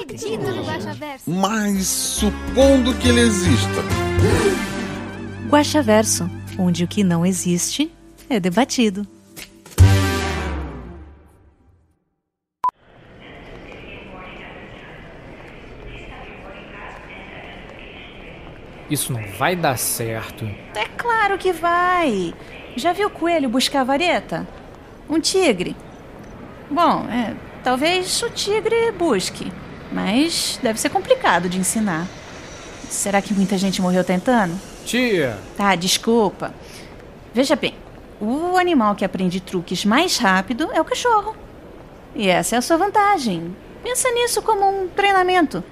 [0.00, 1.30] acredito no Guaxaverso.
[1.30, 3.82] Mas supondo que ele exista.
[5.48, 7.90] Guaxaverso, onde o que não existe
[8.28, 9.06] é debatido.
[18.90, 20.44] Isso não vai dar certo.
[20.74, 22.34] É claro que vai.
[22.76, 24.46] Já viu o coelho buscar vareta?
[25.08, 25.74] Um tigre.
[26.70, 29.50] Bom, é, talvez o tigre busque,
[29.92, 32.06] mas deve ser complicado de ensinar.
[32.88, 34.58] Será que muita gente morreu tentando?
[34.84, 36.52] Tia, Tá, desculpa.
[37.32, 37.74] Veja bem,
[38.20, 41.34] o animal que aprende truques mais rápido é o cachorro.
[42.14, 43.56] E essa é a sua vantagem.
[43.82, 45.64] Pensa nisso como um treinamento.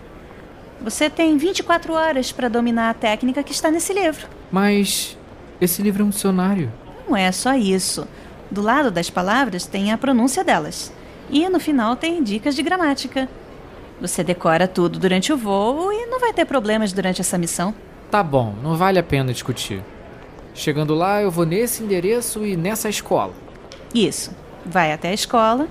[0.80, 4.26] Você tem 24 horas para dominar a técnica que está nesse livro.
[4.50, 5.16] mas
[5.60, 6.72] esse livro é um dicionário.
[7.06, 8.08] Não é só isso.
[8.50, 10.90] Do lado das palavras tem a pronúncia delas.
[11.28, 13.28] E no final tem dicas de gramática.
[14.00, 17.74] Você decora tudo durante o voo e não vai ter problemas durante essa missão.
[18.10, 19.82] Tá bom, não vale a pena discutir.
[20.54, 23.32] Chegando lá, eu vou nesse endereço e nessa escola.
[23.94, 24.30] Isso.
[24.64, 25.68] Vai até a escola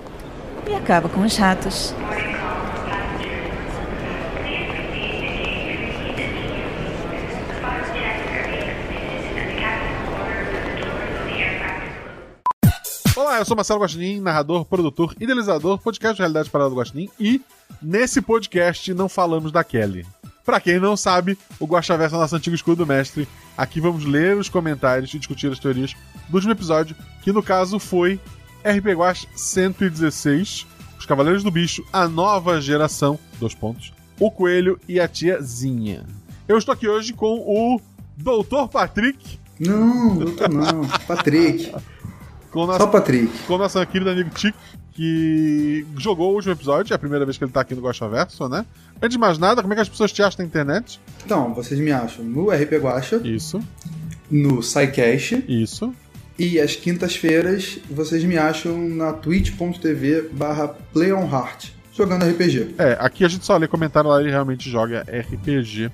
[0.68, 1.94] e acaba com os ratos.
[13.20, 17.38] Olá, eu sou Marcelo Guaxinim, narrador, produtor, idealizador, podcast de Realidade Parada do Guaxinim e
[17.82, 20.06] nesse podcast não falamos da Kelly.
[20.42, 23.28] Pra quem não sabe, o Guaxaverso é o nosso antigo escudo do mestre.
[23.58, 25.94] Aqui vamos ler os comentários e discutir as teorias
[26.30, 28.18] do último episódio, que no caso foi
[28.64, 30.66] RP Guax 116,
[30.98, 36.06] Os Cavaleiros do Bicho, a nova geração, dois pontos, o Coelho e a Tiazinha.
[36.48, 37.78] Eu estou aqui hoje com o
[38.16, 40.88] Doutor Patrick, Não, doutor não.
[41.06, 41.70] Patrick.
[42.66, 43.28] nosso Só Patrick.
[43.46, 44.58] com o nosso querido amigo Tico,
[44.92, 48.08] que jogou o último episódio, é a primeira vez que ele tá aqui no Gosta
[48.08, 48.66] Verso, né?
[49.00, 51.00] Antes de mais nada, como é que as pessoas te acham na internet?
[51.24, 53.60] Então, vocês me acham no RP Guacha, Isso,
[54.30, 55.94] no SciCast isso.
[56.38, 62.74] e às quintas-feiras vocês me acham na twitch.tv barra playonheart, jogando RPG.
[62.78, 65.90] É, aqui a gente só lê comentário lá, ele realmente joga RPG.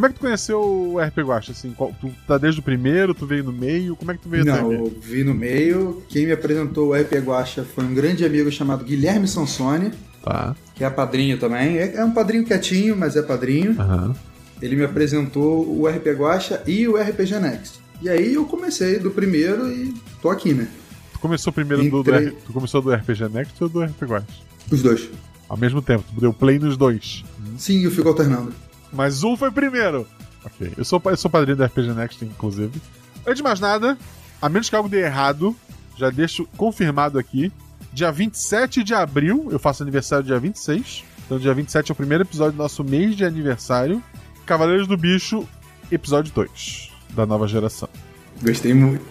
[0.00, 1.52] Como é que tu conheceu o RP Guacha?
[1.52, 4.30] Assim, qual- tu tá desde o primeiro, tu veio no meio, como é que tu
[4.30, 6.02] veio Não, eu vi no meio.
[6.08, 9.90] Quem me apresentou o RP Guacha foi um grande amigo chamado Guilherme Sansone,
[10.24, 10.56] Tá.
[10.74, 11.76] que é padrinho também.
[11.76, 13.72] É é um padrinho quietinho, mas é padrinho.
[13.78, 14.16] Aham.
[14.62, 17.78] Ele me apresentou o RP Guacha e o RPG Next.
[18.00, 20.66] E aí eu comecei do primeiro e tô aqui, né?
[21.12, 22.28] Tu começou primeiro do, do Entrei.
[22.28, 24.26] R- tu começou do RPG Next ou do RP Guacha?
[24.70, 25.10] Os dois.
[25.46, 27.22] Ao mesmo tempo, tu deu play nos dois.
[27.58, 28.54] Sim, eu fico alternando.
[28.92, 30.06] Mas um foi primeiro.
[30.44, 30.72] Ok.
[30.76, 32.80] Eu sou, eu sou padrinho do RPG Next, inclusive.
[33.26, 33.96] Antes de mais nada,
[34.40, 35.54] a menos que algo dê errado,
[35.96, 37.52] já deixo confirmado aqui.
[37.92, 41.04] Dia 27 de abril, eu faço aniversário dia 26.
[41.26, 44.02] Então, dia 27 é o primeiro episódio do nosso mês de aniversário.
[44.46, 45.46] Cavaleiros do Bicho,
[45.92, 47.88] episódio 2, da nova geração.
[48.42, 49.04] Gostei muito.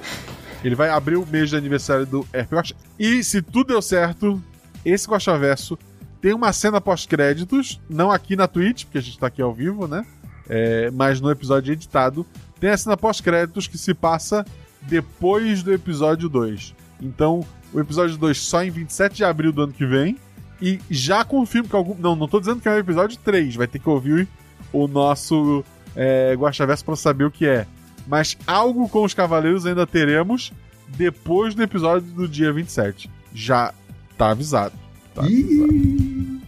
[0.63, 2.75] Ele vai abrir o mês de aniversário do RP Guaxa.
[2.97, 4.41] E se tudo deu certo,
[4.83, 5.77] esse Guaxaverso
[6.21, 9.87] tem uma cena pós-créditos, não aqui na Twitch, porque a gente tá aqui ao vivo,
[9.87, 10.05] né?
[10.49, 12.25] É, mas no episódio editado,
[12.59, 14.45] tem a cena pós-créditos que se passa
[14.81, 16.75] depois do episódio 2.
[17.01, 20.17] Então, o episódio 2 só em 27 de abril do ano que vem.
[20.61, 21.95] E já confirmo que algum.
[21.95, 24.27] Não, não tô dizendo que é o episódio 3, vai ter que ouvir
[24.73, 25.63] o nosso
[25.95, 27.65] é, Guaxaverso pra saber o que é.
[28.05, 30.51] Mas algo com os Cavaleiros ainda teremos
[30.89, 33.09] depois do episódio do dia 27.
[33.33, 33.73] Já
[34.17, 34.88] tá avisado.
[35.19, 35.27] Tá.
[35.27, 36.39] Ih,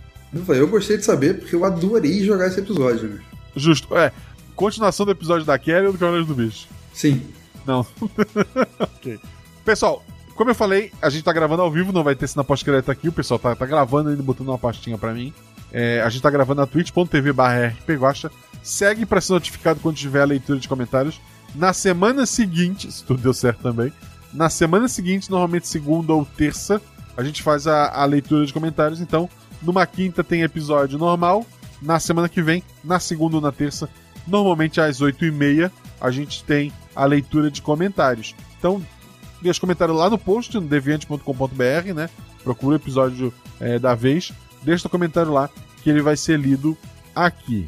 [0.47, 3.19] eu, gostei de saber porque eu adorei jogar esse episódio, né?
[3.53, 3.97] Justo.
[3.97, 4.13] É.
[4.56, 6.68] Continuação do episódio da Kelly ou do Cavaleiros do Bicho?
[6.94, 7.21] Sim.
[7.65, 7.85] Não.
[8.79, 9.19] ok.
[9.65, 10.03] Pessoal,
[10.35, 13.09] como eu falei, a gente tá gravando ao vivo, não vai ter cena pós-crédito aqui.
[13.09, 15.33] O pessoal tá, tá gravando ainda, botando uma pastinha pra mim.
[15.71, 17.75] É, a gente tá gravando na twitch.tv barra.
[18.63, 21.19] Segue pra ser notificado quando tiver a leitura de comentários.
[21.53, 23.91] Na semana seguinte, se tudo deu certo também,
[24.33, 26.81] na semana seguinte, normalmente segunda ou terça,
[27.16, 29.02] a gente faz a, a leitura de comentários.
[29.02, 29.30] Então,
[29.62, 31.46] numa quinta tem episódio normal.
[31.81, 33.90] Na semana que vem, na segunda ou na terça,
[34.28, 38.36] normalmente às 8h30, a gente tem a leitura de comentários.
[38.58, 38.81] Então,
[39.42, 42.10] deixa comentário lá no post, no deviante.com.br, né?
[42.44, 44.31] Procura o episódio é, da vez.
[44.62, 45.50] Deixa o comentário lá,
[45.81, 46.78] que ele vai ser lido
[47.16, 47.68] aqui.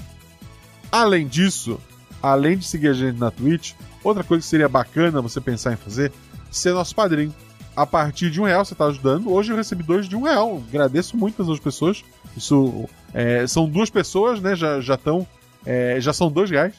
[0.92, 1.80] Além disso,
[2.22, 3.74] além de seguir a gente na Twitch,
[4.04, 6.12] outra coisa que seria bacana você pensar em fazer,
[6.52, 7.34] ser nosso padrinho.
[7.76, 9.32] A partir de um real você está ajudando.
[9.32, 10.62] Hoje eu recebi dois de um real.
[10.70, 12.04] Agradeço muito as outras pessoas.
[12.38, 14.56] Isso é, são duas pessoas, né?
[14.56, 15.26] Já já estão,
[15.66, 16.76] é, já são dois reais.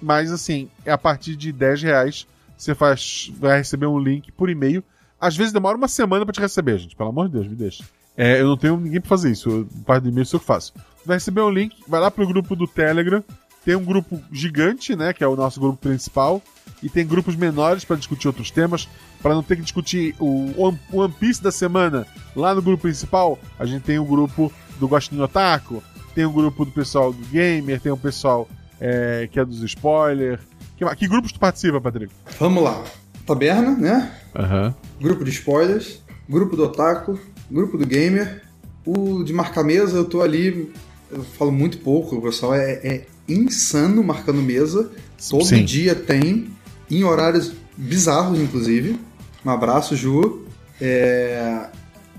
[0.00, 4.48] Mas assim, é a partir de 10 reais você faz, vai receber um link por
[4.48, 4.82] e-mail.
[5.20, 6.96] Às vezes demora uma semana para te receber, gente.
[6.96, 7.84] Pelo amor de Deus, me deixa.
[8.16, 9.50] É, eu não tenho ninguém para fazer isso.
[9.50, 10.72] Eu, parte do e-mail sou eu que faço.
[11.04, 13.22] Vai receber um link, vai lá pro grupo do Telegram.
[13.64, 15.12] Tem um grupo gigante, né?
[15.12, 16.42] Que é o nosso grupo principal.
[16.86, 18.88] E tem grupos menores para discutir outros temas.
[19.20, 20.52] Para não ter que discutir o
[20.92, 22.06] One- Piece da semana
[22.36, 25.82] lá no grupo principal, a gente tem o grupo do Gostinho Otaku.
[26.14, 27.80] Tem o grupo do pessoal do Gamer.
[27.80, 28.48] Tem o pessoal
[28.80, 30.40] é, que é dos spoilers.
[30.76, 32.12] Que, que grupos tu participa, Patrick?
[32.38, 32.84] Vamos lá.
[33.26, 34.12] Taberna, né?
[34.36, 34.72] Aham.
[35.00, 37.18] Grupo de spoilers, grupo do Otaku,
[37.50, 38.42] grupo do Gamer.
[38.86, 40.72] O de marcar mesa, eu tô ali,
[41.10, 44.88] eu falo muito pouco, o pessoal é, é insano marcando mesa.
[45.28, 45.64] Todo Sim.
[45.64, 46.46] dia tem,
[46.90, 48.98] em horários bizarros, inclusive.
[49.44, 50.44] Um abraço, Ju.
[50.80, 51.66] É,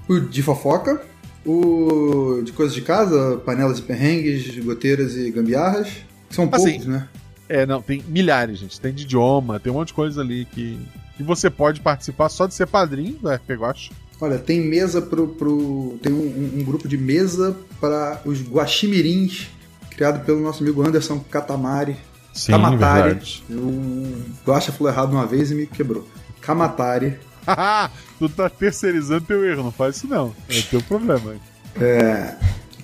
[0.09, 1.01] O de fofoca,
[1.45, 5.89] o de coisas de casa, panelas e perrengues, goteiras e gambiarras.
[6.29, 7.07] São Assim, poucos, né?
[7.49, 8.79] É, não, tem milhares, gente.
[8.79, 10.77] Tem de idioma, tem um monte de coisa ali que,
[11.15, 13.91] que você pode participar só de ser padrinho do RP Guacha.
[14.19, 15.27] Olha, tem mesa pro.
[15.27, 19.47] pro- tem um, um- grupo de mesa para os guaximirins,
[19.91, 21.95] criado pelo nosso amigo Anderson Katamari.
[22.37, 23.03] Sim, Kamatari.
[23.03, 23.43] verdade.
[23.49, 26.07] O Guaxa falou errado uma vez e me quebrou.
[26.39, 27.17] Kamatari.
[28.19, 30.33] tu tá terceirizando teu erro, não faz isso não.
[30.49, 31.35] É teu problema.
[31.79, 32.35] É,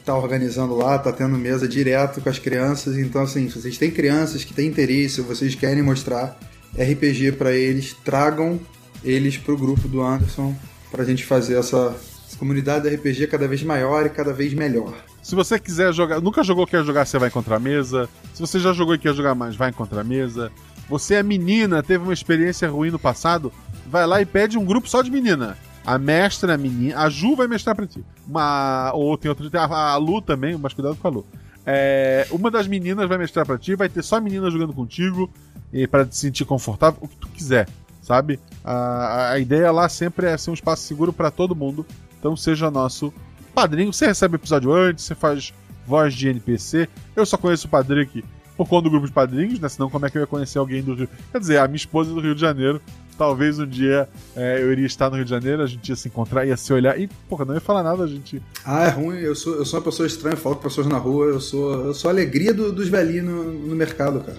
[0.03, 2.97] tá organizando lá, tá tendo mesa direto com as crianças.
[2.97, 6.37] Então, assim, se vocês têm crianças que têm interesse, vocês querem mostrar
[6.75, 8.59] RPG pra eles, tragam
[9.03, 10.55] eles pro grupo do Anderson
[10.91, 11.95] pra gente fazer essa
[12.43, 14.93] comunidade de RPG cada vez maior e cada vez melhor.
[15.21, 18.09] Se você quiser jogar, nunca jogou, quer jogar, você vai encontrar mesa.
[18.33, 20.51] Se você já jogou e quer jogar mais, vai encontrar mesa.
[20.89, 23.51] Você é menina, teve uma experiência ruim no passado,
[23.89, 25.57] vai lá e pede um grupo só de menina.
[25.85, 28.03] A mestra, a menina, a Ju vai mestrar pra ti.
[28.27, 31.25] Uma, ou tem outro, a, a Lu também, mas cuidado com a Lu.
[31.65, 35.31] É, uma das meninas vai mestrar pra ti, vai ter só menina jogando contigo,
[35.71, 37.69] e para te sentir confortável, o que tu quiser,
[38.01, 38.37] sabe?
[38.65, 41.85] A, a ideia lá sempre é ser um espaço seguro pra todo mundo.
[42.23, 43.13] Então seja nosso
[43.53, 43.91] padrinho.
[43.91, 45.53] Você recebe episódio antes, você faz
[45.85, 46.87] voz de NPC.
[47.17, 48.23] Eu só conheço o Patrick
[48.55, 49.67] por conta do grupo de padrinhos, né?
[49.67, 51.09] Senão, como é que eu ia conhecer alguém do Rio?
[51.33, 52.79] Quer dizer, a minha esposa é do Rio de Janeiro.
[53.17, 56.07] Talvez um dia é, eu iria estar no Rio de Janeiro, a gente ia se
[56.07, 58.41] encontrar, ia se olhar e, porra, não ia falar nada, a gente.
[58.65, 59.17] Ah, é ruim.
[59.17, 61.25] Eu sou, eu sou uma pessoa estranha, falo com pessoas na rua.
[61.25, 64.37] Eu sou, eu sou a alegria do- dos velhinhos no, no mercado, cara.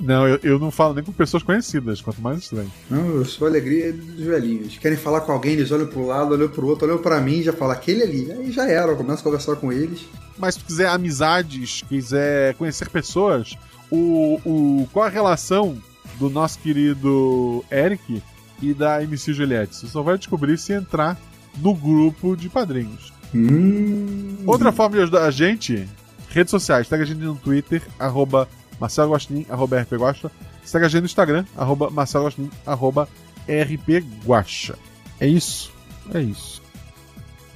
[0.00, 2.72] Não, eu, eu não falo nem com pessoas conhecidas, quanto mais estranho.
[2.88, 4.78] Não, eu sou a alegria dos velhinhos.
[4.78, 7.52] Querem falar com alguém, eles olham pro lado, olham pro outro, olham pra mim já
[7.52, 8.32] falam aquele ali.
[8.32, 10.06] Aí já era, eu começo a conversar com eles.
[10.38, 13.56] Mas se quiser amizades, quiser conhecer pessoas,
[13.90, 15.76] o, o, qual a relação
[16.18, 18.22] do nosso querido Eric
[18.62, 19.76] e da MC Juliette?
[19.76, 21.18] Você só vai descobrir se entrar
[21.58, 23.12] no grupo de padrinhos.
[23.34, 24.36] Hum.
[24.46, 25.86] Outra forma de ajudar a gente,
[26.30, 26.88] redes sociais.
[26.88, 28.48] Segue a gente no Twitter, arroba
[28.80, 30.30] Marcelo Guaxinim, arroba RP Guaxa.
[30.64, 33.08] Segue a gente no Instagram, arroba Marcelo Guaxinim, arroba
[33.46, 34.74] RP Guaxa.
[35.20, 35.70] É isso?
[36.14, 36.62] É isso.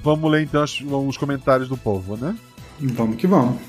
[0.03, 2.35] Vamos ler então os, os comentários do povo, né?
[2.79, 3.59] Vamos que vamos.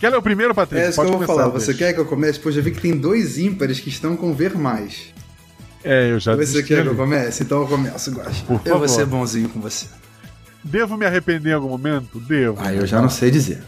[0.00, 0.86] Quer ler o primeiro, Patrícia?
[0.86, 1.48] É isso que eu vou começar, falar.
[1.50, 1.66] deixa.
[1.66, 2.38] Você quer que eu comece?
[2.40, 5.12] Pois já vi que tem dois ímpares que estão com ver mais.
[5.82, 7.42] É, eu já Você desisti quer que eu comece?
[7.42, 8.42] Então eu começo, Guaxa.
[8.46, 8.88] Por Eu vou favor.
[8.88, 9.86] ser bonzinho com você.
[10.62, 12.18] Devo me arrepender em algum momento?
[12.20, 12.56] Devo.
[12.58, 13.62] Ah, eu já não sei dizer.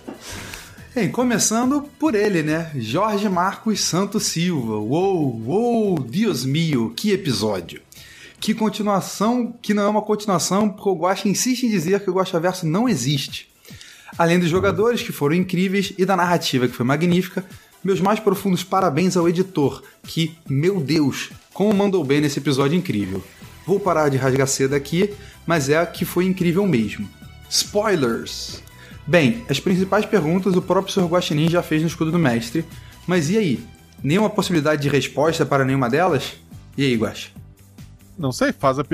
[0.96, 2.70] Bem, começando por ele, né?
[2.74, 4.76] Jorge Marcos Santos Silva.
[4.78, 7.82] Uou, uou, Deus mio, que episódio.
[8.40, 12.14] Que continuação, que não é uma continuação, porque o Guaxa insiste em dizer que o
[12.14, 13.46] Guaxaverso não existe.
[14.16, 17.44] Além dos jogadores, que foram incríveis, e da narrativa, que foi magnífica,
[17.84, 23.22] meus mais profundos parabéns ao editor, que, meu Deus, como mandou bem nesse episódio incrível.
[23.66, 25.12] Vou parar de rasgar seda aqui,
[25.46, 27.06] mas é que foi incrível mesmo.
[27.50, 28.64] Spoilers!
[29.06, 31.06] Bem, as principais perguntas o próprio Sr.
[31.06, 32.64] Guaxinim já fez no Escudo do Mestre,
[33.06, 33.64] mas e aí?
[34.02, 36.34] Nenhuma possibilidade de resposta para nenhuma delas?
[36.76, 37.30] E aí, Guaxa?
[38.18, 38.84] Não sei, faz a.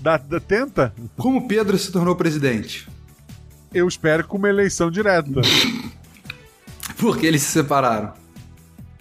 [0.00, 0.94] dá- dá- tenta.
[1.16, 2.88] Como Pedro se tornou presidente?
[3.72, 5.40] Eu espero com uma eleição direta.
[6.98, 8.12] Por que eles se separaram?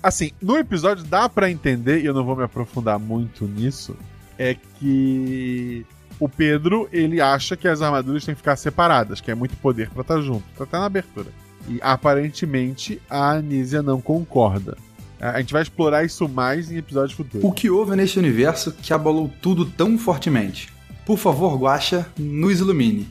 [0.01, 3.96] Assim, no episódio dá pra entender, e eu não vou me aprofundar muito nisso,
[4.38, 5.86] é que
[6.20, 9.90] o Pedro, ele acha que as armaduras têm que ficar separadas, que é muito poder
[9.90, 10.44] pra estar junto.
[10.58, 11.28] Tá até na abertura.
[11.68, 14.78] E aparentemente a Anísia não concorda.
[15.20, 17.48] A gente vai explorar isso mais em episódios futuros.
[17.48, 20.72] O que houve neste universo que abalou tudo tão fortemente?
[21.06, 23.08] Por favor, Guaxa, nos ilumine.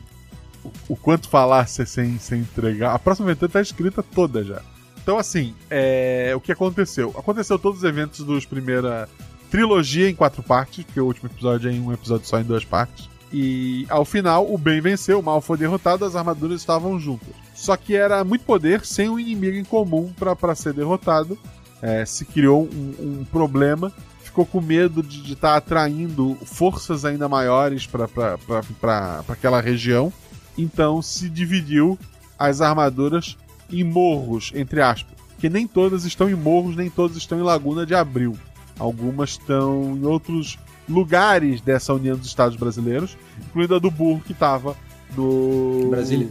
[0.65, 2.95] o, o quanto falar sem, sem, sem entregar.
[2.95, 4.63] A próxima aventura tá escrita toda já.
[5.03, 7.15] Então, assim, é, o que aconteceu?
[7.17, 9.09] Aconteceu todos os eventos dos primeira
[9.51, 12.65] trilogia em quatro partes, porque o último episódio é em um episódio só em duas
[12.65, 13.09] partes.
[13.33, 17.35] E ao final, o bem venceu, o mal foi derrotado, as armaduras estavam juntas.
[17.55, 21.39] Só que era muito poder sem um inimigo em comum para ser derrotado.
[21.83, 27.29] É, se criou um, um, problema, ficou com medo de estar tá atraindo forças ainda
[27.29, 30.13] maiores para aquela região.
[30.57, 31.99] Então se dividiu
[32.39, 33.37] as armaduras
[33.71, 35.17] em morros, entre aspas.
[35.39, 38.37] Que nem todas estão em morros, nem todas estão em Laguna de Abril.
[38.79, 40.59] Algumas estão em outros
[40.89, 44.77] lugares dessa União dos Estados Brasileiros, incluindo a do Burro, que estava
[45.17, 45.89] no.
[45.91, 46.29] Brasília.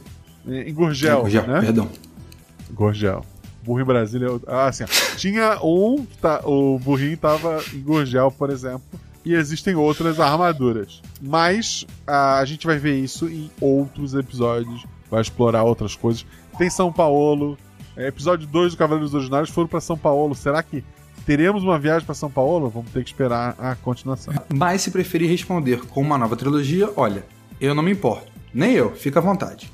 [0.48, 1.20] Em Gurgel.
[1.20, 1.60] Em Gurgel, né?
[1.62, 1.90] perdão.
[2.72, 3.26] Gurgel.
[3.64, 4.30] Burro em Brasília.
[4.48, 4.86] Ah, assim,
[5.18, 8.82] tinha um que tá, o burrinho estava em Gurgel, por exemplo,
[9.26, 11.02] e existem outras armaduras.
[11.22, 16.26] Mas a, a gente vai ver isso em outros episódios, vai explorar outras coisas.
[16.58, 17.58] Tem São Paulo.
[17.98, 20.34] É, episódio 2 do Cavaleiros Ordinários foram para São Paulo.
[20.34, 20.84] Será que
[21.28, 22.70] teremos uma viagem para São Paulo?
[22.70, 24.34] Vamos ter que esperar a continuação.
[24.48, 27.26] Mas se preferir responder com uma nova trilogia, olha,
[27.60, 28.32] eu não me importo.
[28.54, 29.70] Nem eu, fica à vontade.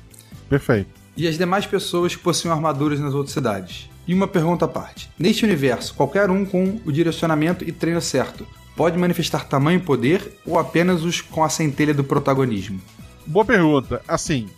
[0.48, 0.90] Perfeito.
[1.16, 3.88] E as demais pessoas que possuem armaduras nas outras cidades?
[4.04, 5.08] E uma pergunta à parte.
[5.16, 8.44] Neste universo, qualquer um com o direcionamento e treino certo
[8.76, 12.82] pode manifestar tamanho e poder ou apenas os com a centelha do protagonismo?
[13.24, 14.02] Boa pergunta.
[14.08, 14.48] Assim,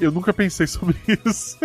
[0.00, 1.58] eu nunca pensei sobre isso.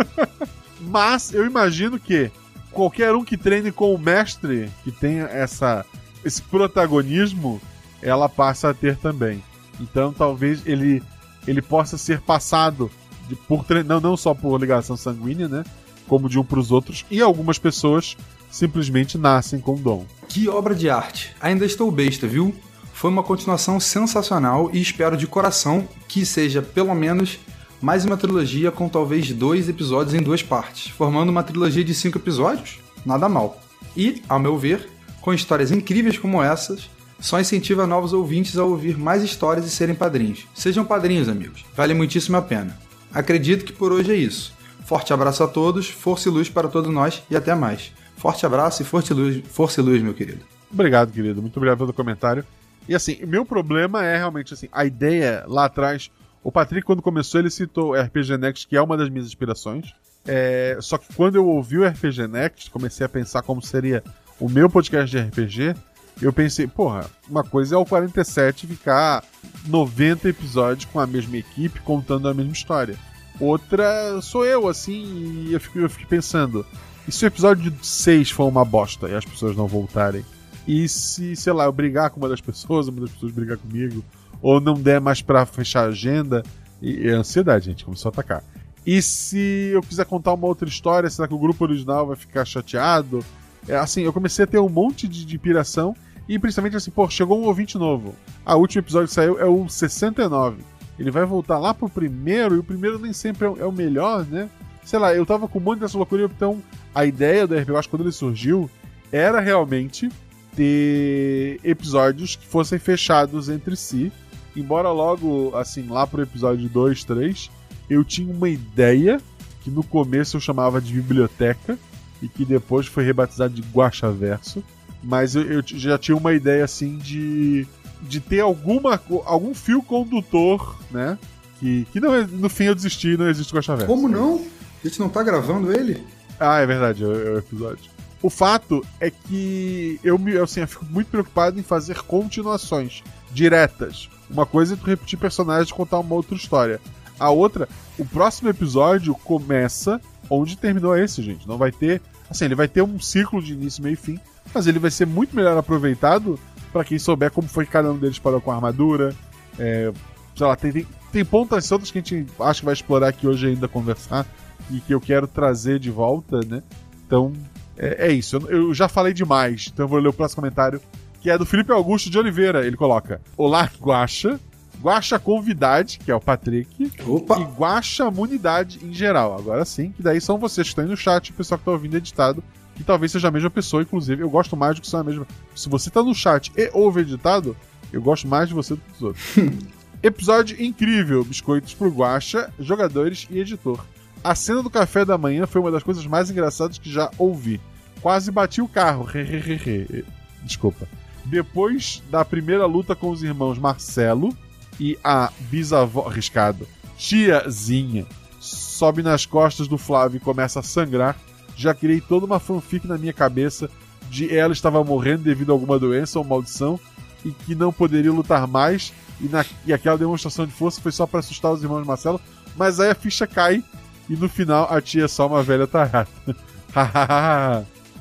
[0.82, 2.30] Mas eu imagino que
[2.75, 5.86] qualquer um que treine com o mestre, que tenha essa,
[6.24, 7.62] esse protagonismo,
[8.01, 9.41] ela passa a ter também.
[9.79, 11.01] Então talvez ele,
[11.48, 12.91] ele possa ser passado
[13.27, 15.63] de, por não, não só por ligação sanguínea, né?
[16.05, 17.05] Como de um para os outros.
[17.10, 18.15] E algumas pessoas
[18.51, 20.05] simplesmente nascem com dom.
[20.27, 21.34] Que obra de arte!
[21.39, 22.53] Ainda estou besta, viu?
[22.94, 27.39] Foi uma continuação sensacional e espero de coração que seja pelo menos
[27.86, 32.18] mais uma trilogia com talvez dois episódios em duas partes, formando uma trilogia de cinco
[32.18, 32.80] episódios?
[33.06, 33.62] Nada mal.
[33.96, 34.89] E, ao meu ver,
[35.22, 36.89] com histórias incríveis como essas,
[37.20, 40.48] só incentiva novos ouvintes a ouvir mais histórias e serem padrinhos.
[40.56, 41.63] Sejam padrinhos, amigos.
[41.75, 42.75] Vale muitíssimo a pena.
[43.13, 44.51] Acredito que por hoje é isso.
[44.84, 47.92] Forte abraço a todos, força e luz para todos nós e até mais.
[48.18, 50.44] Forte abraço e força e luz, força e luz meu querido.
[50.74, 51.39] Obrigado, querido.
[51.39, 52.44] Muito obrigado pelo comentário.
[52.89, 56.10] E assim, meu problema é realmente assim, a ideia lá atrás
[56.45, 59.95] o Patrick, quando começou, ele citou RPG Next, que é uma das minhas inspirações.
[60.27, 64.03] É, só que quando eu ouvi o RPG Next, comecei a pensar como seria
[64.39, 65.75] o meu podcast de RPG.
[66.21, 69.23] Eu pensei, porra, uma coisa é o 47 ficar
[69.65, 72.95] 90 episódios com a mesma equipe contando a mesma história.
[73.39, 76.63] Outra sou eu, assim, e eu fiquei, eu fiquei pensando:
[77.07, 80.23] e se o episódio 6 for uma bosta e as pessoas não voltarem?
[80.67, 84.05] E se, sei lá, eu brigar com uma das pessoas, uma das pessoas brigar comigo,
[84.45, 86.43] ou não der mais para fechar a agenda.
[86.79, 88.43] E, a ansiedade, gente, começou a atacar.
[88.85, 92.45] E se eu quiser contar uma outra história, será que o grupo original vai ficar
[92.45, 93.25] chateado?
[93.67, 95.95] É, assim, eu comecei a ter um monte de, de piração.
[96.29, 98.13] E principalmente assim, pô, chegou um ouvinte novo.
[98.45, 100.57] Ah, o último episódio que saiu é o 69.
[100.99, 104.27] Ele vai voltar lá pro primeiro, e o primeiro nem sempre é é o melhor,
[104.27, 104.47] né?
[104.83, 106.61] Sei lá, eu tava com um monte dessa loucura, então
[106.93, 108.69] a ideia do RPG, quando ele surgiu,
[109.11, 110.07] era realmente
[110.55, 114.11] ter episódios que fossem fechados entre si
[114.55, 117.50] embora logo, assim, lá pro episódio 2, 3,
[117.89, 119.21] eu tinha uma ideia
[119.63, 121.77] que no começo eu chamava de biblioteca
[122.21, 124.63] e que depois foi rebatizado de Guacha Verso.
[125.03, 127.67] Mas eu, eu, já tinha uma ideia assim de,
[128.01, 131.17] de ter alguma, algum fio condutor, né?
[131.59, 133.91] Que, que não, no fim eu desisti não existe Guacha Verso.
[133.91, 134.41] Como não?
[134.83, 136.03] A gente não tá gravando ele?
[136.39, 137.95] Ah, é verdade, é, é o episódio.
[138.21, 144.09] O fato é que eu me assim, eu fico muito preocupado em fazer continuações diretas.
[144.29, 146.79] Uma coisa é tu repetir personagens e contar uma outra história.
[147.20, 151.48] A outra, o próximo episódio começa onde terminou esse, gente.
[151.48, 152.01] Não vai ter.
[152.29, 154.20] Assim, ele vai ter um ciclo de início, meio e fim,
[154.53, 156.39] mas ele vai ser muito melhor aproveitado
[156.74, 159.15] para quem souber como foi que cada um deles parou com a armadura.
[159.58, 159.94] É,
[160.36, 163.27] sei lá, tem, tem, tem pontas soltas que a gente acha que vai explorar aqui
[163.27, 164.25] hoje ainda conversar
[164.70, 166.62] e que eu quero trazer de volta, né?
[167.05, 167.32] Então,
[167.77, 168.36] é, é isso.
[168.38, 170.82] Eu, eu, já falei demais, então eu vou ler o próximo comentário
[171.25, 172.67] que é do Felipe Augusto de Oliveira.
[172.67, 174.39] Ele coloca: Olá, Guacha.
[174.79, 176.91] Guacha Convidade, que é o Patrick.
[177.03, 177.39] Opa.
[177.39, 179.36] E Guacha Munidade em geral.
[179.36, 181.72] Agora sim, que daí são vocês que estão aí no chat, o pessoal que está
[181.72, 182.44] ouvindo editado.
[182.75, 184.22] Que talvez seja a mesma pessoa, inclusive.
[184.22, 185.25] Eu gosto mais do que são a mesma.
[185.55, 187.58] Se você está no chat e ouve editado,
[187.91, 189.25] eu gosto mais de você do que dos outros.
[190.03, 193.84] Episódio incrível: Biscoitos pro Guacha, jogadores e editor.
[194.24, 197.60] A cena do café da manhã foi uma das coisas mais engraçadas que já ouvi.
[198.00, 199.08] Quase bati o carro.
[200.46, 200.88] Desculpa.
[201.25, 204.36] Depois da primeira luta com os irmãos Marcelo
[204.79, 206.08] e a bisavó.
[206.08, 206.67] Arriscado.
[206.98, 208.05] Tiazinha.
[208.39, 211.17] Sobe nas costas do Flávio e começa a sangrar.
[211.55, 213.70] Já criei toda uma fanfic na minha cabeça
[214.10, 216.79] de ela estava morrendo devido a alguma doença ou maldição
[217.24, 218.94] e que não poderia lutar mais.
[219.20, 222.22] E, na, e aquela demonstração de força foi só para assustar os irmãos Marcelo.
[222.55, 223.63] Mas aí a ficha cai
[224.08, 226.08] e no final a tia é só uma velha tarada.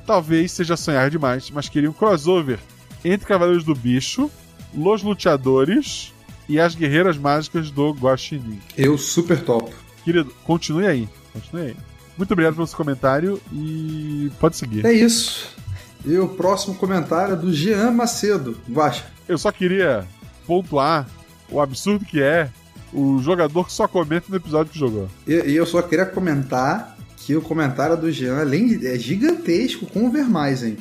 [0.06, 2.58] Talvez seja sonhar demais, mas queria um crossover
[3.04, 4.30] entre Cavaleiros do Bicho,
[4.74, 6.12] Los Luteadores
[6.48, 8.60] e as Guerreiras Mágicas do Guaxinim.
[8.76, 9.72] Eu super top.
[10.04, 11.08] Querido, continue aí.
[11.32, 11.76] Continue aí.
[12.16, 14.84] Muito obrigado pelo seu comentário e pode seguir.
[14.86, 15.48] É isso.
[16.04, 18.58] E o próximo comentário é do Jean Macedo.
[18.70, 19.04] Guaxa.
[19.26, 20.06] Eu só queria
[20.46, 21.08] pontuar
[21.48, 22.50] o absurdo que é
[22.92, 25.08] o jogador que só comenta no episódio que jogou.
[25.26, 29.86] E, e eu só queria comentar que o comentário do Jean, além de, é gigantesco
[29.86, 30.76] com o Vermaisen.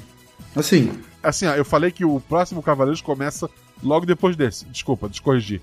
[0.55, 0.91] Assim.
[1.23, 3.49] Assim, ó, eu falei que o próximo Cavaleiros começa
[3.81, 4.65] logo depois desse.
[4.65, 5.61] Desculpa, descorrigir.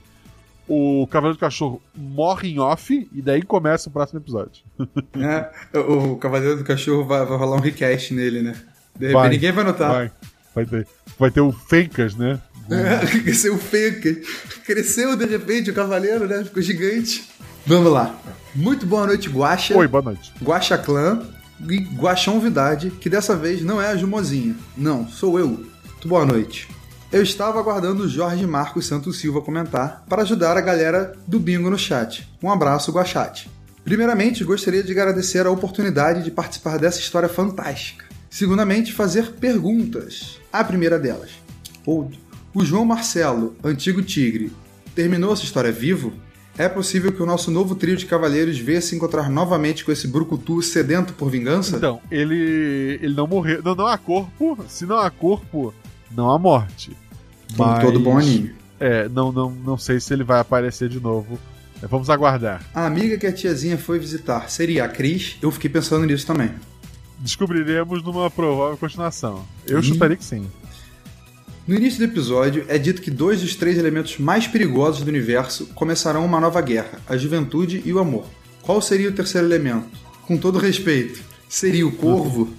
[0.67, 4.62] O Cavaleiro do Cachorro morre em off e daí começa o próximo episódio.
[5.19, 8.52] É, o Cavaleiro do Cachorro vai, vai rolar um recast nele, né?
[8.97, 9.90] De repente vai, ninguém vai notar.
[9.90, 10.12] Vai,
[10.55, 10.87] vai, ter,
[11.19, 12.40] vai ter o Fencas, né?
[13.23, 14.19] Cresceu o Fencas.
[14.64, 16.45] Cresceu de repente o Cavaleiro, né?
[16.45, 17.29] Ficou gigante.
[17.67, 18.19] Vamos lá.
[18.55, 19.76] Muito boa noite, Guaxa.
[19.76, 20.33] Oi, boa noite.
[20.43, 21.21] Guaxa Clã
[21.69, 24.57] e Guaxonvidade, que dessa vez não é a Jumozinha.
[24.76, 25.49] Não, sou eu.
[25.49, 26.69] Muito boa noite.
[27.12, 31.69] Eu estava aguardando o Jorge Marcos Santos Silva comentar para ajudar a galera do bingo
[31.69, 32.29] no chat.
[32.43, 33.50] Um abraço, Guachate.
[33.85, 38.05] Primeiramente, gostaria de agradecer a oportunidade de participar dessa história fantástica.
[38.31, 40.38] Segundamente, fazer perguntas.
[40.52, 41.31] A primeira delas.
[41.85, 44.52] O João Marcelo, antigo tigre,
[44.95, 46.12] terminou essa história vivo?
[46.61, 50.07] É possível que o nosso novo trio de cavaleiros venha se encontrar novamente com esse
[50.07, 51.79] brucutu sedento por vingança?
[51.79, 53.62] Então, ele, ele não morreu.
[53.64, 54.62] Não, não há corpo.
[54.69, 55.73] Se não há corpo,
[56.11, 56.95] não há morte.
[57.57, 58.52] Como Mas, todo bom anime.
[58.79, 61.38] É, não, não, não sei se ele vai aparecer de novo.
[61.83, 62.62] É, vamos aguardar.
[62.75, 65.38] A amiga que a tiazinha foi visitar seria a Cris?
[65.40, 66.50] Eu fiquei pensando nisso também.
[67.21, 69.47] Descobriremos numa provável continuação.
[69.67, 69.82] Eu e...
[69.82, 70.47] chutaria que sim.
[71.71, 75.67] No início do episódio, é dito que dois dos três elementos mais perigosos do universo
[75.67, 78.25] começarão uma nova guerra: a juventude e o amor.
[78.61, 79.87] Qual seria o terceiro elemento?
[80.26, 82.52] Com todo respeito, seria o corvo?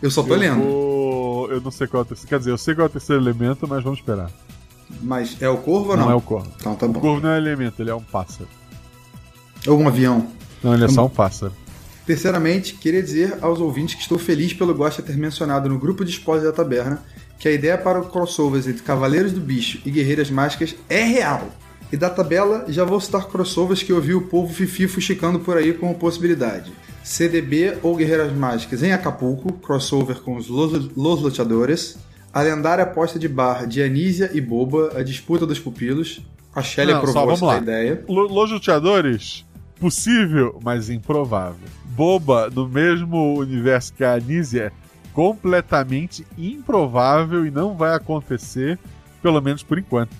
[0.00, 0.62] Eu só tô eu lendo.
[0.62, 1.52] Vou...
[1.52, 2.28] Eu não sei qual é o terceiro.
[2.30, 4.30] Quer dizer, eu sei qual é o terceiro elemento, mas vamos esperar.
[5.02, 6.06] Mas é o corvo ou não?
[6.06, 6.50] Não é o corvo.
[6.58, 7.00] Então tá bom.
[7.00, 8.48] O corvo não é elemento, ele é um pássaro.
[9.66, 10.28] Ou um avião.
[10.62, 11.52] Não, ele é tá só um pássaro.
[12.06, 16.10] Terceiramente, queria dizer aos ouvintes que estou feliz pelo Gosta ter mencionado no grupo de
[16.10, 17.02] spoilers da taberna
[17.38, 21.48] que a ideia para o crossovers entre Cavaleiros do Bicho e Guerreiras Mágicas é real.
[21.92, 25.56] E da tabela já vou citar crossovers que eu vi o povo fifi fuxicando por
[25.56, 26.72] aí como possibilidade.
[27.04, 31.98] CDB ou Guerreiras Mágicas em Acapulco, crossover com os Los, Los Luteadores.
[32.32, 36.20] A lendária aposta de barra de Anísia e Boba, a disputa dos pupilos.
[36.54, 38.04] A Shelly aprovou essa ideia.
[38.08, 39.44] Los Luteadores,
[39.78, 41.68] possível, mas improvável.
[41.84, 44.72] Boba, no mesmo universo que a Anísia,
[45.14, 48.78] completamente improvável e não vai acontecer,
[49.22, 50.10] pelo menos por enquanto.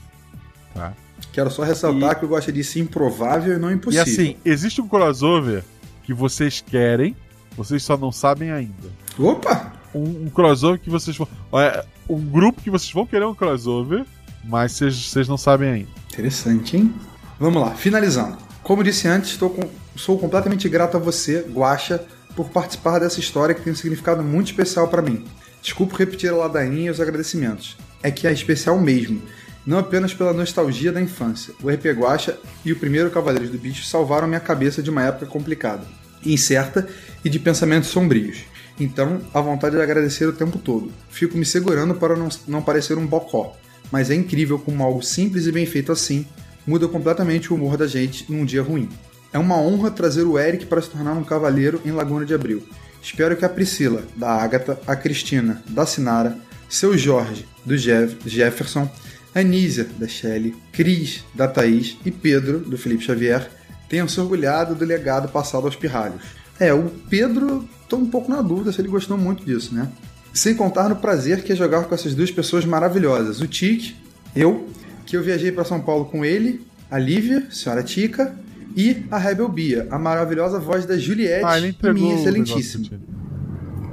[0.72, 0.92] Tá?
[1.32, 2.14] Quero só ressaltar e...
[2.14, 4.06] que eu gosto de ser improvável e não impossível.
[4.06, 5.64] E assim, existe um crossover
[6.04, 7.16] que vocês querem,
[7.56, 8.88] vocês só não sabem ainda.
[9.18, 9.72] Opa!
[9.92, 11.28] Um, um crossover que vocês vão.
[11.50, 14.04] Olha, um grupo que vocês vão querer um crossover,
[14.44, 15.90] mas vocês não sabem ainda.
[16.12, 16.94] Interessante, hein?
[17.38, 18.38] Vamos lá, finalizando.
[18.62, 23.54] Como disse antes, estou com, sou completamente grato a você, Guacha, por participar dessa história
[23.54, 25.24] que tem um significado muito especial para mim.
[25.62, 27.76] Desculpe repetir a ladainha e os agradecimentos.
[28.02, 29.22] É que é especial mesmo,
[29.66, 31.54] não apenas pela nostalgia da infância.
[31.62, 35.26] O RP Guacha e o primeiro Cavaleiros do Bicho salvaram minha cabeça de uma época
[35.26, 35.86] complicada,
[36.24, 36.86] incerta
[37.24, 38.44] e de pensamentos sombrios.
[38.78, 40.92] Então, a vontade de agradecer o tempo todo.
[41.08, 43.56] Fico me segurando para não, não parecer um bocó,
[43.90, 46.26] mas é incrível como algo simples e bem feito assim
[46.66, 48.88] muda completamente o humor da gente num dia ruim.
[49.34, 52.62] É uma honra trazer o Eric para se tornar um cavaleiro em Laguna de Abril.
[53.02, 58.88] Espero que a Priscila, da Agatha, a Cristina, da Sinara, seu Jorge, do Jeff, Jefferson,
[59.34, 63.50] a Nízia, da Shelley, Cris, da Thaís e Pedro, do Felipe Xavier,
[63.88, 66.22] tenham se orgulhado do legado passado aos pirralhos.
[66.60, 69.90] É, o Pedro, estou um pouco na dúvida se ele gostou muito disso, né?
[70.32, 73.40] Sem contar no prazer que é jogar com essas duas pessoas maravilhosas.
[73.40, 73.96] O Tique,
[74.36, 74.68] eu,
[75.04, 78.43] que eu viajei para São Paulo com ele, a Lívia, senhora Tica,
[78.74, 82.86] e a Rebel Bia, a maravilhosa voz da Juliette, ah, e minha excelentíssima.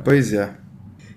[0.03, 0.49] Pois é.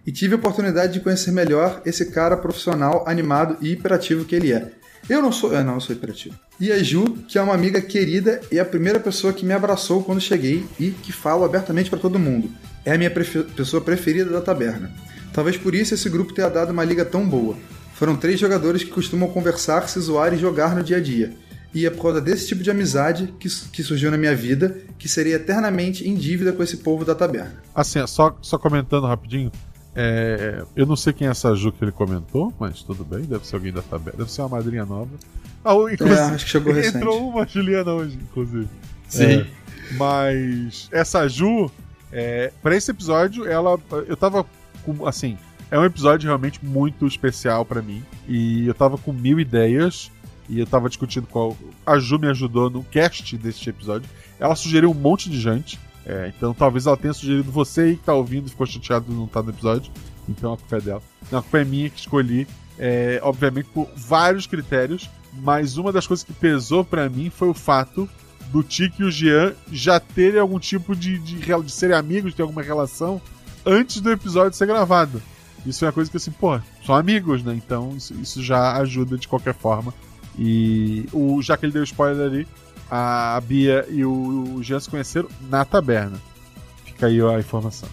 [0.06, 4.52] E tive a oportunidade de conhecer melhor esse cara profissional, animado e hiperativo que ele
[4.52, 4.70] é.
[5.08, 5.52] Eu não sou.
[5.52, 6.34] Eu não, eu sou hiperativo.
[6.60, 10.02] E a Ju, que é uma amiga querida e a primeira pessoa que me abraçou
[10.02, 12.50] quando cheguei e que falo abertamente para todo mundo.
[12.84, 14.92] É a minha prefer pessoa preferida da taberna.
[15.32, 17.56] Talvez por isso esse grupo tenha dado uma liga tão boa.
[17.94, 21.32] Foram três jogadores que costumam conversar, se zoar e jogar no dia a dia.
[21.74, 25.08] E é por causa desse tipo de amizade que, que surgiu na minha vida que
[25.08, 27.62] seria eternamente em dívida com esse povo da taberna.
[27.74, 29.50] Assim, só, só comentando rapidinho.
[29.94, 33.46] é, eu não sei quem é essa Ju que ele comentou, mas tudo bem, deve
[33.46, 35.10] ser alguém da tabela, deve ser uma madrinha nova.
[35.64, 36.98] Ah, É, acho que chegou recente.
[36.98, 38.68] Entrou uma Juliana hoje, inclusive.
[39.08, 39.24] Sim.
[39.40, 39.46] É,
[39.96, 41.70] mas essa Ju,
[42.12, 43.78] é, para esse episódio, ela.
[44.06, 44.44] Eu tava
[44.84, 45.06] com.
[45.06, 45.36] Assim,
[45.70, 48.02] é um episódio realmente muito especial pra mim.
[48.28, 50.10] E eu tava com mil ideias.
[50.48, 51.56] E eu tava discutindo qual.
[51.86, 54.08] A Ju me ajudou no cast deste episódio.
[54.38, 55.78] Ela sugeriu um monte de gente.
[56.04, 59.12] é, então talvez ela tenha sugerido você aí que tá ouvindo e ficou chateado de
[59.14, 59.90] não estar no episódio.
[60.28, 61.02] Então a culpa é dela.
[61.30, 62.46] Não, a culpa é minha que escolhi.
[62.78, 65.08] é, obviamente por vários critérios.
[65.32, 68.08] Mas uma das coisas que pesou pra mim foi o fato
[68.52, 72.36] do Tiki e o Jean já terem algum tipo de, de, de serem amigos, de
[72.36, 73.20] ter alguma relação,
[73.66, 75.20] antes do episódio ser gravado.
[75.66, 77.52] Isso é uma coisa que assim, pô, são amigos, né?
[77.54, 79.92] Então isso, isso já ajuda de qualquer forma.
[80.38, 82.46] E o, já que ele deu spoiler ali,
[82.90, 86.16] a Bia e o, o Jean se conheceram na taberna.
[86.84, 87.88] Fica aí a informação.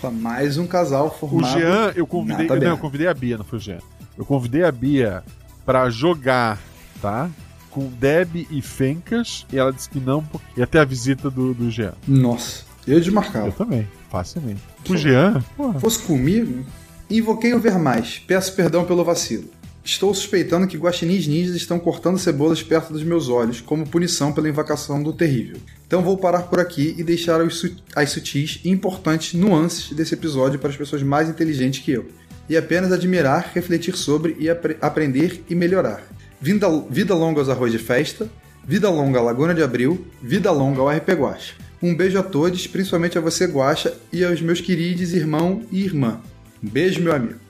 [0.00, 1.58] Só mais um casal O formado.
[1.58, 2.46] Jean, eu convidei.
[2.46, 3.78] na Não, eu convidei a Bia, não foi o Jean.
[4.16, 5.22] Eu convidei a Bia
[5.64, 6.58] pra jogar,
[7.00, 7.28] tá?
[7.70, 9.46] Com Deb e Fencas.
[9.52, 11.94] E ela disse que não, porque ia ter a visita do, do Jean.
[12.06, 13.46] Nossa, eu desmarcava.
[13.48, 14.60] Eu também, facilmente.
[14.88, 15.80] O Jean, porra.
[15.80, 16.64] Fosse comigo,
[17.10, 18.18] invoquei o ver mais.
[18.18, 19.48] Peço perdão pelo vacilo.
[19.86, 24.48] Estou suspeitando que guaxinins ninjas estão cortando cebolas perto dos meus olhos, como punição pela
[24.48, 25.58] invocação do terrível.
[25.86, 30.70] Então vou parar por aqui e deixar as sutis e importantes nuances desse episódio para
[30.70, 32.06] as pessoas mais inteligentes que eu.
[32.48, 36.02] E apenas admirar, refletir sobre e apre- aprender e melhorar.
[36.40, 38.28] Vida, vida longa aos arroz de festa,
[38.66, 41.54] vida longa à Laguna de Abril, vida longa ao RP Guacha.
[41.80, 46.20] Um beijo a todos, principalmente a você, Guacha, e aos meus queridos irmão e irmã.
[46.60, 47.45] Um beijo, meu amigo.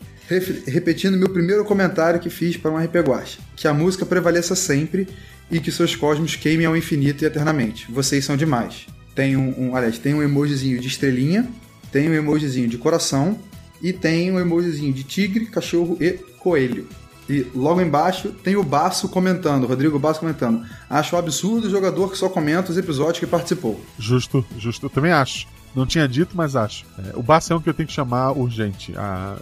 [0.67, 3.39] Repetindo meu primeiro comentário que fiz para um RP Guacha.
[3.55, 5.07] Que a música prevaleça sempre
[5.51, 7.87] e que seus cosmos queimem ao infinito e eternamente.
[7.91, 8.87] Vocês são demais.
[9.15, 11.49] Tem um, um aliás, tem um emojizinho de estrelinha,
[11.93, 13.39] tem um emojizinho de coração
[13.81, 16.89] e tem um emojizinho de tigre, cachorro e coelho.
[17.29, 20.65] E logo embaixo tem o Baço comentando, Rodrigo Baço comentando.
[20.89, 23.81] Acho um absurdo o jogador que só comenta os episódios que participou.
[23.99, 24.87] Justo, justo.
[24.87, 25.47] Eu também acho.
[25.75, 26.85] Não tinha dito, mas acho.
[26.99, 28.95] É, o Baço é um que eu tenho que chamar urgente.
[28.97, 29.37] Ah,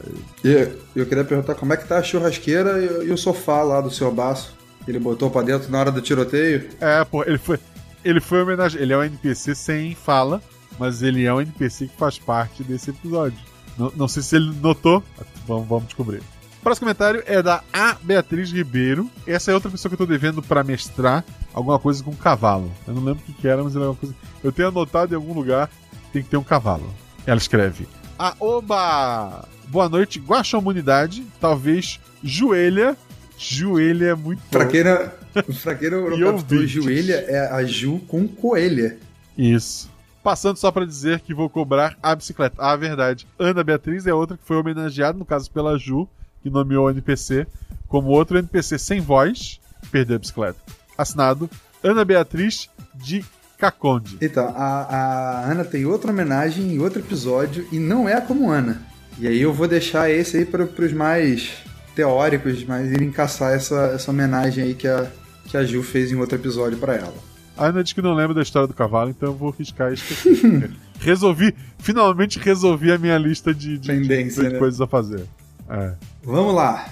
[0.45, 3.81] E eu queria perguntar como é que tá a churrasqueira e, e o sofá lá
[3.81, 4.55] do seu Baço.
[4.87, 6.69] Ele botou pra dentro na hora do tiroteio.
[6.81, 7.59] é, pô, ele foi.
[8.05, 8.81] Ele foi homenagem.
[8.83, 10.43] Ele é um NPC sem fala,
[10.79, 13.39] mas ele é um NPC que faz parte desse episódio.
[13.79, 15.03] Não, não sei se ele notou.
[15.47, 16.19] Vamos, vamos descobrir.
[16.19, 19.09] O próximo comentário é da A Beatriz Ribeiro.
[19.27, 22.71] Essa é outra pessoa que eu tô devendo pra mestrar alguma coisa com cavalo.
[22.87, 24.15] Eu não lembro o que, que era, mas era alguma coisa.
[24.43, 25.71] Eu tenho anotado em algum lugar
[26.15, 26.95] tem que ter um cavalo.
[27.27, 29.49] Ela escreve: A Oba!
[29.67, 31.27] Boa noite, Guaxa Humanidade.
[31.41, 32.97] Talvez joelha.
[33.37, 36.71] Joelha é muito E não captou, ouvintes.
[36.71, 38.97] joelha é a Ju com coelha.
[39.37, 39.91] Isso.
[40.23, 42.55] Passando só pra dizer que vou cobrar a bicicleta.
[42.59, 43.27] Ah, verdade.
[43.37, 46.09] Ana Beatriz é outra que foi homenageada, no caso pela Ju,
[46.43, 47.47] que nomeou o NPC,
[47.89, 50.59] como outro NPC sem voz, perdeu a bicicleta.
[50.97, 51.51] Assinado
[51.83, 53.25] Ana Beatriz de
[53.65, 54.19] Caconde.
[54.21, 58.83] Então, a, a Ana tem outra homenagem em outro episódio e não é como Ana.
[59.19, 61.53] E aí eu vou deixar esse aí para os mais
[61.95, 65.07] teóricos, mas irem caçar essa, essa homenagem aí que a,
[65.47, 67.15] que a Ju fez em outro episódio para ela.
[67.57, 70.29] A Ana diz que não lembra da história do cavalo, então eu vou riscar isso.
[71.01, 74.59] resolvi, finalmente resolvi a minha lista de, de, Pendência, de né?
[74.59, 75.25] coisas a fazer.
[75.71, 75.93] É.
[76.23, 76.87] Vamos lá.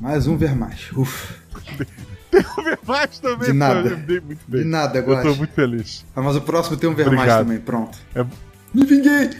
[0.00, 0.90] Mais um ver mais.
[0.92, 1.34] Ufa.
[2.56, 3.88] Vou ver mais também, De pô, nada.
[3.88, 4.62] eu dei muito bem.
[4.62, 5.34] De nada, Eu tô Guaxa.
[5.34, 6.04] muito feliz.
[6.14, 7.44] Ah, mas o próximo tem um Obrigado.
[7.44, 7.58] também.
[7.58, 7.98] Pronto.
[8.14, 8.24] É-
[8.72, 9.30] Me vinguei!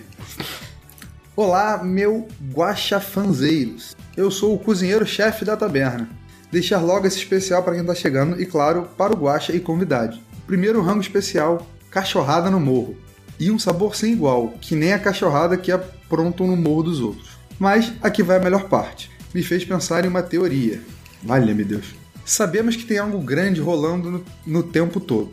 [1.36, 3.96] Olá, meu guaxafanzeiros.
[4.16, 6.08] Eu sou o cozinheiro-chefe da taberna.
[6.50, 10.18] Deixar logo esse especial para quem tá chegando e, claro, para o guaxa e convidado.
[10.46, 12.96] Primeiro rango especial, cachorrada no morro.
[13.38, 17.30] E um sabor sem igual, que nem a cachorrada que aprontam no morro dos outros.
[17.58, 19.10] Mas aqui vai a melhor parte.
[19.32, 20.80] Me fez pensar em uma teoria.
[21.22, 21.94] Valha-me Deus.
[22.30, 25.32] Sabemos que tem algo grande rolando no, no tempo todo.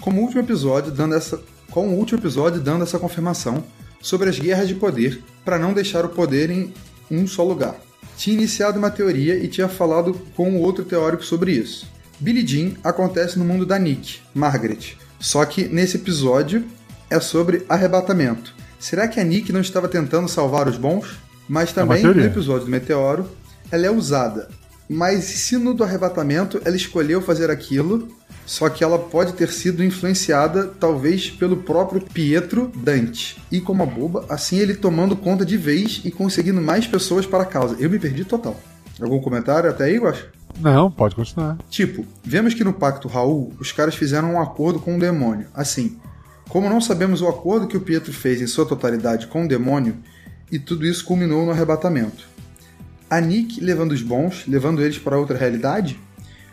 [0.00, 3.62] Como o último episódio dando essa, com o último episódio dando essa confirmação
[4.02, 6.74] sobre as guerras de poder para não deixar o poder em
[7.08, 7.76] um só lugar.
[8.16, 11.86] Tinha iniciado uma teoria e tinha falado com outro teórico sobre isso.
[12.18, 14.96] Billie Jean acontece no mundo da Nick, Margaret.
[15.20, 16.64] Só que nesse episódio
[17.08, 18.52] é sobre arrebatamento.
[18.80, 21.16] Será que a Nick não estava tentando salvar os bons?
[21.48, 22.28] Mas também no teoria.
[22.28, 23.30] episódio do Meteoro,
[23.70, 24.48] ela é usada.
[24.88, 28.08] Mas e se no do arrebatamento ela escolheu fazer aquilo,
[28.46, 33.42] só que ela pode ter sido influenciada talvez pelo próprio Pietro Dante.
[33.50, 37.44] E como a boba, assim ele tomando conta de vez e conseguindo mais pessoas para
[37.44, 37.76] a causa.
[37.78, 38.60] Eu me perdi total.
[39.00, 40.24] Algum comentário até aí, Guax?
[40.60, 41.58] Não, pode continuar.
[41.68, 45.48] Tipo, vemos que no Pacto Raul, os caras fizeram um acordo com o demônio.
[45.52, 45.98] Assim,
[46.48, 49.96] como não sabemos o acordo que o Pietro fez em sua totalidade com o demônio,
[50.52, 52.28] e tudo isso culminou no arrebatamento.
[53.14, 55.96] A Nick levando os bons, levando eles para outra realidade?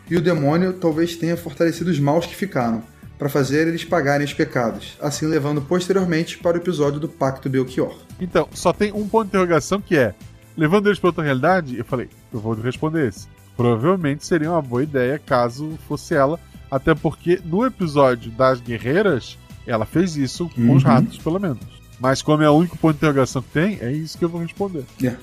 [0.07, 2.83] E o demônio talvez tenha fortalecido os maus que ficaram,
[3.17, 7.95] para fazer eles pagarem os pecados, assim levando posteriormente para o episódio do Pacto Belchior.
[8.19, 10.13] Então, só tem um ponto de interrogação que é:
[10.55, 13.27] levando eles para outra realidade, eu falei, eu vou responder esse.
[13.57, 19.85] Provavelmente seria uma boa ideia caso fosse ela, até porque no episódio das guerreiras, ela
[19.85, 20.89] fez isso com os Uhum.
[20.89, 21.59] ratos, pelo menos.
[21.99, 24.41] Mas como é o único ponto de interrogação que tem, é isso que eu vou
[24.41, 24.83] responder.
[25.03, 25.15] É.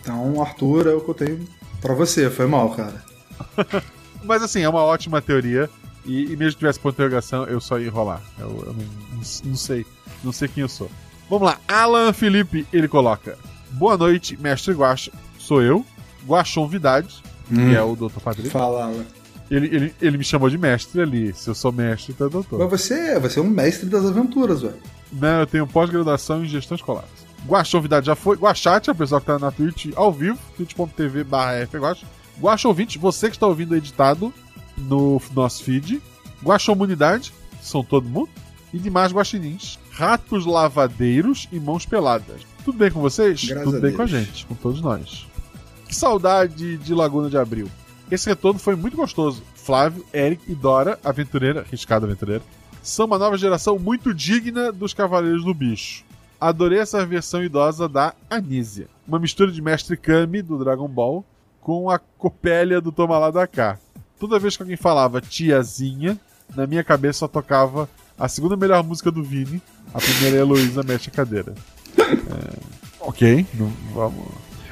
[0.00, 1.40] Então, Arthur, é o que eu tenho
[1.80, 2.30] pra você.
[2.30, 3.02] Foi mal, cara.
[4.24, 5.68] Mas assim, é uma ótima teoria.
[6.04, 8.22] E, e mesmo que tivesse ponto de interrogação, eu só ia enrolar.
[8.38, 9.86] Eu, eu não, não- não sei.
[10.24, 10.90] Não sei quem eu sou.
[11.28, 11.58] Vamos lá.
[11.68, 13.38] Alan Felipe, ele coloca.
[13.72, 15.12] Boa noite, mestre Guaxa.
[15.38, 15.84] Sou eu,
[16.26, 17.56] Guaxon Vidade, Hum.
[17.70, 18.20] que é o Dr.
[18.20, 18.48] Padre.
[18.48, 19.04] Fala, Alan.
[19.50, 21.34] Ele, ele, ele me chamou de mestre ali.
[21.34, 22.58] Se eu sou mestre, então é doutor.
[22.60, 24.76] Mas você, você é um mestre das aventuras, velho.
[25.12, 27.04] Não, eu tenho pós-graduação em gestão escolar.
[27.46, 28.36] Guaxovidade já foi.
[28.36, 32.02] Guaxate, o pessoal que tá na Twitch ao vivo, twitch.tv barra fguax.
[32.40, 34.32] Guaxouvinte, você que está ouvindo editado
[34.76, 36.00] no nosso feed.
[36.42, 38.30] Guaxomunidade, são todo mundo.
[38.72, 39.78] E demais guaxinins.
[39.90, 42.42] Ratos lavadeiros e mãos peladas.
[42.64, 43.44] Tudo bem com vocês?
[43.44, 43.96] Graças Tudo bem Deus.
[43.96, 45.26] com a gente, com todos nós.
[45.86, 47.68] Que saudade de Laguna de Abril.
[48.10, 49.42] Esse retorno foi muito gostoso.
[49.54, 52.42] Flávio, Eric e Dora, aventureira, arriscada aventureira,
[52.82, 56.04] são uma nova geração muito digna dos Cavaleiros do Bicho.
[56.40, 58.86] Adorei essa versão idosa da Anísia.
[59.06, 61.24] Uma mistura de Mestre Kami, do Dragon Ball,
[61.60, 63.78] com a Copélia do Toma da Cá.
[64.18, 66.18] Toda vez que alguém falava tiazinha,
[66.56, 69.60] na minha cabeça só tocava a segunda melhor música do Vini,
[69.94, 71.54] a primeira é Heloísa Mexe a Cadeira.
[71.98, 72.58] É,
[73.00, 74.24] ok, não, vamos.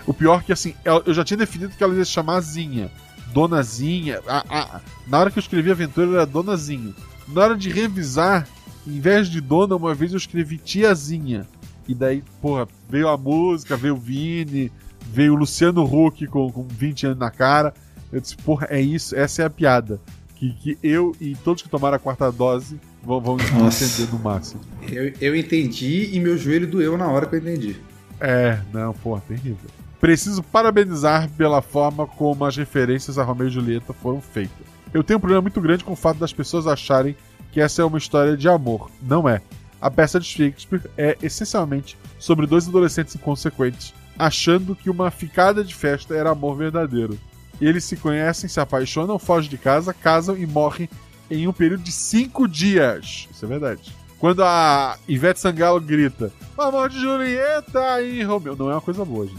[0.06, 2.40] O pior é que assim, eu eu já tinha definido que ela ia se chamar
[2.40, 2.90] Zinha.
[3.32, 4.20] Donazinha.
[4.26, 6.94] A, a- na hora que eu escrevi Aventura era Donazinha.
[7.28, 8.46] Na hora de revisar,
[8.86, 11.46] em vez de Dona, uma vez eu escrevi Tiazinha.
[11.88, 14.70] E daí, porra, veio a música, veio o Vini,
[15.10, 17.72] veio o Luciano Huck com, com 20 anos na cara.
[18.12, 19.98] Eu disse, porra, é isso, essa é a piada.
[20.34, 24.60] Que, que eu e todos que tomaram a quarta dose vão, vão entender no máximo.
[24.88, 27.76] Eu, eu entendi e meu joelho doeu na hora que eu entendi.
[28.20, 29.70] É, não, porra, terrível.
[30.00, 34.66] Preciso parabenizar pela forma como as referências a Romeu e Julieta foram feitas.
[34.92, 37.16] Eu tenho um problema muito grande com o fato das pessoas acharem
[37.50, 38.90] que essa é uma história de amor.
[39.02, 39.42] Não é.
[39.80, 45.74] A peça de Shakespeare é essencialmente sobre dois adolescentes inconsequentes, achando que uma ficada de
[45.74, 47.18] festa era amor verdadeiro.
[47.60, 50.88] Eles se conhecem, se apaixonam, fogem de casa, casam e morrem
[51.30, 53.28] em um período de cinco dias.
[53.30, 53.92] Isso é verdade.
[54.18, 58.56] Quando a Ivete Sangalo grita "O amor de Julieta e Romeu.
[58.56, 59.38] Não é uma coisa boa, gente.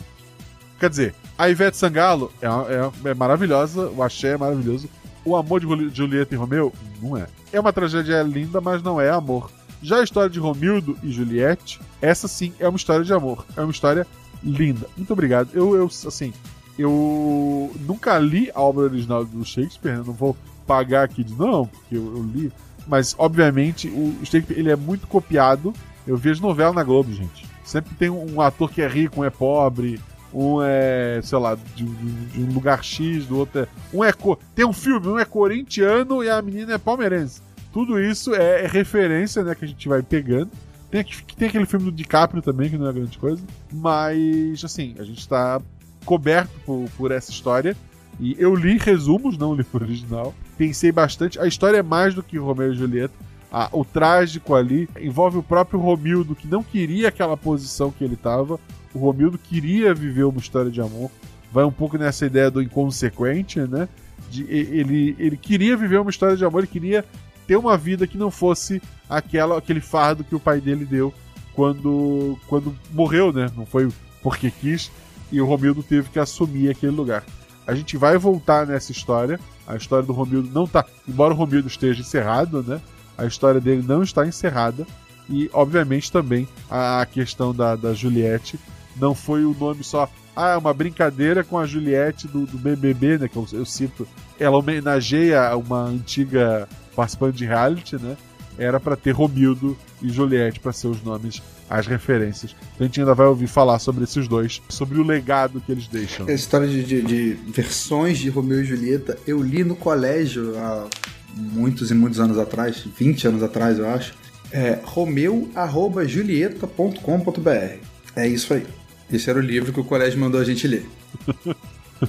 [0.80, 4.89] Quer dizer, a Ivete Sangalo é, é é maravilhosa, o axé é maravilhoso.
[5.25, 6.71] O amor de Juli- Julieta e Romeu
[7.02, 7.28] não é.
[7.52, 9.52] É uma tragédia linda, mas não é amor.
[9.82, 13.46] Já a história de Romildo e Juliette, essa sim é uma história de amor.
[13.56, 14.06] É uma história
[14.44, 14.88] linda.
[14.98, 15.50] Muito obrigado.
[15.54, 16.34] Eu, eu assim,
[16.78, 20.04] eu nunca li a obra original do Shakespeare, né?
[20.06, 22.52] não vou pagar aqui de não, porque eu, eu li.
[22.88, 25.74] Mas, obviamente, o Shakespeare ele é muito copiado.
[26.08, 27.46] Eu vejo novela na Globo, gente.
[27.63, 30.00] Sempre tem um ator que é rico, um é pobre,
[30.34, 33.68] um é, sei lá, de, de- um lugar X, do outro é.
[33.94, 34.12] Um é
[34.56, 37.42] tem um filme, um é corintiano e a menina é palmeirense.
[37.80, 40.52] Tudo isso é, referência, né, que a gente vai pegando.
[40.92, 41.02] Tem,
[41.38, 43.42] tem aquele filme do DiCaprio também, que não é grande coisa.
[43.72, 45.62] Mas, assim, a gente tá
[46.04, 47.78] coberto por, por essa história.
[48.20, 50.36] E eu li resumos, não li o original.
[50.58, 51.39] Pensei bastante.
[51.39, 53.13] A história é mais do que Romeu e Julieta.
[53.50, 58.15] Ah, o trágico ali envolve o próprio Romildo, que não queria aquela posição que ele
[58.15, 58.60] estava.
[58.94, 61.10] O Romildo queria viver uma história de amor.
[61.50, 63.88] Vai um pouco nessa ideia do inconsequente, né?
[64.30, 67.06] De, ele, ele queria viver uma história de amor, ele queria
[67.50, 71.12] ter uma vida que não fosse aquela, aquele fardo que o pai dele deu
[71.56, 73.50] quando, quando morreu, né?
[73.58, 73.90] Não foi
[74.22, 74.92] porque quis.
[75.32, 77.24] E o Romildo teve que assumir aquele lugar.
[77.66, 79.40] A gente vai voltar nessa história.
[79.66, 80.86] A história do Romildo não tá.
[81.08, 82.80] Embora o Romildo esteja encerrado, né?
[83.18, 84.86] A história dele não está encerrada.
[85.28, 88.60] E, obviamente, também a questão da, da Juliette
[88.96, 90.08] não foi o nome só.
[90.36, 93.28] Ah, é uma brincadeira com a Juliette do, do BBB, né?
[93.28, 94.08] Que eu, eu cito.
[94.40, 98.18] Ela homenageia uma antiga participante de reality, né?
[98.58, 102.52] Era para ter Romildo e Juliette para ser os nomes, as referências.
[102.76, 105.88] Então a gente ainda vai ouvir falar sobre esses dois, sobre o legado que eles
[105.88, 106.26] deixam.
[106.26, 110.88] Essa história de, de- de versões de Romeu e Julieta, eu li no colégio há
[111.36, 114.14] muitos e muitos anos atrás, 20 anos atrás, eu acho.
[114.52, 117.78] É romeu.julieta.com.br.
[118.16, 118.66] É isso aí.
[119.12, 120.86] Esse era o livro que o colégio mandou a gente ler.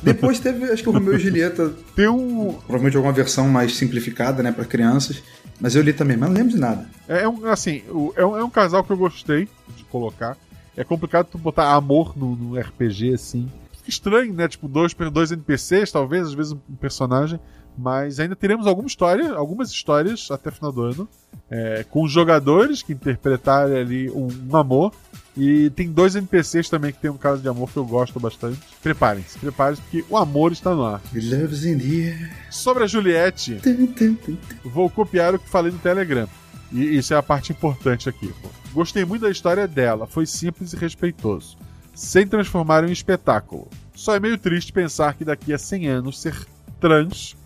[0.03, 2.53] Depois teve, acho que o Romeu e Julieta, Tem um.
[2.53, 5.22] provavelmente alguma versão mais simplificada, né, pra crianças.
[5.61, 6.87] Mas eu li também, mas não lembro de nada.
[7.07, 7.83] É um, assim,
[8.16, 10.37] é um, é um casal que eu gostei de colocar.
[10.76, 13.50] É complicado tu botar amor no, no RPG, assim.
[13.76, 14.48] Fica estranho, né?
[14.48, 17.38] Tipo, dois, dois NPCs, talvez, às vezes um personagem.
[17.76, 21.09] Mas ainda teremos alguma história, algumas histórias até o final do ano.
[21.50, 24.92] é, com os jogadores que interpretarem ali um, um amor.
[25.36, 28.58] E tem dois NPCs também que tem um caso de amor que eu gosto bastante.
[28.82, 31.00] Preparem-se, preparem-se, porque o amor está no ar.
[31.14, 32.36] Love's in the air.
[32.50, 34.36] Sobre a Juliette, Tum, tum, tum.
[34.64, 36.28] vou copiar o que falei no Telegram.
[36.72, 38.28] E isso é a parte importante aqui.
[38.42, 38.48] pô.
[38.72, 41.56] Gostei muito da história dela, foi simples e respeitoso,
[41.94, 43.68] sem transformar em um espetáculo.
[43.94, 46.34] Só é meio triste pensar que daqui a 100 anos ser
[46.80, 47.36] trans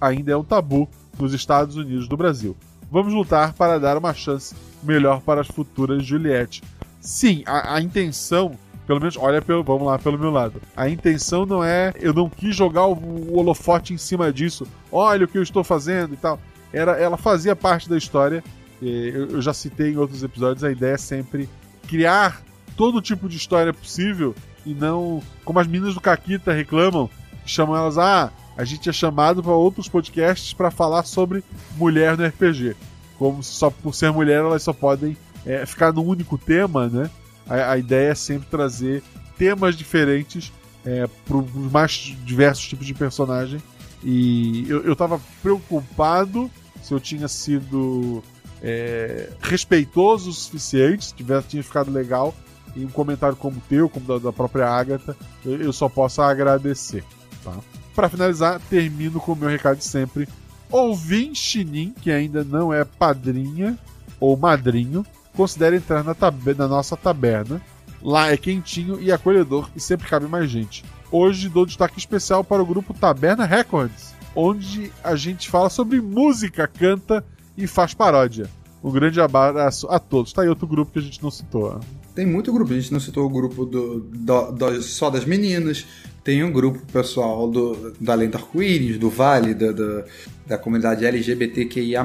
[0.00, 2.56] ainda é um tabu nos Estados Unidos do Brasil.
[2.90, 6.62] Vamos lutar para dar uma chance melhor para as futuras Juliette.
[7.02, 10.62] Sim, a, a intenção, pelo menos, olha, pelo, vamos lá pelo meu lado.
[10.76, 14.66] A intenção não é, eu não quis jogar o, o holofote em cima disso.
[14.90, 16.38] Olha o que eu estou fazendo e tal.
[16.72, 18.42] Era, ela fazia parte da história.
[18.80, 20.62] Eu, eu já citei em outros episódios.
[20.62, 21.48] A ideia é sempre
[21.88, 22.40] criar
[22.76, 24.34] todo tipo de história possível
[24.64, 27.10] e não como as meninas do Caquita reclamam,
[27.44, 31.42] chamam elas, ah, a gente é chamado para outros podcasts para falar sobre
[31.76, 32.76] mulher no RPG.
[33.18, 37.10] Como se só por ser mulher elas só podem é, ficar num único tema, né?
[37.48, 39.02] A, a ideia é sempre trazer
[39.36, 40.52] temas diferentes
[40.84, 43.62] é, para os mais diversos tipos de personagem.
[44.02, 46.50] E eu, eu tava preocupado
[46.82, 48.22] se eu tinha sido
[48.62, 52.34] é, respeitoso o suficiente, se tivesse, tinha ficado legal.
[52.74, 56.22] E um comentário como o teu, como da, da própria Agatha, eu, eu só posso
[56.22, 57.04] agradecer.
[57.44, 57.52] Tá?
[57.94, 60.26] Para finalizar, termino com o meu recado de sempre.
[60.70, 63.78] Ouvim Chinin, que ainda não é padrinha
[64.18, 65.04] ou madrinho,
[65.36, 66.14] considere entrar na,
[66.58, 67.60] na nossa taberna.
[68.02, 70.84] Lá é quentinho e acolhedor e sempre cabe mais gente.
[71.10, 76.66] Hoje dou destaque especial para o grupo Taberna Records, onde a gente fala sobre música,
[76.66, 77.24] canta
[77.56, 78.48] e faz paródia.
[78.82, 80.32] Um grande abraço a todos.
[80.32, 81.78] Tá aí outro grupo que a gente não citou.
[82.14, 85.86] Tem muito grupo, a gente não citou o grupo do, do- do- só das meninas,
[86.24, 90.04] tem um grupo pessoal do, da do Arco-Íris, do Vale, da, da,
[90.46, 92.04] da comunidade LGBTQIA.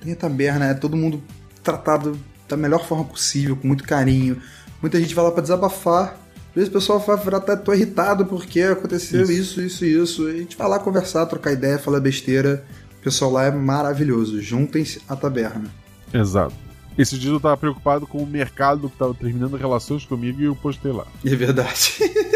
[0.00, 1.22] Tem a taberna, é todo mundo
[1.62, 4.40] tratado da melhor forma possível, com muito carinho.
[4.80, 6.16] Muita gente vai lá pra desabafar.
[6.50, 10.28] Às vezes o pessoal vai virar até tô irritado porque aconteceu isso, isso, isso.
[10.28, 12.64] E a gente vai lá conversar, trocar ideia, falar besteira.
[13.00, 14.40] O pessoal lá é maravilhoso.
[14.40, 15.70] Juntem-se à taberna.
[16.12, 16.54] Exato.
[16.96, 20.54] Esse dia eu tava preocupado com o mercado que tava terminando relações comigo e eu
[20.54, 21.06] postei lá.
[21.24, 21.94] É verdade.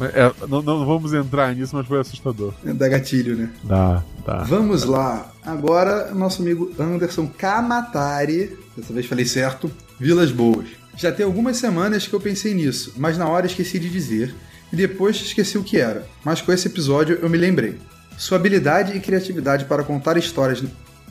[0.00, 2.52] É, não, não vamos entrar nisso, mas foi assustador.
[2.62, 3.50] Dá gatilho, né?
[3.66, 4.38] Tá, tá.
[4.42, 5.32] Vamos lá.
[5.44, 10.66] Agora, nosso amigo Anderson Kamatari, dessa vez falei certo, Vilas Boas.
[10.96, 14.34] Já tem algumas semanas que eu pensei nisso, mas na hora esqueci de dizer
[14.72, 16.06] e depois esqueci o que era.
[16.24, 17.78] Mas com esse episódio eu me lembrei.
[18.16, 20.62] Sua habilidade e criatividade para contar histórias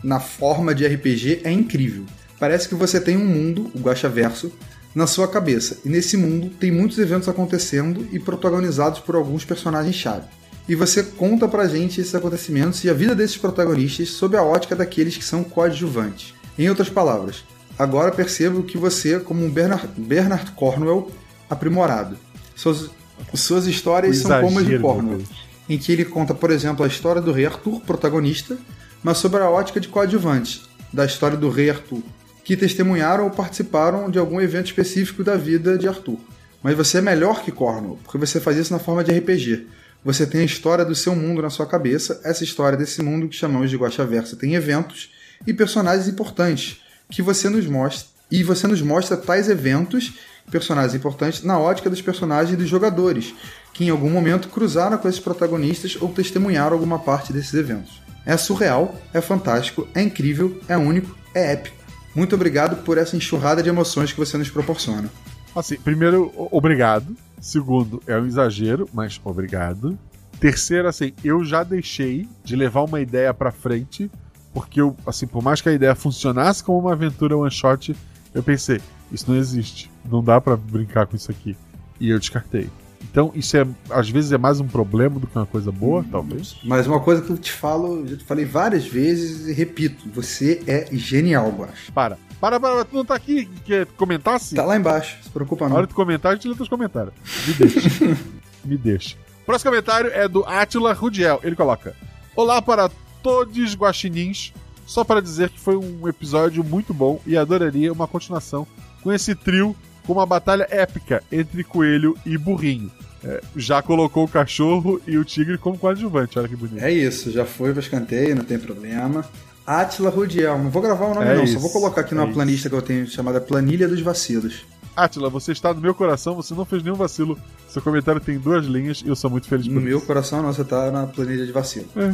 [0.04, 2.06] na forma de RPG é incrível.
[2.40, 4.52] Parece que você tem um mundo, o Guaxaverso,
[4.94, 10.28] na sua cabeça, e nesse mundo tem muitos eventos acontecendo e protagonizados por alguns personagens-chave.
[10.68, 14.76] E você conta pra gente esses acontecimentos e a vida desses protagonistas sob a ótica
[14.76, 16.34] daqueles que são coadjuvantes.
[16.58, 17.44] Em outras palavras,
[17.78, 21.12] agora percebo que você como um Bernard, Bernard Cornwell
[21.50, 22.18] aprimorado.
[22.56, 22.90] Suas,
[23.34, 25.24] suas histórias são como as de Cornwell,
[25.68, 28.58] em que ele conta, por exemplo, a história do rei Arthur, protagonista,
[29.04, 30.62] mas sobre a ótica de coadjuvantes,
[30.94, 32.02] da história do rei Arthur,
[32.44, 36.20] que testemunharam ou participaram de algum evento específico da vida de Arthur.
[36.62, 39.68] Mas você é melhor que Cornwell, porque você faz isso na forma de RPG.
[40.04, 43.36] Você tem a história do seu mundo na sua cabeça, essa história desse mundo que
[43.36, 45.12] chamamos de Guaxaversa tem eventos
[45.48, 50.14] e personagens importantes que você nos mostra e você nos mostra tais eventos,
[50.50, 53.34] personagens importantes na ótica dos personagens e dos jogadores,
[53.74, 58.02] que em algum momento cruzaram com esses protagonistas ou testemunharam alguma parte desses eventos.
[58.26, 61.83] É surreal, é fantástico, é incrível, é único, é épico.
[62.16, 65.10] Muito obrigado por essa enxurrada de emoções que você nos proporciona.
[65.56, 67.16] Assim, primeiro, obrigado.
[67.42, 69.98] Segundo, é um exagero, mas obrigado.
[70.40, 74.10] Terceiro, assim, eu já deixei de levar uma ideia pra frente,
[74.54, 77.96] porque eu, assim, por mais que a ideia funcionasse como uma aventura one shot,
[78.34, 78.82] eu pensei,
[79.12, 79.92] isso não existe.
[80.10, 81.56] Não dá pra brincar com isso aqui.
[82.00, 82.70] E eu descartei.
[83.10, 86.56] Então, isso é, às vezes é mais um problema do que uma coisa boa, talvez.
[86.64, 90.64] Mas uma coisa que eu te falo, já te falei várias vezes e repito, você
[90.66, 91.90] é genial, Guax.
[91.94, 92.18] Para.
[92.40, 93.46] Para, para, para, tu não tá aqui?
[93.66, 94.56] Quer comentar sim?
[94.56, 95.78] Tá lá embaixo, se preocupa Na não.
[95.78, 97.14] hora de comentar, a gente lê teus comentários.
[97.48, 98.18] Me deixa.
[98.66, 99.18] Me deixa.
[99.46, 101.40] Próximo comentário é do Atila Rudiel.
[101.44, 101.96] Ele coloca:
[102.36, 102.90] Olá para
[103.22, 104.54] todos guaxinins.
[104.86, 108.68] Só para dizer que foi um episódio muito bom e adoraria uma continuação
[109.02, 109.74] com esse trio
[110.06, 112.92] com uma batalha épica entre Coelho e Burrinho.
[113.24, 116.38] é, já colocou o cachorro e o tigre como coadjuvante.
[116.38, 116.84] Olha que bonito.
[116.84, 119.26] É isso, já foi pra escanteio, não tem problema.
[119.66, 122.30] Atila Rudiel, não vou gravar o nome É não, isso, só vou colocar aqui numa
[122.30, 124.66] é planilha que eu tenho chamada Planilha dos Vacilos.
[124.96, 127.40] Atila, você está no meu coração, você não fez nenhum vacilo.
[127.70, 129.88] Seu comentário tem duas linhas e eu sou muito feliz por No isso.
[129.90, 131.88] meu coração não, você tá na planilha de vacilo.
[131.96, 132.14] É,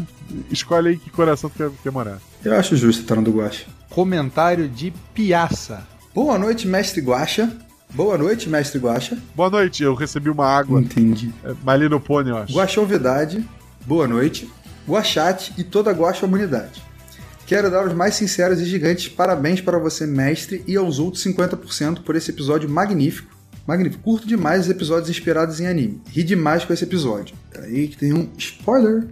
[0.51, 2.19] escolhe aí que coração tu quer, quer morar.
[2.45, 3.65] Eu acho justo estar no do Guacha.
[3.89, 5.85] Comentário de Piaça.
[6.13, 7.51] Boa noite, mestre Guacha.
[7.93, 9.17] Boa noite, mestre Guacha.
[9.35, 10.79] Boa noite, eu recebi uma água.
[10.79, 11.33] Entendi.
[11.43, 12.53] É, Malinopone, eu acho.
[12.53, 13.43] Guaxovidade,
[13.85, 14.49] boa noite.
[14.87, 16.81] Guachate e toda a Guaxa humanidade.
[17.45, 22.03] Quero dar os mais sinceros e gigantes parabéns para você, mestre, e aos outros 50%
[22.03, 23.35] por esse episódio magnífico.
[23.65, 24.03] Magnífico.
[24.03, 25.99] Curto demais os episódios inspirados em anime.
[26.11, 27.35] Ri demais com esse episódio.
[27.51, 29.07] Peraí que tem um spoiler.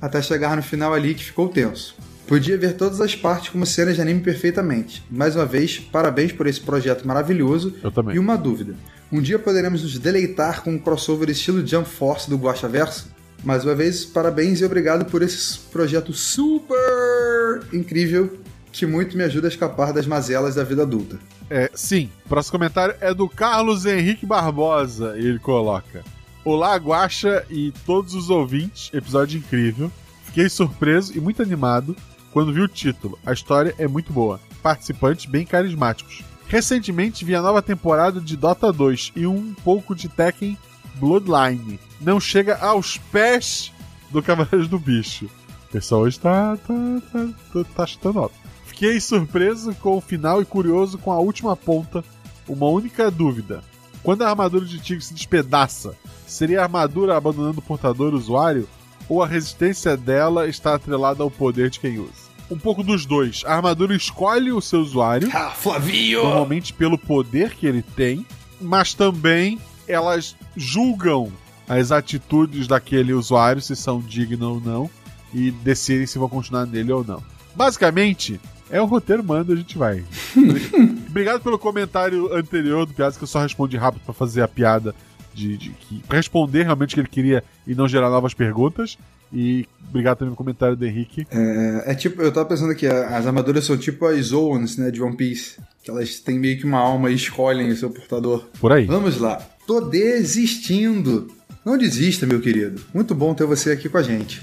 [0.00, 1.94] Até chegar no final ali que ficou tenso.
[2.32, 5.04] Podia ver todas as partes como cenas de anime perfeitamente.
[5.10, 7.74] Mais uma vez, parabéns por esse projeto maravilhoso.
[7.84, 8.16] Eu também.
[8.16, 8.74] E uma dúvida.
[9.12, 13.10] Um dia poderemos nos deleitar com um crossover estilo Jump Force do Guacha Verso?
[13.44, 18.38] Mais uma vez, parabéns e obrigado por esse projeto super incrível
[18.72, 21.18] que muito me ajuda a escapar das mazelas da vida adulta.
[21.50, 22.08] É, sim.
[22.24, 25.18] O próximo comentário é do Carlos Henrique Barbosa.
[25.18, 26.02] E ele coloca:
[26.46, 28.88] Olá, Guaxa e todos os ouvintes.
[28.94, 29.92] Episódio incrível.
[30.24, 31.94] Fiquei surpreso e muito animado
[32.32, 33.18] quando vi o título.
[33.24, 34.40] A história é muito boa.
[34.62, 36.22] Participantes bem carismáticos.
[36.48, 40.58] Recentemente vi a nova temporada de Dota 2 e um pouco de Tekken
[40.96, 41.78] Bloodline.
[42.00, 43.72] Não chega aos pés
[44.10, 45.26] do Cavaleiros do Bicho.
[45.68, 46.74] O pessoal hoje tá, tá,
[47.12, 48.34] tá, tá, tá chutando alto.
[48.66, 52.04] Fiquei surpreso com o final e curioso com a última ponta.
[52.48, 53.62] Uma única dúvida:
[54.02, 55.94] quando a armadura de Tigre se despedaça,
[56.26, 58.68] seria a armadura abandonando o portador usuário
[59.08, 62.32] ou a resistência dela está atrelada ao poder de quem usa?
[62.50, 63.42] Um pouco dos dois.
[63.46, 65.30] A armadura escolhe o seu usuário.
[65.32, 66.22] Ah, Flavinho!
[66.22, 68.26] Normalmente pelo poder que ele tem,
[68.60, 71.32] mas também elas julgam
[71.68, 74.90] as atitudes daquele usuário, se são dignas ou não,
[75.32, 77.22] e decidem se vão continuar nele ou não.
[77.54, 78.40] Basicamente,
[78.70, 80.04] é o roteiro manda, a gente vai.
[81.08, 84.94] Obrigado pelo comentário anterior do Piadas, que eu só respondi rápido pra fazer a piada
[85.34, 88.98] de, de que, responder realmente o que ele queria e não gerar novas perguntas.
[89.32, 91.26] E obrigado também pelo comentário do Henrique.
[91.30, 95.02] É, é tipo, eu tava pensando aqui, as armaduras são tipo as Zoans, né, de
[95.02, 95.58] One Piece.
[95.82, 98.44] Que elas têm meio que uma alma e escolhem o seu portador.
[98.60, 98.84] Por aí.
[98.86, 99.42] Vamos lá.
[99.66, 101.28] Tô desistindo.
[101.64, 102.82] Não desista, meu querido.
[102.92, 104.42] Muito bom ter você aqui com a gente.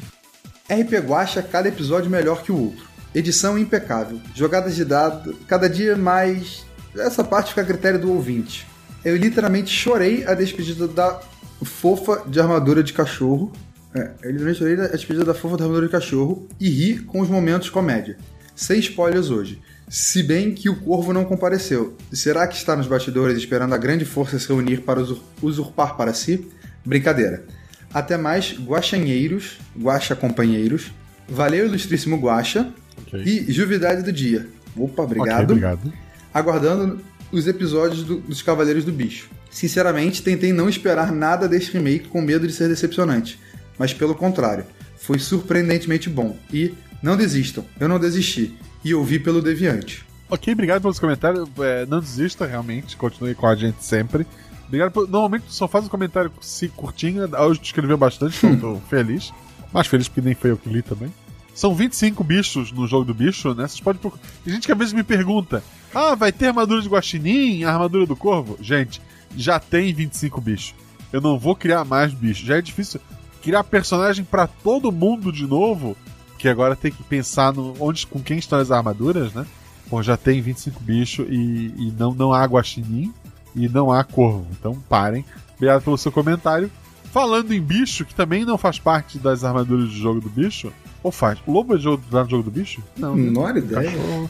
[0.70, 2.88] RP Guacha, cada episódio melhor que o outro.
[3.14, 4.20] Edição impecável.
[4.36, 6.66] Jogadas de dado, cada dia mais.
[6.96, 8.68] Essa parte fica a critério do ouvinte.
[9.04, 11.20] Eu literalmente chorei a despedida da
[11.64, 13.52] fofa de armadura de cachorro.
[13.94, 17.22] É, eu literalmente chorei a despedida da fofa de armadura de cachorro e ri com
[17.22, 18.18] os momentos comédia.
[18.56, 19.62] Sem spoilers hoje.
[19.88, 21.96] Se bem que o corvo não compareceu.
[22.14, 26.14] Será que está nos bastidores esperando a grande força se reunir para usur- usurpar para
[26.14, 26.48] si?
[26.86, 27.44] Brincadeira.
[27.92, 30.92] Até mais, guaxanheiros, guaxa companheiros.
[31.28, 32.72] Valeu, ilustríssimo guaxa.
[33.08, 33.24] Ok.
[33.26, 34.48] E juvidade do dia.
[34.76, 35.32] Opa, obrigado.
[35.36, 35.94] Ok, obrigado.
[36.32, 37.02] Aguardando
[37.32, 39.30] os episódios do- dos Cavaleiros do Bicho.
[39.50, 43.40] Sinceramente, tentei não esperar nada deste remake com medo de ser decepcionante.
[43.78, 44.66] Mas pelo contrário,
[44.98, 46.38] foi surpreendentemente bom.
[46.54, 48.54] E não desistam, eu não desisti.
[48.84, 50.06] E ouvi pelo Deviante.
[50.30, 51.50] Ok, obrigado pelos comentários.
[51.60, 52.96] É, não desista, realmente.
[52.96, 54.26] Continue com a gente sempre.
[54.68, 55.04] Obrigado por...
[55.10, 57.28] Normalmente só faz um comentário se curtinho.
[57.40, 59.34] Hoje escreveu bastante, então tô feliz.
[59.74, 61.12] Mais feliz porque nem foi eu que li também.
[61.60, 63.68] São 25 bichos no jogo do bicho, né?
[63.68, 64.24] Vocês podem procurar.
[64.46, 65.62] Tem gente que às vezes me pergunta:
[65.94, 68.58] Ah, vai ter armadura de guaxinim, armadura do corvo?
[68.62, 69.02] Gente,
[69.36, 70.74] já tem 25 bichos.
[71.12, 72.48] Eu não vou criar mais bichos.
[72.48, 73.02] Já é difícil
[73.44, 75.98] criar personagem pra todo mundo de novo.
[76.38, 79.46] Que agora tem que pensar no onde, com quem estão as armaduras, né?
[79.90, 83.14] Pô, já tem 25 bichos e, e não, não há guaxinim
[83.54, 84.48] e não há corvo.
[84.58, 85.26] Então parem.
[85.58, 86.72] Obrigado pelo seu comentário.
[87.12, 90.72] Falando em bicho, que também não faz parte das armaduras de jogo do bicho.
[91.04, 91.40] Ou faz?
[91.46, 92.84] O lobo é jogo, tá no jogo do bicho?
[92.98, 93.16] Não.
[93.16, 93.24] né?
[93.24, 93.92] Menor ideia.
[93.92, 94.30] Cachorro.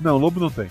[0.00, 0.68] Não, lobo não tem.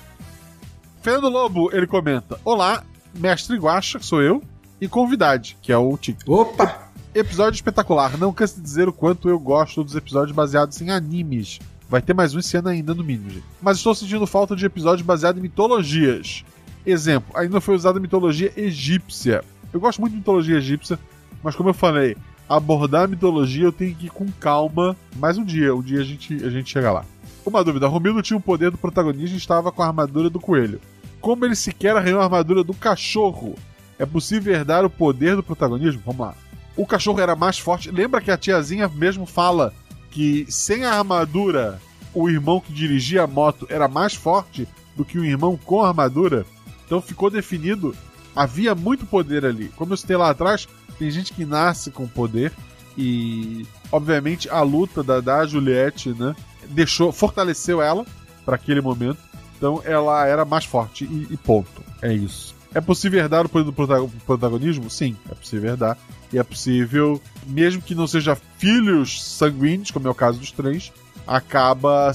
[1.02, 4.42] Fernando Lobo, ele comenta: Olá, mestre Guacha, que sou eu,
[4.80, 6.18] e convidade, que é o Tic.
[6.28, 6.90] Opa!
[7.14, 8.18] Episódio espetacular.
[8.18, 11.60] Não canso de dizer o quanto eu gosto dos episódios baseados em animes.
[11.90, 13.46] Vai ter mais um esse ano ainda, no mínimo, gente.
[13.62, 16.44] Mas estou sentindo falta de episódios baseados em mitologias.
[16.86, 19.44] Exemplo, ainda foi usada a mitologia egípcia.
[19.74, 21.00] Eu gosto muito de mitologia egípcia,
[21.42, 22.16] mas como eu falei,
[22.50, 24.96] abordar a mitologia eu tenho que ir com calma.
[25.16, 27.06] Mais um dia, um dia a gente, a gente chega lá.
[27.46, 30.82] Uma dúvida: Romildo tinha o poder do protagonista e estava com a armadura do coelho.
[31.20, 33.56] Como ele sequer arranhou a armadura do cachorro?
[34.00, 36.02] É possível herdar o poder do protagonismo?
[36.06, 36.36] Vamos lá.
[36.76, 37.90] O cachorro era mais forte.
[37.90, 39.74] Lembra que a tiazinha mesmo fala
[40.12, 41.82] que sem a armadura,
[42.14, 45.88] o irmão que dirigia a moto era mais forte do que o irmão com a
[45.88, 46.46] armadura?
[46.86, 47.96] Então ficou definido.
[48.36, 49.70] Havia muito poder ali.
[49.76, 50.68] Como eu citei lá atrás,
[50.98, 52.52] Tem gente que nasce com poder
[52.98, 56.36] e, obviamente, a luta da, da Juliette, né,
[56.70, 58.06] deixou, fortaleceu ela
[58.46, 59.20] para aquele momento.
[59.58, 61.84] Então ela era mais forte e, e ponto.
[62.02, 62.56] É isso.
[62.74, 64.90] É possível herdar o poder do prota- protagonismo?
[64.90, 65.98] Sim, é possível herdar.
[66.32, 70.92] E é possível, mesmo que não seja filhos sanguíneos, como é o caso dos três,
[71.26, 72.12] acaba.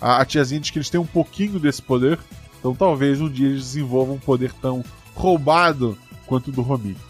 [0.00, 2.18] A, a tiazinha diz que eles têm um pouquinho desse poder.
[2.58, 7.00] Então talvez um dia eles desenvolvam um poder tão roubado quanto o do Romildo.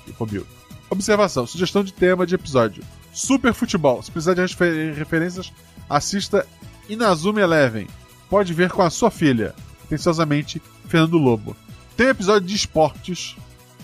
[0.93, 4.03] Observação: sugestão de tema de episódio: Super Futebol.
[4.03, 5.51] Se precisar de refer- referências,
[5.88, 6.47] assista
[6.88, 7.86] Inazuma Eleven.
[8.28, 9.55] Pode ver com a sua filha.
[9.84, 11.57] Atenciosamente, Fernando Lobo.
[11.97, 13.36] Tem um episódio de esportes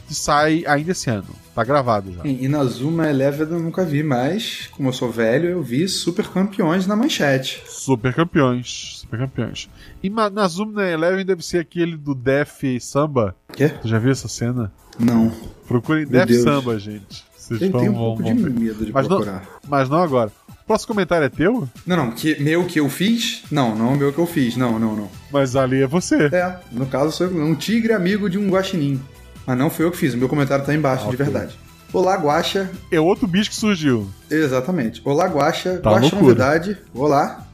[0.06, 1.28] que sai ainda esse ano.
[1.54, 2.22] Tá gravado já.
[2.26, 6.94] Inazuma Eleven eu nunca vi, mas como eu sou velho, eu vi Super Campeões na
[6.96, 7.62] manchete.
[7.66, 8.98] Super campeões.
[9.00, 9.68] Super campeões.
[10.02, 13.34] E Ma- Nazuma Eleven deve ser aquele do Def Samba.
[13.54, 13.68] Quê?
[13.70, 14.72] Tu já viu essa cena?
[14.98, 15.32] Não.
[15.66, 16.42] Procurem Meu Def Deus.
[16.42, 17.24] Samba, gente.
[17.36, 18.60] Vocês Eu vão, tenho um vão- pouco de vão ver.
[18.60, 19.32] medo de mas procurar.
[19.62, 20.30] Não, mas não agora.
[20.48, 21.66] O próximo comentário é teu?
[21.86, 23.42] Não, não, que, meu que eu fiz?
[23.50, 24.54] Não, não é meu que eu fiz.
[24.56, 25.10] Não, não, não.
[25.32, 26.26] Mas ali é você.
[26.26, 29.00] É, no caso sou eu, um tigre amigo de um guaxinim.
[29.46, 31.58] Mas não fui eu que fiz, o meu comentário tá embaixo, de verdade.
[31.90, 32.70] Olá, Guaxa.
[32.92, 34.10] É outro bicho que surgiu.
[34.30, 35.00] Exatamente.
[35.06, 35.78] Olá, Guaxa.
[35.78, 36.22] Tá Guaxa loucura.
[36.22, 36.76] Novidade.
[36.92, 37.46] Olá.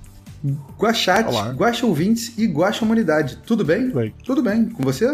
[0.77, 1.51] Guaxate, Olá.
[1.53, 3.39] Guaxa Ouvintes e Guaxa Humanidade.
[3.47, 3.85] Tudo bem?
[3.91, 4.15] Tudo bem.
[4.25, 4.65] Tudo bem.
[4.71, 5.07] Com você?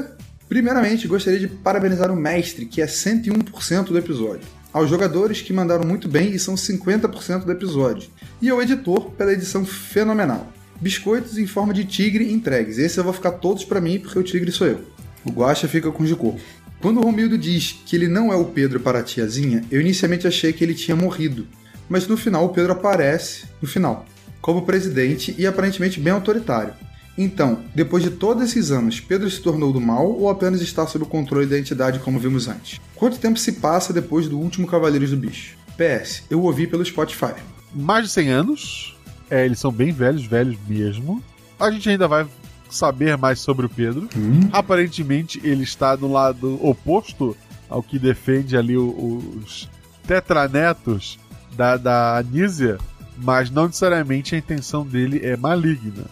[0.51, 4.49] Primeiramente, gostaria de parabenizar o mestre, que é 101% do episódio.
[4.73, 8.11] Aos jogadores que mandaram muito bem e são 50% do episódio.
[8.43, 10.53] E ao editor pela edição fenomenal.
[10.81, 12.79] Biscoitos em forma de tigre entregues.
[12.79, 14.81] Esse eu vou ficar todos pra mim, porque o tigre sou eu.
[15.25, 16.41] O Guaxa fica com os de.
[16.81, 20.27] Quando o Romildo diz que ele não é o Pedro para a tiazinha, eu inicialmente
[20.27, 21.47] achei que ele tinha morrido.
[21.89, 24.05] Mas no final o Pedro aparece, no final,
[24.41, 26.75] como presidente e aparentemente bem autoritário.
[27.23, 31.05] Então, depois de todos esses anos, Pedro se tornou do mal ou apenas está sob
[31.05, 32.81] o controle da entidade como vimos antes?
[32.95, 35.55] Quanto tempo se passa depois do último Cavaleiros do Bicho?
[35.77, 37.35] PS, eu ouvi pelo Spotify.
[37.75, 38.97] Mais de 100 anos.
[39.29, 41.23] É, eles são bem velhos, velhos mesmo.
[41.59, 42.27] A gente ainda vai
[42.71, 44.09] saber mais sobre o Pedro.
[44.51, 47.37] Aparentemente, ele está no lado oposto
[47.69, 49.69] ao que defende ali os
[50.07, 51.19] tetranetos
[51.55, 52.79] da, da Anísia,
[53.19, 56.05] mas não necessariamente a intenção dele é maligna.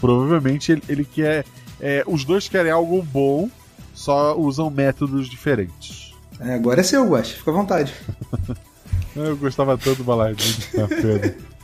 [0.00, 1.44] Provavelmente ele, ele quer.
[1.80, 3.50] é, os dois querem algo bom,
[3.94, 6.14] só usam métodos diferentes.
[6.40, 7.94] É, agora é seu, Guaxa, fica à vontade.
[9.16, 10.54] Eu gostava tanto do Balardino.
[10.70, 10.86] tá?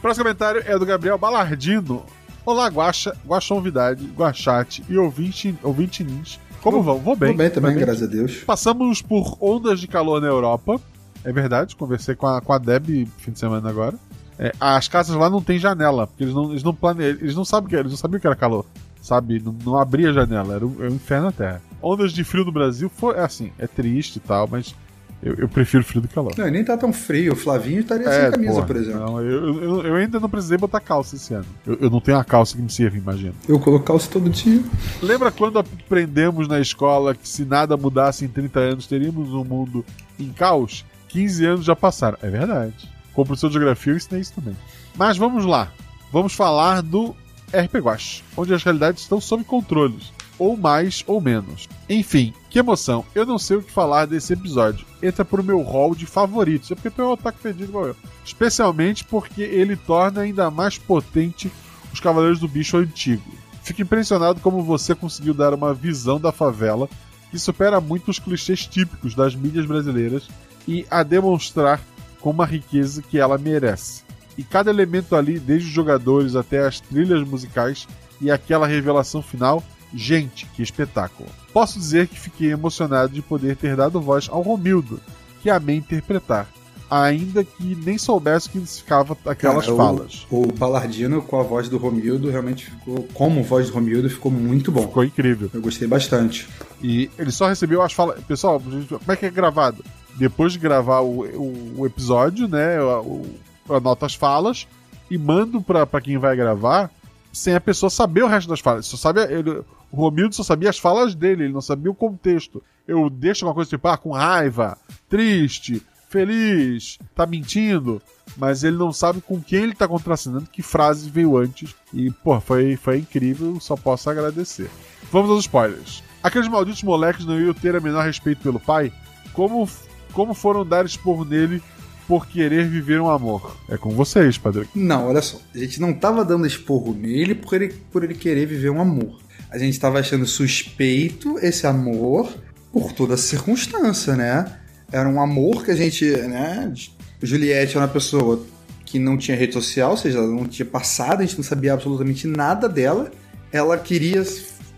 [0.03, 2.05] Próximo comentário é do Gabriel Balardino.
[2.45, 6.41] Olá, Guaxa, Guaxonvidade, Guaxate e ouvinte, ouvinte nins.
[6.61, 6.99] Como vão?
[6.99, 7.29] Vou bem.
[7.29, 8.39] Vou bem também, graças a Deus.
[8.39, 10.81] Passamos por ondas de calor na Europa.
[11.23, 13.95] É verdade, conversei com a, com a Deb fim de semana agora.
[14.39, 17.45] É, as casas lá não tem janela, porque eles não, eles não planejam, eles não
[17.45, 18.65] sabem que eles não sabiam que era calor.
[19.01, 19.41] Sabe?
[19.45, 21.63] Não, não abria janela, era um, era um inferno na terra.
[21.83, 24.75] Ondas de frio no Brasil foi é assim, é triste e tal, mas
[25.23, 26.33] eu, eu prefiro frio do que calor.
[26.37, 27.33] Não, nem tá tão frio.
[27.33, 29.01] O Flavinho estaria sem camisa, É, porra, por exemplo.
[29.01, 31.47] não, eu, eu, eu ainda não precisei botar calça esse ano.
[31.67, 33.35] Eu, eu não tenho uma calça que me sirva, imagino.
[33.49, 34.63] Eu coloco calça todo dia.
[35.03, 39.85] Lembra quando aprendemos na escola que se nada mudasse em 30 anos, teríamos um mundo
[40.19, 40.85] em caos?
[41.09, 42.19] 15 anos já passaram.
[42.23, 42.93] É verdade.
[43.15, 44.57] Como professor de geografia, eu ensinei isso também.
[44.97, 45.73] Mas vamos lá.
[46.13, 47.15] Vamos falar do
[47.53, 49.99] RP Guache, onde as realidades estão sob controle.
[50.37, 51.69] Ou mais ou menos.
[51.89, 53.05] Enfim, que emoção.
[53.15, 54.85] Eu não sei o que falar desse episódio.
[55.01, 56.73] Entra pro meu hall de favoritos.
[56.73, 57.97] É porque é um otaku fedido igual eu.
[58.25, 61.53] Especialmente porque ele torna ainda mais potente
[61.93, 63.23] os Cavaleiros do Bicho antigo.
[63.63, 66.89] Fico impressionado como você conseguiu dar uma visão da favela
[67.31, 70.29] que supera muito os clichês típicos das mídias brasileiras
[70.67, 71.81] e a demonstrar
[72.25, 74.03] com uma riqueza que ela merece.
[74.39, 77.87] E cada elemento ali, desde os jogadores até as trilhas musicais
[78.19, 79.63] e aquela revelação final,
[79.95, 81.29] gente, que espetáculo.
[81.53, 84.99] Posso dizer que fiquei emocionado de poder ter dado voz ao Romildo,
[85.43, 86.49] que amei interpretar,
[86.91, 90.27] ainda que nem soubesse o que significava aquelas Cara, o- falas.
[90.31, 94.73] O, Paladino com a voz do Romildo realmente ficou, como voz do Romildo, ficou muito
[94.73, 94.83] bom.
[94.89, 95.51] Ficou incrível.
[95.53, 96.49] Eu gostei bastante.
[96.83, 98.19] E ele só recebeu as falas.
[98.25, 99.85] Pessoal, como é que é gravado?
[100.17, 102.77] Depois de gravar o, o, o episódio, né?
[102.79, 103.27] Eu,
[103.69, 104.67] eu anoto as falas
[105.11, 106.91] e mando pra quem vai gravar
[107.33, 108.87] sem a pessoa saber o resto das falas.
[108.87, 112.63] Só sabe, ele- o Romildo só sabia as falas dele, ele não sabia o contexto.
[112.87, 114.77] Eu deixo uma coisa tipo, ah, com raiva,
[115.09, 118.01] triste, feliz, tá mentindo,
[118.37, 121.75] mas ele não sabe com quem ele tá contracenando, que frase veio antes.
[121.93, 124.71] E, pô, foi, foi incrível, só posso agradecer.
[125.11, 126.03] Vamos aos spoilers.
[126.23, 128.93] Aqueles malditos moleques não iam ter a menor respeito pelo pai?
[129.33, 129.69] Como,
[130.15, 131.63] como foram dar esporro nele
[132.07, 133.57] por querer viver um amor?
[133.69, 134.69] É com vocês, padre.
[134.75, 135.39] Não, olha só.
[135.55, 139.19] A gente não tava dando esporro nele por ele, por ele querer viver um amor.
[139.51, 142.33] A gente tava achando suspeito esse amor
[142.73, 144.61] por toda circunstância, né?
[144.95, 146.73] era um amor que a gente, né?
[147.21, 148.47] Juliette era uma pessoa
[148.85, 151.73] que não tinha rede social, ou seja, ela não tinha passado, a gente não sabia
[151.73, 153.11] absolutamente nada dela.
[153.51, 154.23] Ela queria,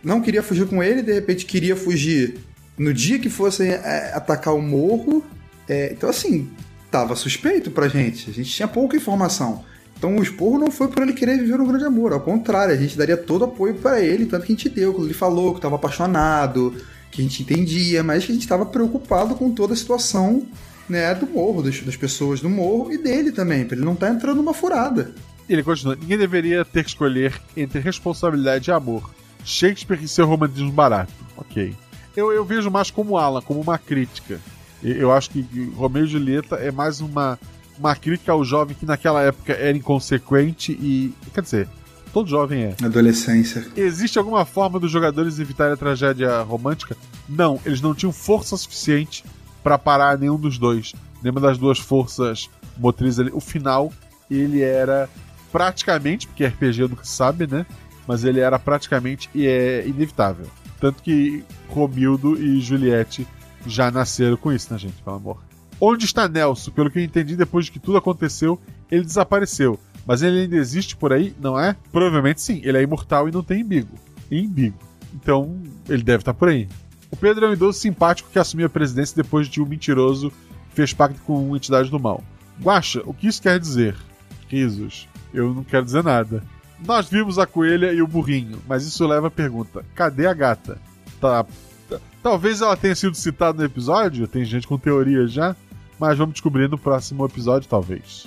[0.03, 2.39] não queria fugir com ele, de repente queria fugir
[2.79, 5.25] no dia que fossem é, atacar o morro.
[5.69, 6.49] É, então, assim,
[6.91, 8.31] tava suspeito pra gente.
[8.31, 9.65] A gente tinha pouca informação.
[9.99, 12.77] Então o esporro não foi por ele querer viver um grande amor, ao contrário, a
[12.77, 15.59] gente daria todo apoio para ele, tanto que a gente deu, quando ele falou que
[15.59, 16.75] estava apaixonado,
[17.11, 20.47] que a gente entendia, mas que a gente estava preocupado com toda a situação
[20.87, 24.09] né, do morro, das, das pessoas do morro e dele também, para ele não estar
[24.09, 25.15] tá entrando numa furada.
[25.49, 29.11] Ele continua: ninguém deveria ter que escolher entre responsabilidade e amor.
[29.45, 31.13] Shakespeare e seu romantismo barato.
[31.37, 31.75] Ok.
[32.17, 34.41] Eu, eu vejo mais como Alan, como uma crítica.
[34.83, 35.43] Eu acho que
[35.77, 37.39] Romeu e Julieta é mais uma
[37.79, 41.13] uma crítica ao jovem que naquela época era inconsequente e.
[41.33, 41.69] Quer dizer,
[42.13, 42.77] todo jovem é.
[42.83, 43.67] Adolescência.
[43.77, 46.97] Existe alguma forma dos jogadores evitarem a tragédia romântica?
[47.29, 49.25] Não, eles não tinham força suficiente
[49.63, 50.93] para parar nenhum dos dois.
[51.23, 53.31] Nenhuma das duas forças motrizes ali.
[53.33, 53.93] O final,
[54.31, 55.09] ele era
[55.51, 57.67] praticamente, porque RPG nunca sabe, né?
[58.07, 60.47] Mas ele era praticamente e é inevitável.
[60.81, 63.27] Tanto que Romildo e Juliette
[63.67, 65.03] já nasceram com isso, né, gente?
[65.03, 65.43] Pelo amor.
[65.81, 66.71] Onde está Nelson?
[66.71, 68.59] Pelo que eu entendi, depois de que tudo aconteceu,
[68.91, 69.79] ele desapareceu.
[70.07, 71.77] Mas ele ainda existe por aí, não é?
[71.91, 72.61] Provavelmente sim.
[72.63, 73.99] Ele é imortal e não tem embigo.
[74.31, 74.79] Embigo.
[75.15, 76.69] Então, ele deve estar por aí.
[77.11, 80.31] O Pedro é um idoso simpático que assumiu a presidência depois de um mentiroso
[80.71, 82.23] que fez pacto com uma entidade do mal.
[82.61, 83.97] Guaxa, o que isso quer dizer?
[84.49, 85.09] Risos.
[85.33, 86.43] Eu não quero dizer nada.
[86.85, 90.79] Nós vimos a coelha e o burrinho, mas isso leva a pergunta: cadê a gata?
[91.21, 91.47] Tá.
[92.23, 95.55] Talvez ela tenha sido citada no episódio, tem gente com teoria já
[95.99, 98.27] mas vamos descobrir no próximo episódio, talvez.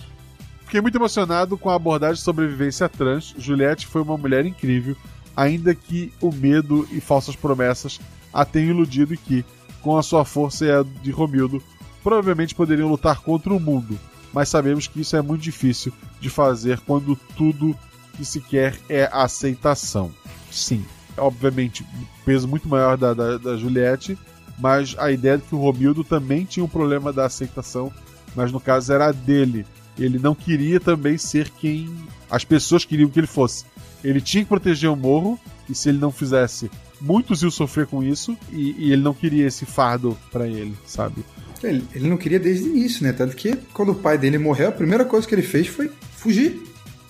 [0.66, 3.34] Fiquei muito emocionado com a abordagem de sobrevivência trans.
[3.38, 4.96] Juliette foi uma mulher incrível,
[5.36, 8.00] ainda que o medo e falsas promessas
[8.32, 9.46] a tenham iludido e que,
[9.82, 11.62] com a sua força e a de Romildo,
[12.04, 14.00] provavelmente poderiam lutar contra o mundo.
[14.32, 17.76] Mas sabemos que isso é muito difícil de fazer quando tudo
[18.20, 20.12] que se quer é aceitação.
[20.52, 20.86] Sim,
[21.18, 21.86] obviamente,
[22.26, 24.18] peso muito maior da, da, da Juliette
[24.60, 27.92] mas a ideia de que o Romildo também tinha um problema da aceitação,
[28.36, 29.66] mas no caso era dele.
[29.98, 31.90] Ele não queria também ser quem
[32.30, 33.66] as pessoas queriam que ele fosse.
[34.04, 35.40] Ele tinha que proteger o morro,
[35.70, 36.70] e se ele não fizesse,
[37.02, 41.24] muitos iam sofrer com isso, e, e ele não queria esse fardo para ele, sabe?
[41.62, 43.12] Ele, ele, não queria desde o início, né?
[43.12, 46.69] Tanto que quando o pai dele morreu, a primeira coisa que ele fez foi fugir.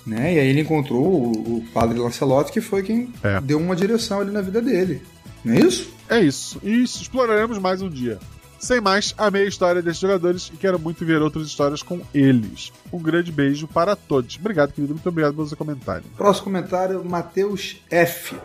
[0.10, 0.34] Né?
[0.34, 3.40] E aí ele encontrou o, o padre Lancelot, que foi quem é.
[3.40, 5.02] deu uma direção ali na vida dele.
[5.46, 5.94] Não é isso?
[6.10, 6.60] É isso.
[6.64, 8.18] E isso exploraremos mais um dia.
[8.60, 12.74] Sem mais, amei a história desses jogadores e quero muito ver outras histórias com eles.
[12.92, 14.38] Um grande beijo para todos.
[14.38, 14.94] Obrigado, querido.
[14.94, 16.04] Muito obrigado pelo seu comentário.
[16.18, 18.36] Próximo comentário, Matheus F.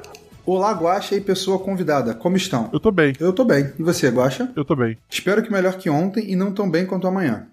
[0.47, 2.15] Olá, Guaxa e pessoa convidada.
[2.15, 2.69] Como estão?
[2.73, 3.15] Eu tô bem.
[3.19, 3.73] Eu tô bem.
[3.79, 4.53] E você, Guaxa?
[4.55, 4.99] Eu tô bem.
[5.09, 7.47] Espero que melhor que ontem e não tão bem quanto amanhã.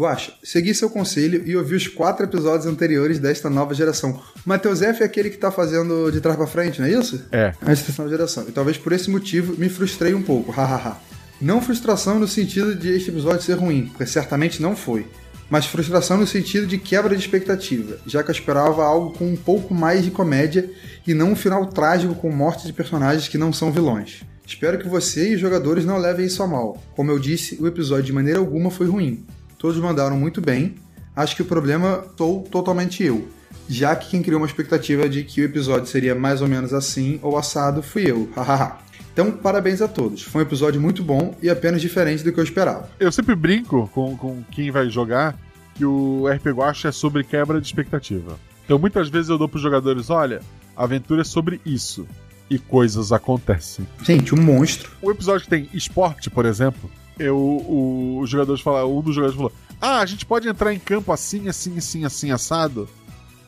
[0.00, 4.12] Guaxa, segui seu conselho e ouvi os quatro episódios anteriores desta nova geração.
[4.12, 7.22] O Matheus F é aquele que tá fazendo de trás para frente, não é isso?
[7.30, 7.52] É.
[7.66, 8.46] Esta nova geração.
[8.48, 10.96] E talvez por esse motivo me frustrei um pouco, hahaha.
[11.38, 15.06] não frustração no sentido de este episódio ser ruim, porque certamente não foi.
[15.50, 19.36] Mas frustração no sentido de quebra de expectativa, já que eu esperava algo com um
[19.36, 20.70] pouco mais de comédia
[21.06, 24.22] e não um final trágico com morte de personagens que não são vilões.
[24.46, 26.82] Espero que você e os jogadores não levem isso a mal.
[26.96, 29.26] Como eu disse, o episódio de maneira alguma foi ruim.
[29.60, 30.76] Todos mandaram muito bem.
[31.14, 33.28] Acho que o problema estou totalmente eu.
[33.68, 37.20] Já que quem criou uma expectativa de que o episódio seria mais ou menos assim
[37.22, 38.26] ou assado fui eu.
[38.34, 38.78] Hahaha.
[39.12, 40.22] Então, parabéns a todos.
[40.22, 42.88] Foi um episódio muito bom e apenas diferente do que eu esperava.
[42.98, 45.36] Eu sempre brinco com, com quem vai jogar
[45.74, 48.38] que o RP Guacha é sobre quebra de expectativa.
[48.64, 50.40] Então, muitas vezes eu dou para os jogadores: olha,
[50.74, 52.06] a aventura é sobre isso.
[52.48, 53.86] E coisas acontecem.
[54.02, 54.90] Gente, um monstro.
[55.02, 59.36] O episódio que tem esporte, por exemplo, eu, o, os jogadores falaram, um dos jogadores
[59.36, 62.88] falou: Ah, a gente pode entrar em campo assim, assim, assim, assim, assado.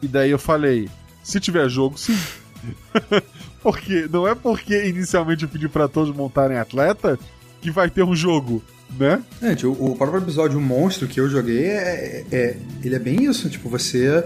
[0.01, 0.89] E daí eu falei:
[1.23, 2.17] Se tiver jogo, sim.
[3.63, 7.19] porque não é porque inicialmente eu pedi para todos montarem atleta
[7.61, 8.63] que vai ter um jogo,
[8.99, 9.23] né?
[9.41, 13.49] Gente, o, o próprio episódio Monstro que eu joguei é, é, ele é bem isso,
[13.49, 14.25] tipo, você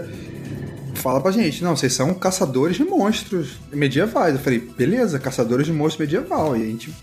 [0.97, 4.35] fala pra gente, não, vocês são caçadores de monstros medievais.
[4.35, 6.57] Eu falei, beleza, caçadores de monstros medieval.
[6.57, 6.93] E a gente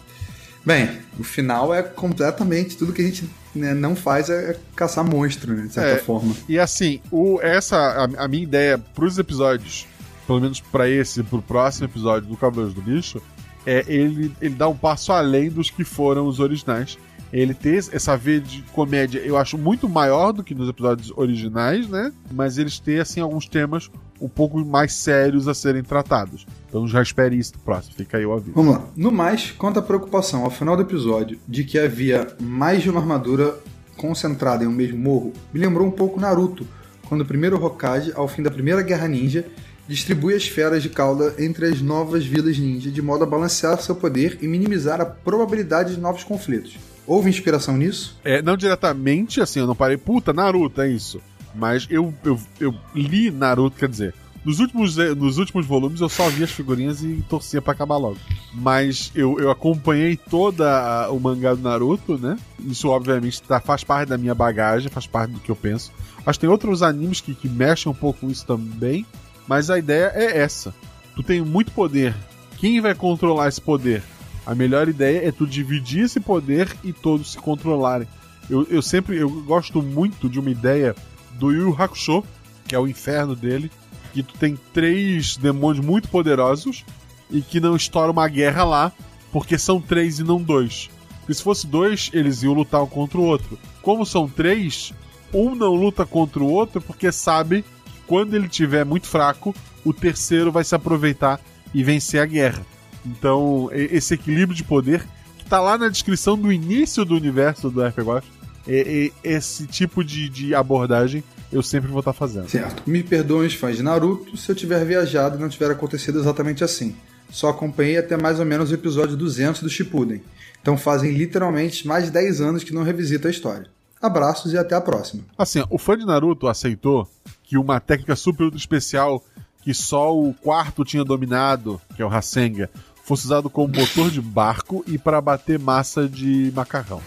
[0.65, 5.53] Bem, o final é completamente tudo que a gente né, não faz é caçar monstro,
[5.53, 6.35] né, de certa é, forma.
[6.49, 9.87] E assim, o, essa a, a minha ideia pros episódios,
[10.27, 13.21] pelo menos para esse, pro próximo episódio do Cavaleiros do Bicho,
[13.67, 16.99] é ele, ele dá um passo além dos que foram os originais.
[17.35, 21.89] Ele ter essa veia de comédia, eu acho muito maior do que nos episódios originais,
[21.89, 22.13] né?
[22.31, 26.47] Mas eles têm, assim, alguns temas um pouco mais sérios a serem tratados.
[26.69, 28.53] Então já espere isso no próximo, fica aí o aviso.
[28.55, 28.85] Vamos lá.
[28.97, 33.01] No mais, quanto à preocupação ao final do episódio de que havia mais de uma
[33.01, 33.59] armadura
[33.97, 36.65] concentrada em um mesmo morro, me lembrou um pouco Naruto,
[37.09, 39.45] quando o primeiro Hokage, ao fim da primeira Guerra Ninja,
[39.89, 43.97] distribui as esferas de cauda entre as novas vilas ninja de modo a balancear seu
[43.97, 46.79] poder e minimizar a probabilidade de novos conflitos.
[47.07, 48.17] Houve inspiração nisso?
[48.25, 51.21] É, não diretamente, assim, eu não parei, puta, Naruto, é isso.
[51.55, 56.29] Mas eu, eu, eu li Naruto, quer dizer, nos últimos, nos últimos volumes eu só
[56.29, 58.19] vi as figurinhas e torcia para acabar logo.
[58.53, 62.37] Mas eu, eu acompanhei toda o mangá do Naruto, né?
[62.61, 65.91] Isso, obviamente, tá, faz parte da minha bagagem, faz parte do que eu penso.
[66.27, 69.07] Mas tem outros animes que, que mexem um pouco com isso também.
[69.49, 70.75] Mas a ideia é essa.
[71.15, 72.15] Tu tem muito poder.
[72.59, 74.03] Quem vai controlar esse poder?
[74.47, 78.07] A melhor ideia é tu dividir esse poder e todos se controlarem.
[78.49, 80.95] Eu, eu sempre eu gosto muito de uma ideia
[81.33, 82.23] do Yu Hakusho,
[82.67, 83.71] que é o inferno dele,
[84.13, 86.85] que tu tem três demônios muito poderosos
[87.31, 88.93] e que não estoura uma guerra lá,
[89.33, 90.91] porque são três e não dois.
[91.21, 93.59] Porque se fosse dois, eles iam lutar um contra o outro.
[93.81, 94.93] Como são três,
[95.33, 99.93] um não luta contra o outro porque sabe que quando ele tiver muito fraco, o
[99.93, 101.41] terceiro vai se aproveitar
[101.73, 102.65] e vencer a guerra.
[103.05, 105.07] Então, esse equilíbrio de poder,
[105.39, 108.27] que tá lá na descrição do início do universo do RPG,
[108.67, 112.49] é, é, esse tipo de, de abordagem eu sempre vou estar tá fazendo.
[112.49, 112.83] Certo.
[112.85, 116.65] Me perdoem os fãs de Naruto se eu tiver viajado e não tiver acontecido exatamente
[116.65, 116.97] assim.
[117.31, 120.23] Só acompanhei até mais ou menos o episódio 200 do Shippuden.
[120.61, 123.67] Então fazem literalmente mais de 10 anos que não revisita a história.
[124.03, 125.23] Abraços e até a próxima.
[125.39, 127.09] Assim, o fã de Naruto aceitou
[127.43, 129.23] que uma técnica super especial
[129.63, 132.69] que só o quarto tinha dominado, que é o Rasengan,
[133.05, 137.01] fosse usado como motor de barco e para bater massa de macarrão.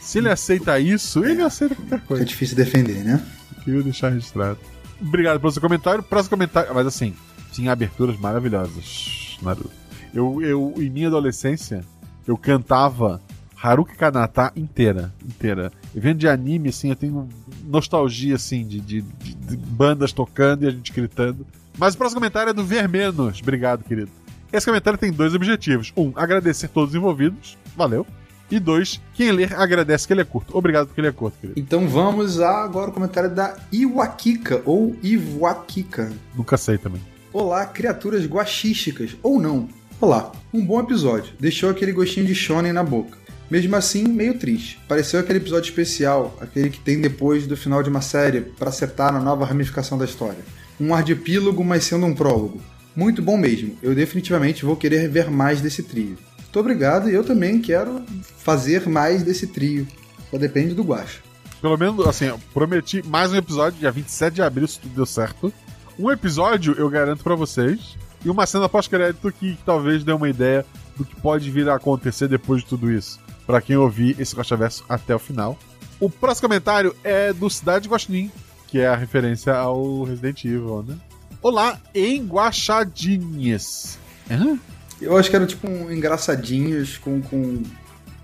[0.00, 2.22] Se ele aceita isso, ele aceita qualquer coisa.
[2.22, 3.24] É difícil defender, né?
[3.62, 4.58] Queria deixar registrado.
[5.00, 6.02] Obrigado pelo seu comentário.
[6.02, 6.74] Próximo comentário.
[6.74, 7.14] Mas assim,
[7.52, 9.70] tinha aberturas maravilhosas, Naruto.
[10.14, 11.84] Eu, eu, em minha adolescência,
[12.26, 13.20] eu cantava
[13.60, 15.12] Haruki Kanata inteira.
[15.24, 15.72] Inteira.
[15.94, 17.28] E vendo de anime, assim, eu tenho
[17.64, 21.46] nostalgia, assim, de, de, de, de bandas tocando e a gente gritando.
[21.78, 23.40] Mas o próximo comentário é do Vermenos.
[23.40, 24.10] Obrigado, querido.
[24.52, 25.92] Esse comentário tem dois objetivos.
[25.96, 27.56] Um, agradecer todos os envolvidos.
[27.74, 28.06] Valeu.
[28.50, 30.54] E dois, quem ler agradece que ele é curto.
[30.54, 31.58] Obrigado porque ele é curto, querido.
[31.58, 36.12] Então vamos agora o comentário da Iwakika, ou Iwakika.
[36.34, 37.00] Nunca sei também.
[37.32, 39.68] Olá, criaturas guaxísticas, ou não.
[39.98, 41.32] Olá, um bom episódio.
[41.40, 43.16] Deixou aquele gostinho de shonen na boca.
[43.50, 44.78] Mesmo assim, meio triste.
[44.86, 49.10] Pareceu aquele episódio especial, aquele que tem depois do final de uma série, para acertar
[49.14, 50.44] na nova ramificação da história.
[50.78, 52.60] Um ar de epílogo, mas sendo um prólogo.
[52.94, 53.76] Muito bom mesmo.
[53.82, 56.18] Eu definitivamente vou querer ver mais desse trio.
[56.38, 58.02] Muito obrigado e eu também quero
[58.38, 59.86] fazer mais desse trio.
[60.30, 61.20] Só depende do Guacha.
[61.60, 65.06] Pelo menos, assim, eu prometi mais um episódio, dia 27 de abril, se tudo deu
[65.06, 65.52] certo.
[65.98, 67.96] Um episódio eu garanto para vocês.
[68.24, 70.64] E uma cena pós-crédito que, talvez dê uma ideia
[70.96, 73.18] do que pode vir a acontecer depois de tudo isso.
[73.46, 75.58] para quem ouvir esse Verso até o final.
[75.98, 78.30] O próximo comentário é do Cidade Guaxinim,
[78.68, 80.96] que é a referência ao Resident Evil, né?
[81.42, 83.98] Olá, enguaxadinhas.
[84.30, 84.56] Hã?
[85.00, 87.64] Eu acho que era tipo um engraçadinhos com, com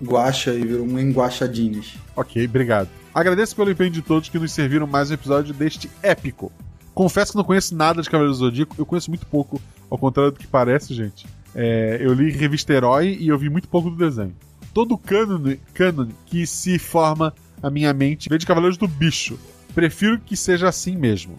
[0.01, 1.97] guacha e virou um enguaxadinhos.
[2.15, 2.87] Ok, obrigado.
[3.13, 6.49] Agradeço pelo empenho de todos que nos serviram mais um episódio deste épico.
[6.93, 10.31] Confesso que não conheço nada de Cavaleiro do Zodíaco, eu conheço muito pouco, ao contrário
[10.31, 11.27] do que parece, gente.
[11.53, 14.33] É, eu li revista Herói e eu vi muito pouco do desenho.
[14.73, 19.37] Todo o cânone, cânone que se forma a minha mente vem de Cavaleiros do Bicho.
[19.75, 21.35] Prefiro que seja assim mesmo.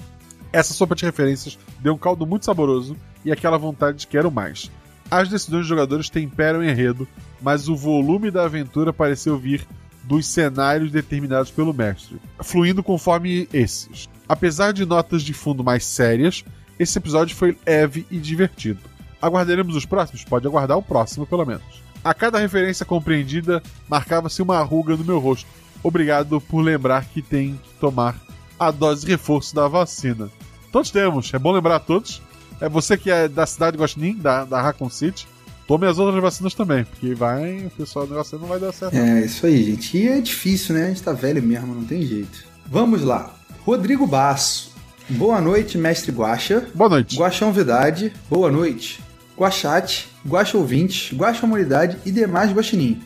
[0.53, 4.70] Essa sopa de referências deu um caldo muito saboroso e aquela vontade de quero mais.
[5.11, 7.07] As decisões dos jogadores temperam o enredo,
[7.43, 9.66] mas o volume da aventura pareceu vir
[10.05, 14.09] dos cenários determinados pelo mestre, fluindo conforme esses.
[14.28, 16.45] Apesar de notas de fundo mais sérias,
[16.78, 18.81] esse episódio foi leve e divertido.
[19.20, 20.24] Aguardaremos os próximos?
[20.24, 21.83] Pode aguardar o próximo, pelo menos.
[22.03, 25.47] A cada referência compreendida, marcava-se uma ruga no meu rosto.
[25.83, 28.16] Obrigado por lembrar que tem que tomar
[28.59, 30.31] a dose reforço da vacina.
[30.71, 32.23] Todos temos, é bom lembrar a todos.
[32.61, 35.27] É você que é da cidade de Guaxinim, da, da Raccoon City,
[35.66, 38.95] tome as outras vacinas também, porque vai, o pessoal do negócio não vai dar certo.
[38.95, 39.97] É, isso aí, gente.
[39.97, 40.85] E é difícil, né?
[40.85, 42.45] A gente tá velho mesmo, não tem jeito.
[42.66, 43.35] Vamos lá.
[43.64, 44.71] Rodrigo Basso.
[45.09, 46.68] Boa noite, mestre Guaxa.
[46.75, 47.16] Boa noite.
[47.16, 48.12] Guaxão Vidade.
[48.29, 49.01] Boa noite.
[49.37, 53.01] Guaxate, Guaxa Ouvintes, Guaxa Humanidade e demais Guaxinim.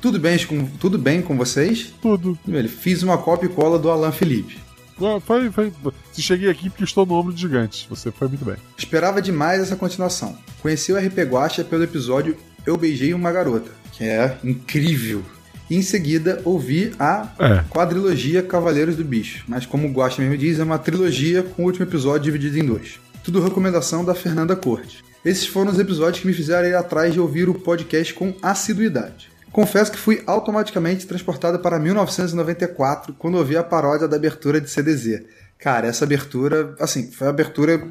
[0.00, 1.92] Tudo bem com, tudo bem com vocês?
[2.00, 2.38] Tudo.
[2.48, 4.58] Ele fiz uma cópia e cola do Alan Felipe.
[5.24, 5.72] Foi, foi.
[6.12, 7.86] Se cheguei aqui porque estou no ombro de gigante.
[7.88, 8.56] Você foi muito bem.
[8.76, 10.36] Esperava demais essa continuação.
[10.60, 12.36] Conheci o RP Guacha pelo episódio
[12.66, 15.22] Eu Beijei Uma Garota, que é incrível.
[15.70, 17.64] E em seguida ouvi a É.
[17.68, 19.44] quadrilogia Cavaleiros do Bicho.
[19.46, 22.64] Mas como o Guaxa mesmo diz, é uma trilogia com o último episódio dividido em
[22.66, 22.98] dois.
[23.22, 25.04] Tudo recomendação da Fernanda Corte.
[25.24, 29.28] Esses foram os episódios que me fizeram ir atrás de ouvir o podcast com assiduidade.
[29.52, 35.22] Confesso que fui automaticamente transportado para 1994 quando ouvi a paródia da abertura de CDZ.
[35.58, 37.82] Cara, essa abertura, assim, foi a abertura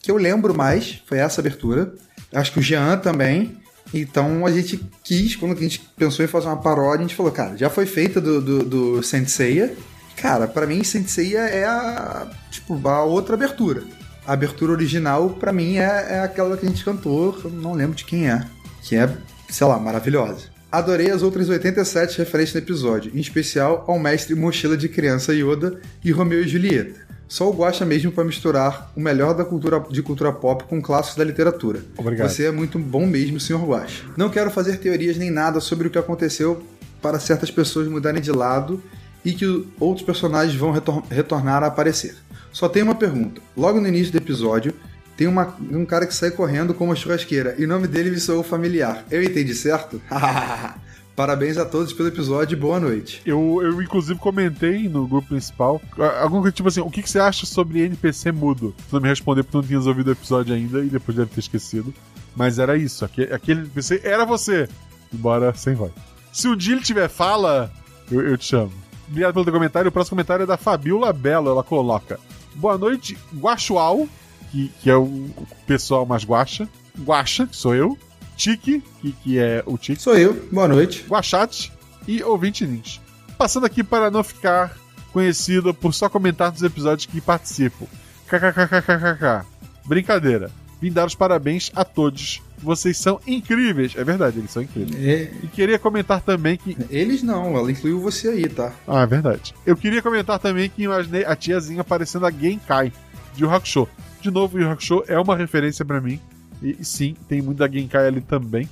[0.00, 1.92] que eu lembro mais, foi essa abertura.
[2.32, 3.56] Acho que o Jean também.
[3.92, 7.30] Então a gente quis, quando a gente pensou em fazer uma paródia, a gente falou,
[7.30, 9.74] cara, já foi feita do, do, do Senseiya.
[10.16, 13.82] Cara, pra mim, Senseiya é a, tipo, a outra abertura.
[14.26, 18.04] A abertura original, pra mim, é, é aquela que a gente cantou, não lembro de
[18.04, 18.46] quem é.
[18.82, 19.14] Que é,
[19.50, 20.53] sei lá, maravilhosa.
[20.76, 25.78] Adorei as outras 87 referências no episódio, em especial ao mestre Mochila de Criança Yoda
[26.04, 26.98] e Romeu e Julieta.
[27.28, 31.16] Só o Guaxa mesmo para misturar o melhor da cultura, de cultura pop com clássicos
[31.16, 31.80] da literatura.
[31.96, 32.28] Obrigado.
[32.28, 33.64] Você é muito bom mesmo, Sr.
[33.64, 34.02] Guaxa.
[34.16, 36.60] Não quero fazer teorias nem nada sobre o que aconteceu
[37.00, 38.82] para certas pessoas mudarem de lado
[39.24, 42.16] e que outros personagens vão retor- retornar a aparecer.
[42.52, 43.40] Só tem uma pergunta.
[43.56, 44.74] Logo no início do episódio,
[45.16, 48.18] tem uma- um cara que sai correndo com uma churrasqueira e o nome dele me
[48.20, 49.04] soou familiar.
[49.10, 50.00] Eu entendi certo?
[51.16, 53.22] Parabéns a todos pelo episódio e boa noite.
[53.24, 55.80] Eu, eu inclusive comentei no grupo principal.
[56.20, 58.74] Alguma coisa tipo assim, o que, que você acha sobre NPC mudo?
[58.78, 61.38] Você não me respondeu porque não tinha ouvido o episódio ainda e depois deve ter
[61.38, 61.94] esquecido.
[62.34, 64.68] Mas era isso, aquele, aquele NPC era você.
[65.12, 65.92] Embora sem voz.
[66.32, 67.70] Se um dia ele tiver fala,
[68.10, 68.72] eu, eu te chamo.
[69.08, 69.88] Obrigado pelo teu comentário.
[69.90, 71.48] O próximo comentário é da Fabiola Belo.
[71.48, 72.18] Ela coloca:
[72.56, 74.08] Boa noite, Guaxual,
[74.54, 75.26] que, que é o
[75.66, 76.68] pessoal mais guacha.
[77.00, 77.98] Guaxa, que sou eu.
[78.36, 80.00] Tiki, que, que é o Tiki.
[80.00, 81.04] Sou eu, boa noite.
[81.08, 81.72] Guachate
[82.06, 83.00] e ouvinte Nins.
[83.36, 84.76] Passando aqui para não ficar
[85.12, 87.88] conhecido por só comentar nos episódios que participo.
[88.28, 89.44] KKKKKK.
[89.84, 90.50] Brincadeira.
[90.80, 92.42] Vim dar os parabéns a todos.
[92.58, 93.92] Vocês são incríveis.
[93.96, 94.96] É verdade, eles são incríveis.
[95.04, 96.76] É, E queria comentar também que.
[96.90, 98.72] eles não, ela incluiu você aí, tá?
[98.86, 99.54] Ah, é verdade.
[99.66, 102.92] Eu queria comentar também que imaginei a tiazinha aparecendo a Genkai
[103.34, 103.88] de Yu Hakusho.
[104.24, 106.18] De novo, Yu Hakusho é uma referência pra mim.
[106.62, 108.66] E, e sim, tem muito da Genkai ali também.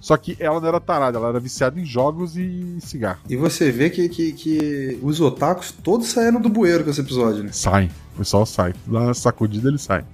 [0.00, 3.20] Só que ela não era tarada, ela era viciada em jogos e cigarro.
[3.28, 7.44] E você vê que, que, que os otakus todos saíram do bueiro com esse episódio,
[7.44, 7.50] né?
[7.52, 7.88] Sai.
[8.14, 8.74] O pessoal sai.
[8.84, 10.04] Dá uma sacudida, ele sai.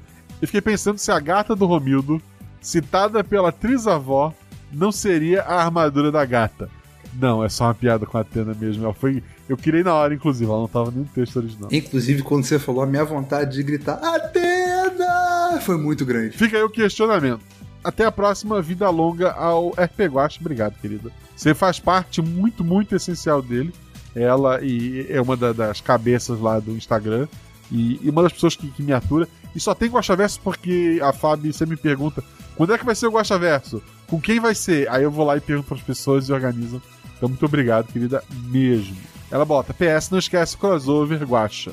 [0.42, 2.20] Eu fiquei pensando se a gata do Romildo,
[2.60, 4.34] citada pela trisavó,
[4.70, 6.68] não seria a armadura da gata.
[7.18, 8.84] Não, é só uma piada com a Atena mesmo.
[8.84, 9.22] Ela foi.
[9.48, 11.70] Eu criei na hora, inclusive, ela não tava nem no texto original.
[11.72, 14.51] Inclusive, quando você falou, a minha vontade de gritar Atena
[15.60, 16.36] foi muito grande.
[16.36, 17.40] Fica aí o questionamento.
[17.84, 20.38] Até a próxima, vida longa ao RP Guache.
[20.40, 21.10] Obrigado, querida.
[21.34, 23.72] Você faz parte muito, muito essencial dele.
[24.14, 27.26] Ela e é uma da- das cabeças lá do Instagram.
[27.70, 29.26] E, e uma das pessoas que, que me atura.
[29.54, 32.22] E só tem Guaxaverso porque a Fábio sempre me pergunta
[32.56, 33.82] quando é que vai ser o Guaxaverso?
[34.06, 34.88] Com quem vai ser?
[34.90, 36.80] Aí eu vou lá e pergunto para as pessoas e organizam.
[37.16, 38.96] Então, muito obrigado, querida, mesmo.
[39.30, 41.72] Ela bota, PS, não esquece crossover Guaxa.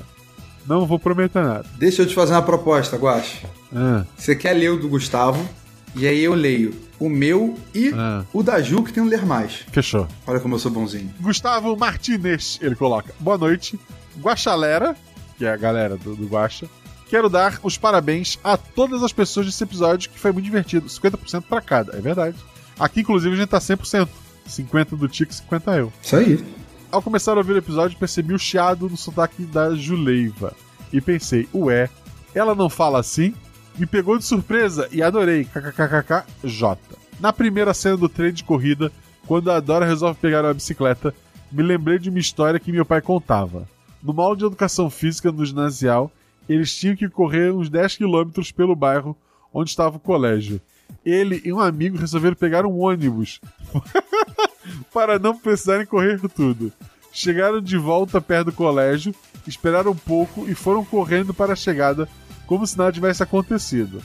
[0.66, 1.66] Não vou prometer nada.
[1.78, 3.46] Deixa eu te fazer uma proposta, Guache.
[3.74, 5.48] Ah, Você quer ler o do Gustavo,
[5.96, 9.26] e aí eu leio o meu e ah, o da Ju, que tem um ler
[9.26, 9.66] mais.
[9.72, 10.08] fechou.
[10.28, 11.14] Olha como eu sou bonzinho.
[11.20, 13.14] Gustavo Martinez, ele coloca.
[13.20, 13.80] Boa noite.
[14.20, 14.96] Guaxalera,
[15.38, 16.68] que é a galera do, do Guaxa.
[17.10, 20.88] Quero dar os parabéns a todas as pessoas desse episódio, que foi muito divertido.
[20.88, 22.36] 50% pra cada, é verdade.
[22.80, 24.08] Aqui, inclusive, a gente tá 100%.
[24.46, 25.94] 50 do Tico, 50 eu.
[26.02, 26.44] Isso aí.
[26.92, 30.54] Ao começar a ouvir o episódio, percebi o chiado no sotaque da Juleiva.
[30.92, 31.88] E pensei, ué,
[32.34, 33.34] ela não fala assim?
[33.80, 35.46] Me pegou de surpresa e adorei.
[35.46, 36.78] KKKKJ.
[37.18, 38.92] Na primeira cena do trem de corrida,
[39.26, 41.16] quando a Dora resolve pegar uma bicicleta,
[41.50, 43.66] me lembrei de uma história que meu pai contava.
[44.04, 46.12] Numa aula de educação física no ginasial,
[46.50, 49.16] eles tinham que correr uns 10 quilômetros pelo bairro
[49.54, 50.60] onde estava o colégio.
[51.06, 53.40] Ele e um amigo resolveram pegar um ônibus
[54.94, 56.70] para não precisarem correr tudo.
[57.14, 59.16] Chegaram de volta perto do colégio,
[59.48, 62.10] esperaram um pouco e foram correndo para a chegada
[62.50, 64.02] como se nada tivesse acontecido.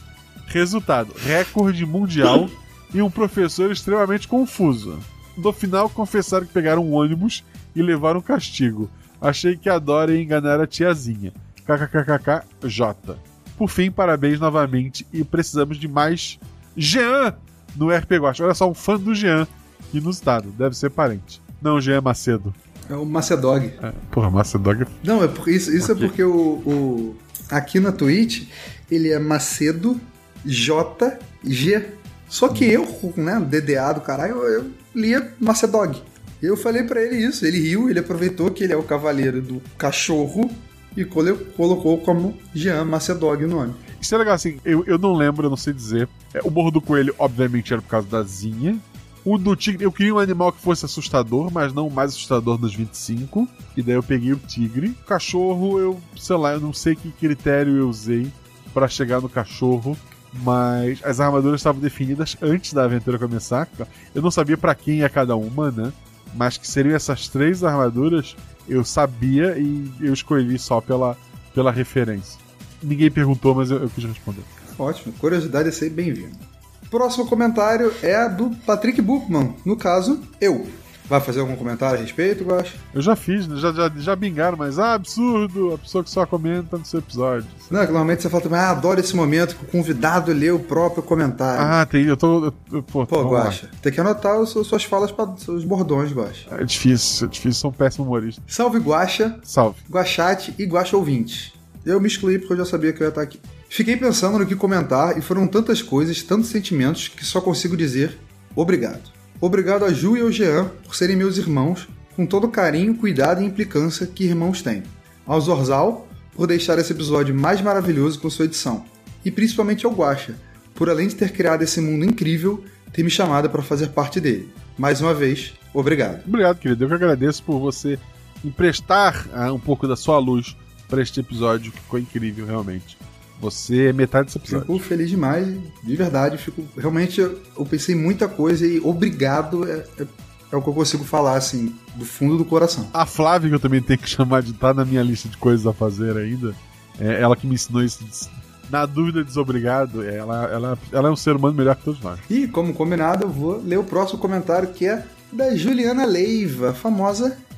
[0.46, 2.46] Resultado: recorde mundial
[2.92, 4.98] e um professor extremamente confuso.
[5.36, 7.42] No final, confessaram que pegaram um ônibus
[7.74, 8.90] e levaram castigo.
[9.20, 11.32] Achei que a Dora ia enganar a tiazinha.
[11.66, 13.16] KKKKJ.
[13.56, 16.38] Por fim, parabéns novamente e precisamos de mais
[16.76, 17.34] Jean
[17.74, 18.44] no RP Guacha.
[18.44, 19.46] Olha só, um fã do Jean.
[19.92, 21.40] Inusitado, deve ser parente.
[21.62, 22.54] Não, Jean Macedo.
[22.90, 23.72] É o Macedog.
[23.82, 26.34] É, porra, Macedog é Não, é porque isso, isso é porque o,
[26.66, 27.16] o-
[27.50, 28.48] Aqui na Twitch,
[28.90, 30.00] ele é Macedo
[30.44, 31.86] JG.
[32.28, 32.86] Só que eu,
[33.16, 36.00] né, DDA do caralho, eu, eu lia Macedog.
[36.42, 39.62] Eu falei pra ele isso, ele riu, ele aproveitou que ele é o cavaleiro do
[39.78, 40.50] cachorro
[40.96, 43.74] e colo- colocou como Jean Macedog o nome.
[44.00, 46.08] Isso é legal, assim, eu, eu não lembro, eu não sei dizer.
[46.34, 48.78] É, o Morro do Coelho, obviamente, era por causa da Zinha.
[49.24, 52.58] O do tigre, eu queria um animal que fosse assustador, mas não o mais assustador
[52.58, 53.48] dos 25.
[53.74, 54.88] E daí eu peguei o tigre.
[54.88, 58.30] O cachorro, eu, sei lá, eu não sei que critério eu usei
[58.74, 59.96] para chegar no cachorro.
[60.42, 63.66] Mas as armaduras estavam definidas antes da aventura começar.
[64.14, 65.92] Eu não sabia para quem ia cada uma, né?
[66.34, 68.36] Mas que seriam essas três armaduras,
[68.68, 71.16] eu sabia e eu escolhi só pela,
[71.54, 72.38] pela referência.
[72.82, 74.42] Ninguém perguntou, mas eu, eu quis responder.
[74.78, 76.53] Ótimo, curiosidade é sempre bem-vinda.
[76.94, 80.64] Próximo comentário é do Patrick Buchmann, no caso, eu.
[81.06, 82.70] Vai fazer algum comentário a respeito, Guax?
[82.94, 86.78] Eu já fiz, já, já, já bingaram, mas ah, absurdo, a pessoa que só comenta
[86.78, 87.48] no seu episódio.
[87.68, 90.52] Não, é que normalmente você fala também, ah, adoro esse momento que o convidado lê
[90.52, 91.64] o próprio comentário.
[91.64, 92.44] Ah, tem, eu tô.
[92.44, 93.28] Eu, eu, pô, Pô.
[93.28, 96.46] Guaxa, tem que anotar os, suas falas para seus bordões, Guaxa.
[96.52, 98.40] É difícil, é difícil, sou um péssimo humorista.
[98.46, 99.80] Salve Guaxa, Salve.
[99.90, 101.54] Guaxate e Guaxa ouvinte.
[101.84, 103.40] Eu me excluí porque eu já sabia que eu ia estar aqui.
[103.74, 108.16] Fiquei pensando no que comentar e foram tantas coisas, tantos sentimentos que só consigo dizer
[108.54, 109.10] obrigado.
[109.40, 113.42] Obrigado a Ju e ao Jean por serem meus irmãos, com todo o carinho, cuidado
[113.42, 114.84] e implicância que irmãos têm.
[115.26, 116.06] Ao Zorzal
[116.36, 118.84] por deixar esse episódio mais maravilhoso com sua edição.
[119.24, 120.36] E principalmente ao Guaxa,
[120.72, 122.62] por além de ter criado esse mundo incrível,
[122.92, 124.54] ter me chamado para fazer parte dele.
[124.78, 126.24] Mais uma vez, obrigado.
[126.28, 126.84] Obrigado, querido.
[126.84, 127.98] Eu que agradeço por você
[128.44, 130.56] emprestar ah, um pouco da sua luz
[130.88, 132.96] para este episódio, que ficou incrível, realmente.
[133.44, 134.66] Você é metade desse episódio.
[134.66, 135.46] Fico feliz demais,
[135.82, 136.38] de verdade.
[136.38, 140.06] Fico realmente eu, eu pensei muita coisa e obrigado é, é,
[140.50, 142.88] é o que eu consigo falar assim do fundo do coração.
[142.94, 145.66] A Flávia, que eu também tenho que chamar de estar na minha lista de coisas
[145.66, 146.54] a fazer ainda,
[146.98, 148.30] é ela que me ensinou isso.
[148.70, 150.02] Na dúvida, desobrigado.
[150.02, 152.18] Ela, ela, ela é um ser humano melhor que todos nós.
[152.30, 156.74] E como combinado, eu vou ler o próximo comentário que é da Juliana Leiva, a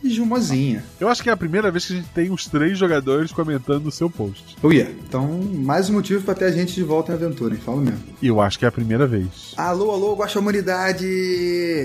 [0.02, 0.84] famosa Jumozinha.
[1.00, 3.84] Eu acho que é a primeira vez que a gente tem os três jogadores comentando
[3.84, 4.56] no seu post.
[4.62, 4.92] Oh yeah.
[5.06, 7.60] Então, mais um motivo para ter a gente de volta em aventura, hein?
[7.64, 8.00] Falo mesmo.
[8.20, 9.54] E eu acho que é a primeira vez.
[9.56, 11.06] Alô, alô, Guaxa Humanidade!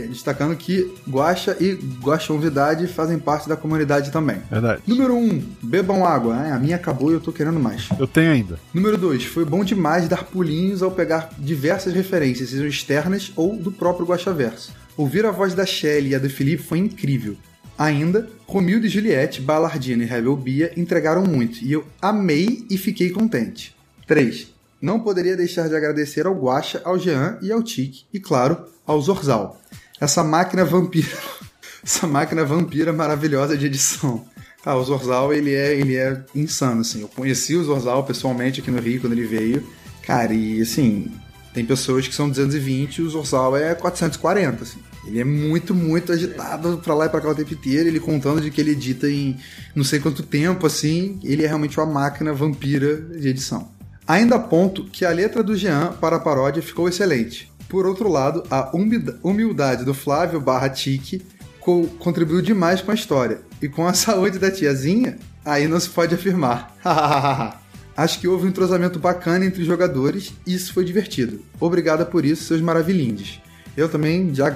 [0.09, 4.38] Destacando que Guaxa e Guaxa Humanidade fazem parte da comunidade também.
[4.49, 4.82] Verdade.
[4.88, 6.36] Número 1, um, bebam água.
[6.36, 7.89] Ah, a minha acabou e eu tô querendo mais.
[7.99, 8.59] Eu tenho ainda.
[8.74, 13.72] Número 2, foi bom demais dar pulinhos ao pegar diversas referências, sejam externas ou do
[13.72, 14.74] próprio Guaxaverso.
[14.97, 17.38] Ouvir a voz da Shelley e a do Felipe foi incrível.
[17.82, 23.10] Ainda, Romildo e Juliette, Ballardino e Rebel Bia entregaram muito, e eu amei e fiquei
[23.10, 23.76] contente.
[24.06, 24.54] 3.
[24.80, 29.02] Não poderia deixar de agradecer ao Guaxa, ao Jean e ao Tique, e claro, ao
[29.02, 29.60] Zorzal.
[30.00, 31.18] Essa máquina vampira.
[31.84, 34.24] Essa máquina vampira maravilhosa de edição.
[34.64, 37.02] Ah, o Zorzal, ele é, ele é insano, assim.
[37.02, 39.68] Eu conheci o Zorzal pessoalmente aqui no Rio quando ele veio.
[40.04, 41.12] Cara, e assim,
[41.52, 44.91] tem pessoas que são 220 e o Zorzal é 440, assim.
[45.06, 47.88] Ele é muito, muito agitado pra lá e pra cá o tempo inteiro.
[47.89, 49.38] Ele contando de que ele edita em
[49.76, 51.20] não sei quanto tempo, assim.
[51.24, 53.70] Ele é realmente uma máquina vampira de edição.
[54.08, 57.52] Ainda aponto que a letra do Jean para a paródia ficou excelente.
[57.68, 58.72] Por outro lado, a
[59.24, 61.22] humildade do Flávio barra Tique
[61.60, 63.41] co contribuiu demais com a história.
[63.62, 66.76] E com a saúde da tiazinha, aí não se pode afirmar.
[67.95, 71.41] Acho que houve um entrosamento bacana entre os jogadores e isso foi divertido.
[71.60, 73.39] Obrigada por isso, seus maravilhindes.
[73.76, 74.56] Eu também, já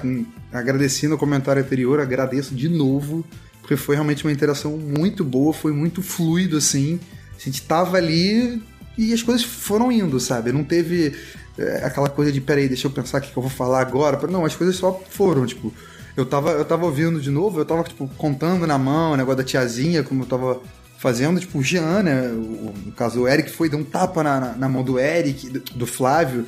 [0.52, 3.26] agradeci no comentário anterior, agradeço de novo,
[3.62, 7.00] porque foi realmente uma interação muito boa, foi muito fluido assim.
[7.36, 8.62] A gente tava ali
[8.98, 10.52] e as coisas foram indo, sabe?
[10.52, 11.14] Não teve
[11.58, 14.26] é, aquela coisa de peraí, deixa eu pensar o que, eu vou falar agora.
[14.28, 15.74] Não, as coisas só foram, tipo.
[16.16, 19.38] Eu tava, eu tava ouvindo de novo, eu tava, tipo, contando na mão o negócio
[19.38, 20.62] da tiazinha, como eu tava
[20.98, 22.30] fazendo, tipo, o Jean, né?
[22.30, 25.50] O, no caso, o Eric foi dar um tapa na, na, na mão do Eric,
[25.50, 26.46] do, do Flávio.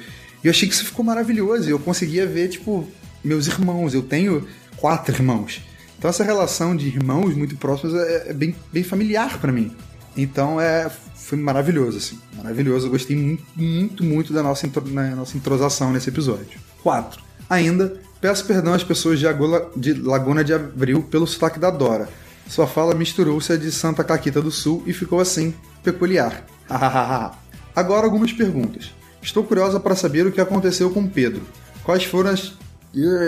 [0.47, 1.69] E eu achei que isso ficou maravilhoso.
[1.69, 2.87] Eu conseguia ver, tipo,
[3.21, 3.93] meus irmãos.
[3.93, 5.61] Eu tenho quatro irmãos.
[5.97, 9.75] Então essa relação de irmãos muito próximos é, é bem, bem familiar para mim.
[10.15, 12.17] Então é, foi maravilhoso, assim.
[12.33, 12.87] Maravilhoso.
[12.87, 16.57] Eu gostei muito, muito, muito da nossa, na nossa entrosação nesse episódio.
[16.81, 17.21] 4.
[17.49, 22.07] Ainda, peço perdão às pessoas de, Agola, de Laguna de Abril pelo sotaque da Dora.
[22.47, 26.45] Sua fala misturou-se a de Santa Caquita do Sul e ficou assim, peculiar.
[27.75, 28.95] Agora algumas perguntas.
[29.28, 31.41] Estou curiosa para saber o que aconteceu com Pedro.
[31.84, 32.53] Quais foram as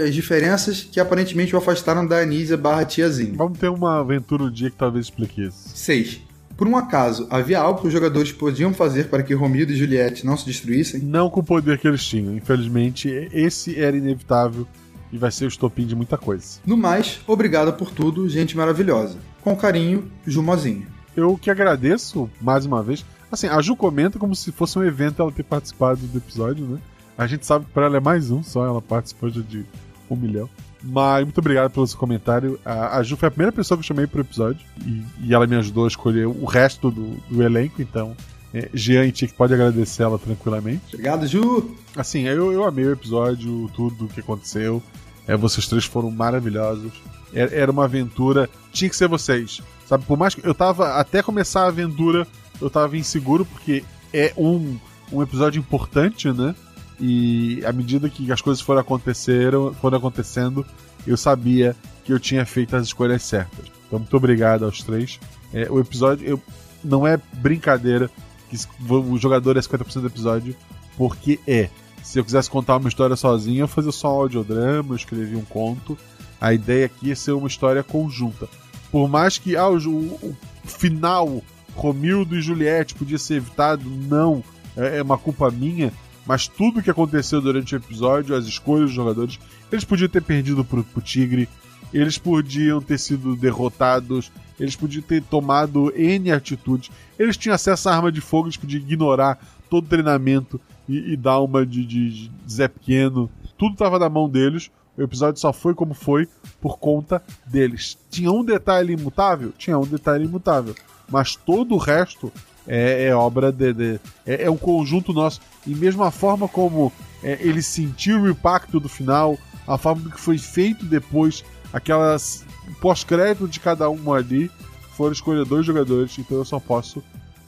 [0.01, 3.33] as diferenças que aparentemente o afastaram da Anísia barra tiazinha.
[3.35, 5.69] Vamos ter uma aventura um dia que talvez explique isso.
[5.75, 6.21] 6.
[6.57, 10.25] Por um acaso, havia algo que os jogadores podiam fazer para que Romildo e Juliette
[10.25, 11.01] não se destruíssem?
[11.01, 12.33] Não com o poder que eles tinham.
[12.35, 14.65] Infelizmente, esse era inevitável
[15.11, 16.59] e vai ser o estopim de muita coisa.
[16.65, 19.17] No mais, obrigado por tudo, gente maravilhosa.
[19.41, 20.87] Com carinho, Jumozinho.
[21.15, 23.05] Eu que agradeço mais uma vez.
[23.31, 26.79] Assim, a Ju comenta como se fosse um evento ela ter participado do episódio, né?
[27.17, 29.65] A gente sabe que para ela é mais um só, ela participou já de
[30.09, 30.49] um milhão.
[30.81, 32.59] Mas muito obrigado pelo seu comentário.
[32.63, 35.45] A, a Ju foi a primeira pessoa que eu chamei pro episódio e, e ela
[35.45, 38.15] me ajudou a escolher o resto do, do elenco, então
[38.53, 40.81] é, Jean e Tic pode agradecer ela tranquilamente.
[40.93, 41.75] Obrigado, Ju!
[41.95, 44.81] Assim, eu, eu amei o episódio, tudo o que aconteceu.
[45.27, 46.91] É, vocês três foram maravilhosos.
[47.33, 48.49] Era, era uma aventura.
[48.71, 49.61] Tinha que ser vocês.
[49.85, 50.95] Sabe, por mais que eu tava.
[50.95, 52.25] Até começar a aventura,
[52.61, 53.83] eu tava inseguro, porque
[54.13, 54.77] é um,
[55.11, 56.55] um episódio importante, né?
[56.99, 60.65] E à medida que as coisas foram, aconteceram, foram acontecendo,
[61.07, 63.67] eu sabia que eu tinha feito as escolhas certas.
[63.87, 65.19] Então, muito obrigado aos três.
[65.53, 66.41] É, o episódio eu,
[66.83, 68.09] não é brincadeira
[68.49, 68.57] que
[68.89, 70.55] o jogador é 50% do episódio,
[70.97, 71.69] porque é.
[72.03, 75.45] Se eu quisesse contar uma história sozinho, eu fazia só um audiodrama, eu escrevia um
[75.45, 75.97] conto.
[76.41, 78.47] A ideia aqui é ser uma história conjunta.
[78.91, 80.35] Por mais que ah, o, o
[80.65, 81.43] final,
[81.75, 84.43] Romildo e Juliette, podia ser evitado, não.
[84.75, 85.91] É, é uma culpa minha.
[86.25, 89.39] Mas tudo que aconteceu durante o episódio, as escolhas dos jogadores,
[89.71, 91.49] eles podiam ter perdido pro, pro Tigre,
[91.93, 97.95] eles podiam ter sido derrotados, eles podiam ter tomado N atitudes, eles tinham acesso à
[97.95, 99.39] arma de fogo, eles podiam ignorar
[99.69, 103.29] todo o treinamento e, e dar uma de, de, de Zé Pequeno.
[103.57, 104.69] Tudo estava na mão deles.
[104.97, 106.27] O episódio só foi como foi
[106.59, 107.97] por conta deles.
[108.09, 109.53] Tinha um detalhe imutável?
[109.57, 110.75] Tinha um detalhe imutável.
[111.09, 112.31] Mas todo o resto
[112.67, 113.73] é, é obra de.
[113.73, 115.41] de é, é, um conjunto nosso.
[115.65, 116.91] E mesmo a forma como
[117.23, 119.37] é, ele sentiu o impacto do final,
[119.67, 121.43] a forma que foi feito depois,
[121.73, 122.45] aquelas
[122.79, 124.51] pós-crédito de cada um ali,
[124.95, 127.03] foram escolher dois jogadores, então eu só posso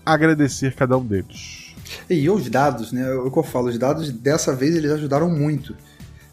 [0.05, 1.75] agradecer cada um deles.
[2.09, 3.13] E os dados, né?
[3.13, 5.75] O que eu falo, os dados dessa vez eles ajudaram muito.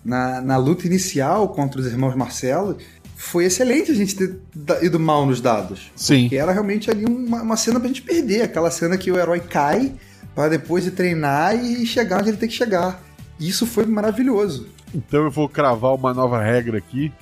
[0.05, 2.79] Na, na luta inicial contra os irmãos Marcelo,
[3.19, 4.39] foi excelente a gente ter
[4.81, 5.91] ido mal nos dados.
[5.97, 6.23] Sim.
[6.23, 8.43] Porque era realmente ali uma, uma cena pra gente perder.
[8.43, 9.93] Aquela cena que o herói cai
[10.37, 13.03] para depois de treinar e chegar onde ele tem que chegar.
[13.39, 14.69] Isso foi maravilhoso.
[14.95, 17.12] Então eu vou cravar uma nova regra aqui.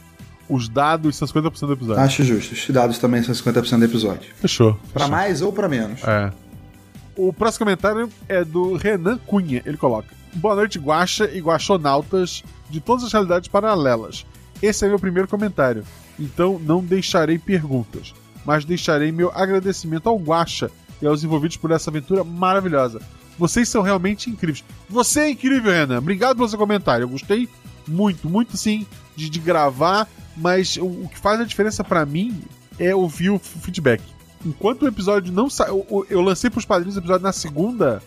[0.47, 2.03] Os dados são 50% do episódio.
[2.03, 2.53] Acho justo.
[2.53, 4.35] Os dados também são 50% do episódio.
[4.37, 4.79] Fechou.
[4.93, 6.05] Para mais ou para menos.
[6.05, 6.31] É.
[7.17, 9.63] O próximo comentário é do Renan Cunha.
[9.65, 14.27] Ele coloca: Boa noite, Guaxa e Guaxonautas de todas as realidades paralelas.
[14.63, 15.85] Esse é meu primeiro comentário,
[16.19, 21.91] então não deixarei perguntas, mas deixarei meu agradecimento ao Guaxa e aos envolvidos por essa
[21.91, 23.01] aventura maravilhosa.
[23.39, 24.65] Vocês são realmente incríveis.
[24.89, 25.99] Você é incrível, Renan.
[25.99, 27.05] Obrigado pelo seu comentário.
[27.05, 27.49] Eu gostei
[27.87, 32.43] muito, muito sim de, de gravar, mas o, o que faz a diferença para mim
[32.79, 34.03] é ouvir o feedback.
[34.45, 38.03] Enquanto o episódio não saiu, eu, eu lancei pros padrinhos o episódio na segunda.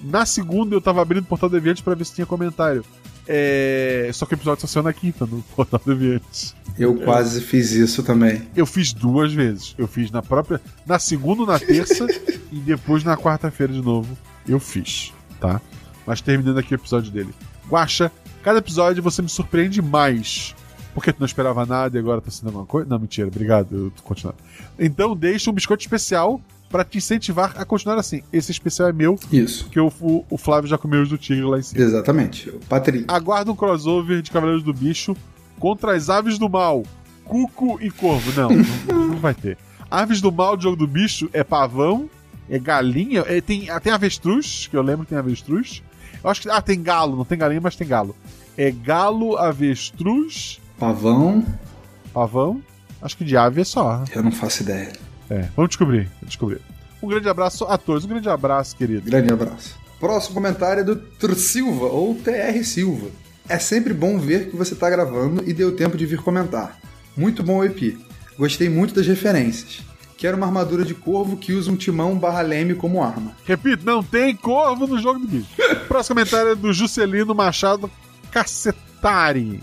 [0.00, 2.84] Na segunda eu tava abrindo o portal Deviante para ver se tinha comentário.
[3.26, 4.10] É...
[4.12, 6.54] Só que o episódio só saiu na quinta no Portal Deviante.
[6.78, 7.04] Eu é.
[7.04, 8.48] quase fiz isso também.
[8.56, 9.74] Eu fiz duas vezes.
[9.78, 10.60] Eu fiz na própria.
[10.86, 12.06] Na segunda, na terça
[12.50, 14.16] e depois na quarta-feira de novo.
[14.46, 15.60] Eu fiz, tá?
[16.06, 17.34] Mas terminando aqui o episódio dele.
[17.68, 18.10] Guacha,
[18.42, 20.54] cada episódio você me surpreende mais.
[20.94, 22.88] Porque tu não esperava nada e agora tá sendo alguma coisa?
[22.88, 24.38] Não, mentira, obrigado, eu tô continuando.
[24.78, 26.40] Então deixa um biscoito especial
[26.72, 28.22] para te incentivar a continuar assim.
[28.32, 29.18] Esse especial é meu.
[29.30, 29.68] Isso.
[29.68, 31.84] Que o, o, o Flávio já comeu os do tigre lá em cima.
[31.84, 32.48] Exatamente.
[32.48, 33.06] O Patrício.
[33.08, 35.14] Aguarda um crossover de Cavaleiros do Bicho
[35.60, 36.82] contra as aves do mal.
[37.24, 38.32] Cuco e corvo.
[38.40, 38.48] Não,
[38.88, 39.58] não, não, vai ter.
[39.90, 42.08] Aves do mal, jogo do bicho, é pavão,
[42.48, 45.82] é galinha, é, tem, ah, tem avestruz, que eu lembro que tem avestruz.
[46.24, 46.50] Eu acho que.
[46.50, 48.16] Ah, tem galo, não tem galinha, mas tem galo.
[48.56, 50.60] É galo, avestruz.
[50.78, 51.44] Pavão.
[52.12, 52.62] Pavão.
[53.00, 54.04] Acho que de ave é só.
[54.14, 54.92] Eu não faço ideia.
[55.30, 56.60] É, vamos descobrir, descobrir.
[57.02, 59.02] Um grande abraço a todos, um grande abraço, querido.
[59.02, 59.76] Grande abraço.
[59.98, 63.08] Próximo comentário é do Tr Silva, ou TR Silva.
[63.48, 66.78] É sempre bom ver que você está gravando e deu tempo de vir comentar.
[67.16, 67.98] Muito bom o EP.
[68.38, 69.82] Gostei muito das referências.
[70.16, 73.32] Quero uma armadura de corvo que usa um timão barra leme como arma.
[73.44, 75.50] Repito, não tem corvo no jogo do bicho.
[75.88, 77.90] Próximo comentário é do Juscelino Machado
[78.30, 79.60] Cacetari.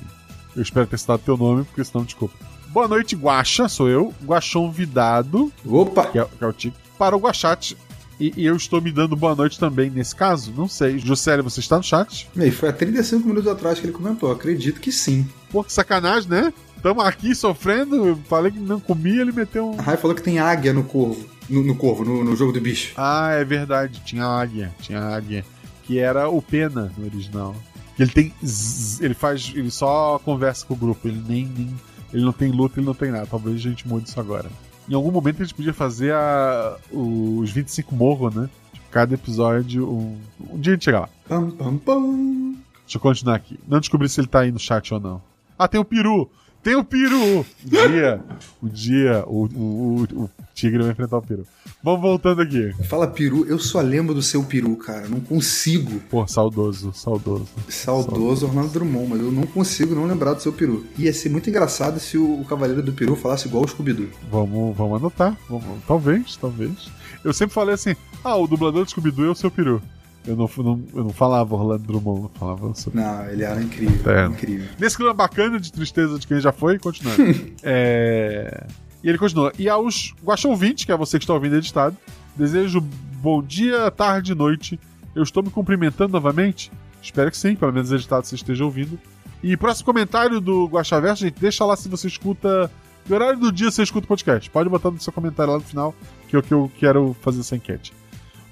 [0.56, 2.36] Eu espero ter citado teu nome, porque senão desculpa.
[2.72, 5.52] Boa noite, Guaxa, sou eu, Guaxon Vidado.
[5.66, 6.06] Opa!
[6.06, 6.78] Que é, que é o Tico.
[7.00, 7.76] Para o Guachate.
[8.20, 10.54] E, e, eu estou me dando boa noite também nesse caso?
[10.56, 11.00] Não sei.
[11.00, 12.30] Juscelio, você está no chat?
[12.36, 14.32] E foi há 35 minutos atrás que ele comentou.
[14.32, 15.28] Acredito que sim.
[15.50, 16.54] Pô, que sacanagem, né?
[16.76, 18.20] Estamos aqui sofrendo.
[18.28, 19.80] Falei que não comia, ele meteu um.
[19.80, 21.26] A Rai falou que tem águia no corvo.
[21.50, 22.94] No, no corvo, no, no, jogo do bicho.
[22.98, 24.02] Ah, é verdade.
[24.06, 24.76] Tinha águia.
[24.82, 25.44] Tinha águia.
[25.84, 27.56] Que era o Pena no original.
[27.98, 28.34] Ele tem.
[28.46, 29.52] Zzz, ele faz.
[29.56, 31.08] Ele só conversa com o grupo.
[31.08, 31.74] Ele nem, nem
[32.14, 33.28] ele não tem luta, ele não tem nada.
[33.28, 34.50] Talvez a gente mude isso agora.
[34.88, 38.50] Em algum momento a gente podia fazer a, os 25 morros, né?
[38.74, 39.88] Tipo, cada episódio.
[39.88, 40.18] Um,
[40.52, 41.10] um dia a gente chega lá.
[41.28, 42.56] Pam, pam, pam.
[42.84, 43.60] Deixa eu continuar aqui.
[43.68, 45.22] Não descobri se ele tá aí no chat ou não.
[45.58, 46.30] Ah, tem o peru!
[46.62, 47.46] Tem o peru!
[47.66, 48.22] Um dia,
[48.62, 51.48] um dia o, o, o, o tigre vai enfrentar o peru.
[51.82, 52.74] Vamos voltando aqui.
[52.84, 55.08] Fala peru, eu só lembro do seu peru, cara.
[55.08, 56.02] Não consigo.
[56.10, 57.48] Pô, saudoso, saudoso.
[57.70, 58.46] Saudoso, saudoso.
[58.48, 60.86] Orlando Drummond, mas eu não consigo não lembrar do seu peru.
[60.98, 64.10] Ia ser muito engraçado se o, Cavaleiro do Peru falasse igual o Scooby-Doo.
[64.30, 65.38] Vamos, vamos anotar.
[65.50, 66.92] Vamos, talvez, talvez.
[67.24, 69.82] Eu sempre falei assim: ah, o dublador do Scooby-Doo é o seu peru.
[70.28, 73.00] Eu não, não, eu não falava Orlando Drummond, eu falava sobre.
[73.00, 74.12] Não, ele era incrível.
[74.12, 74.26] É.
[74.28, 74.68] Incrível.
[74.78, 77.22] Nesse clima bacana de tristeza de quem já foi, continuando.
[77.64, 78.68] é...
[79.04, 79.54] E ele continua.
[79.58, 81.96] E aos Guaxão 20, que é você que está ouvindo editado,
[82.36, 82.82] desejo
[83.22, 84.80] bom dia, tarde e noite.
[85.16, 86.72] Eu estou me cumprimentando novamente?
[87.02, 89.00] Espero que sim, pelo menos editado você esteja ouvindo.
[89.42, 92.70] E próximo comentário do Guaxaverso, gente, deixa lá se você escuta.
[93.06, 94.50] Que horário do dia você escuta o podcast?
[94.50, 95.96] Pode botar no seu comentário lá no final,
[96.28, 97.94] que é o que eu quero fazer essa enquete.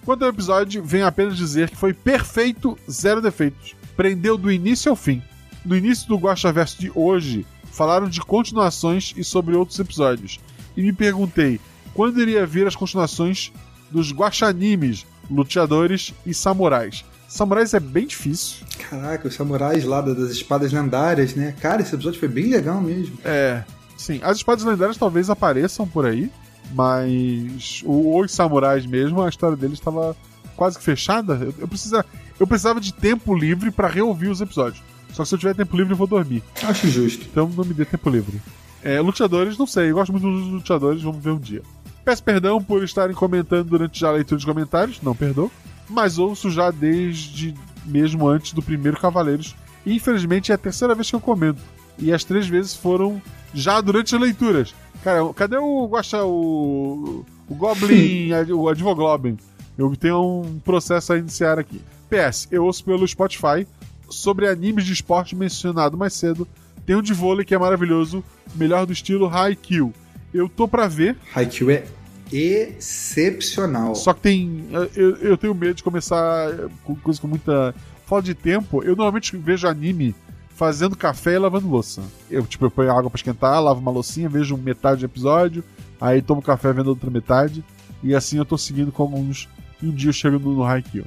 [0.07, 3.75] Quanto ao episódio, venho apenas dizer que foi perfeito, zero defeitos.
[3.97, 5.21] Prendeu do início ao fim.
[5.65, 10.39] No início do Guaxaverso de hoje, falaram de continuações e sobre outros episódios.
[10.77, 11.59] E me perguntei
[11.93, 13.51] quando iria vir as continuações
[13.91, 17.03] dos Guaxanimes, luteadores e samurais.
[17.27, 18.65] Samurais é bem difícil.
[18.89, 21.53] Caraca, os samurais lá das espadas lendárias, né?
[21.59, 23.17] Cara, esse episódio foi bem legal mesmo.
[23.25, 23.61] É,
[23.97, 24.21] sim.
[24.23, 26.31] As espadas lendárias talvez apareçam por aí,
[26.73, 30.15] mas o- os samurais mesmo, a história deles estava
[30.55, 31.33] quase que fechada.
[31.41, 32.05] Eu, eu, precisa,
[32.39, 34.81] eu precisava de tempo livre para reouvir os episódios.
[35.13, 36.43] Só que se eu tiver tempo livre, eu vou dormir.
[36.63, 37.25] Acho justo.
[37.29, 38.39] Então não me dê tempo livre.
[38.83, 39.89] É, luteadores, não sei.
[39.91, 41.61] Eu gosto muito dos luteadores, vamos ver um dia.
[42.05, 45.51] Peço perdão por estarem comentando durante já a leitura de comentários, não perdoo.
[45.89, 47.53] Mas ouço já desde
[47.85, 49.55] mesmo antes do primeiro Cavaleiros.
[49.85, 51.61] E infelizmente é a terceira vez que eu comento.
[51.97, 53.21] E as três vezes foram
[53.53, 54.75] já durante as leituras.
[55.03, 59.37] Cara, cadê o Guaxa, o, o Goblin, o Advoglobin?
[59.77, 61.81] Eu tenho um processo a iniciar aqui.
[62.09, 63.67] PS, eu ouço pelo Spotify
[64.09, 66.47] sobre animes de esporte mencionado mais cedo.
[66.85, 68.23] Tem um de vôlei que é maravilhoso,
[68.55, 69.93] melhor do estilo Haikyuu.
[70.33, 71.17] Eu tô pra ver.
[71.35, 71.83] Haikyuu é
[72.31, 73.95] excepcional.
[73.95, 74.67] Só que tem.
[74.95, 76.51] Eu, eu tenho medo de começar
[76.83, 77.73] com coisa com muita
[78.05, 78.83] falta de tempo.
[78.83, 80.15] Eu normalmente vejo anime
[80.57, 82.01] fazendo café e lavando louça.
[82.29, 85.63] Eu, tipo, eu ponho água pra esquentar, lavo uma loucinha, vejo metade do episódio,
[86.01, 87.63] aí tomo café vendo outra metade.
[88.03, 89.47] E assim eu tô seguindo com alguns.
[89.81, 91.05] E um dia eu chego no, no Haikyuu.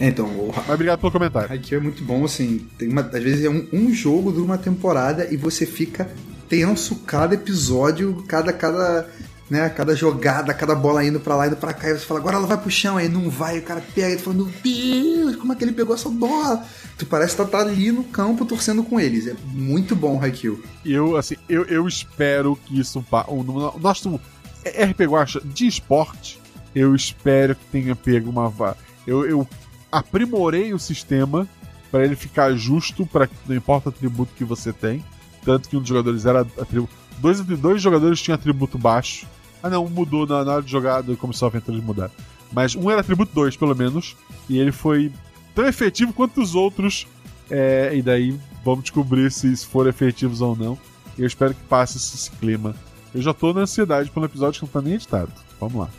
[0.00, 1.48] É, então, o Mas obrigado pelo comentário.
[1.48, 2.66] Haikyuu é muito bom, assim.
[2.76, 6.10] Tem uma, às vezes é um, um jogo de uma temporada e você fica
[6.48, 9.08] tenso cada episódio, cada, cada,
[9.50, 12.36] né, cada jogada, cada bola indo pra lá, indo pra cá, e você fala, agora
[12.36, 15.36] ela vai pro chão, aí não vai, o cara pega e tu fala, meu Deus,
[15.36, 16.64] como é que ele pegou essa bola?
[16.96, 19.26] Tu parece estar tá, tá ali no campo torcendo com eles.
[19.26, 20.62] É muito bom o.
[20.84, 23.04] Eu, assim, eu, eu espero que isso.
[23.28, 24.20] O nosso
[24.64, 26.40] RPG Guacha de esporte,
[26.74, 28.76] eu espero que tenha pego uma.
[29.06, 29.48] Eu, eu
[29.90, 31.48] aprimorei o sistema
[31.90, 35.04] para ele ficar justo para não importa o atributo que você tem.
[35.44, 36.94] Tanto que um dos jogadores era atributo.
[37.18, 39.26] Dois, dois jogadores tinham atributo baixo.
[39.62, 42.10] Ah não, mudou na, na hora de jogada, começou a aventura de mudar.
[42.52, 44.16] Mas um era atributo 2, pelo menos.
[44.48, 45.12] E ele foi
[45.54, 47.06] tão efetivo quanto os outros.
[47.50, 50.78] É, e daí vamos descobrir se foram efetivos ou não.
[51.16, 52.74] E eu espero que passe esse, esse clima.
[53.14, 55.32] Eu já tô na ansiedade pelo episódio que não tá nem editado.
[55.60, 55.90] Vamos lá.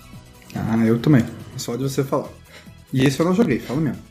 [0.56, 1.26] Ah, eu também.
[1.57, 2.30] Só de você falar.
[2.91, 4.02] E esse eu não joguei, fala mesmo.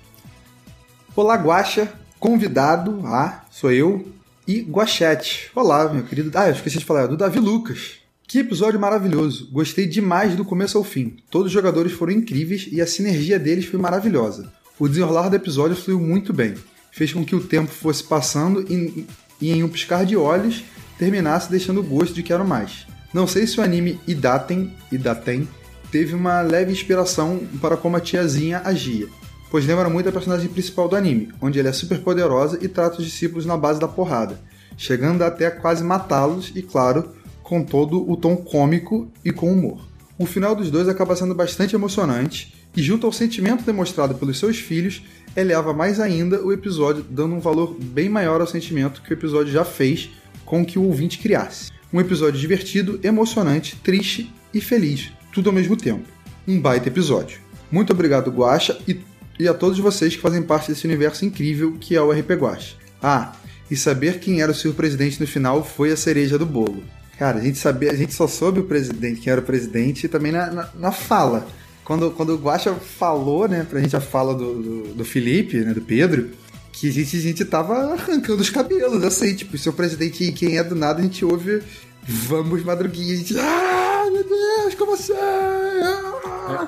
[1.14, 4.06] Olá, Guaxa, convidado, ah, sou eu,
[4.46, 5.50] e Guachete.
[5.54, 6.30] Olá, meu querido.
[6.36, 8.01] Ah, eu esqueci de falar, do Davi Lucas.
[8.32, 9.46] Que episódio maravilhoso.
[9.52, 11.18] Gostei demais do começo ao fim.
[11.30, 14.50] Todos os jogadores foram incríveis e a sinergia deles foi maravilhosa.
[14.78, 16.54] O desenrolar do episódio fluiu muito bem.
[16.90, 19.06] Fez com que o tempo fosse passando e,
[19.38, 20.64] e em um piscar de olhos
[20.96, 22.86] terminasse deixando o gosto de quero mais.
[23.12, 25.46] Não sei se o anime Idaten, Idaten
[25.90, 29.08] teve uma leve inspiração para como a tiazinha agia,
[29.50, 32.96] pois lembra muito a personagem principal do anime, onde ela é super poderosa e trata
[32.96, 34.40] os discípulos na base da porrada,
[34.74, 39.80] chegando até a quase matá-los e, claro, com todo o tom cômico e com humor.
[40.18, 44.58] O final dos dois acaba sendo bastante emocionante e, junto ao sentimento demonstrado pelos seus
[44.58, 45.02] filhos,
[45.36, 49.52] eleva mais ainda o episódio, dando um valor bem maior ao sentimento que o episódio
[49.52, 50.10] já fez
[50.44, 51.70] com que o ouvinte criasse.
[51.92, 56.04] Um episódio divertido, emocionante, triste e feliz, tudo ao mesmo tempo.
[56.46, 57.40] Um baita episódio.
[57.70, 59.00] Muito obrigado, Guacha, e,
[59.38, 62.76] e a todos vocês que fazem parte desse universo incrível que é o RP Guacha.
[63.02, 63.32] Ah,
[63.70, 66.82] e saber quem era o seu presidente no final foi a cereja do bolo.
[67.22, 70.32] Cara, a gente sabia, a gente só soube o presidente, quem era o presidente, também
[70.32, 71.46] na, na, na fala.
[71.84, 75.72] Quando, quando o Guacha falou, né, pra gente a fala do, do, do Felipe, né,
[75.72, 76.30] do Pedro,
[76.72, 80.64] que a gente, a gente tava arrancando os cabelos, assim, tipo, seu presidente quem é
[80.64, 81.62] do nada, a gente ouve
[82.02, 83.38] Vamos Madruguinha, a gente.
[83.38, 85.12] Ah, meu Deus, como assim?
[85.12, 86.66] Ah!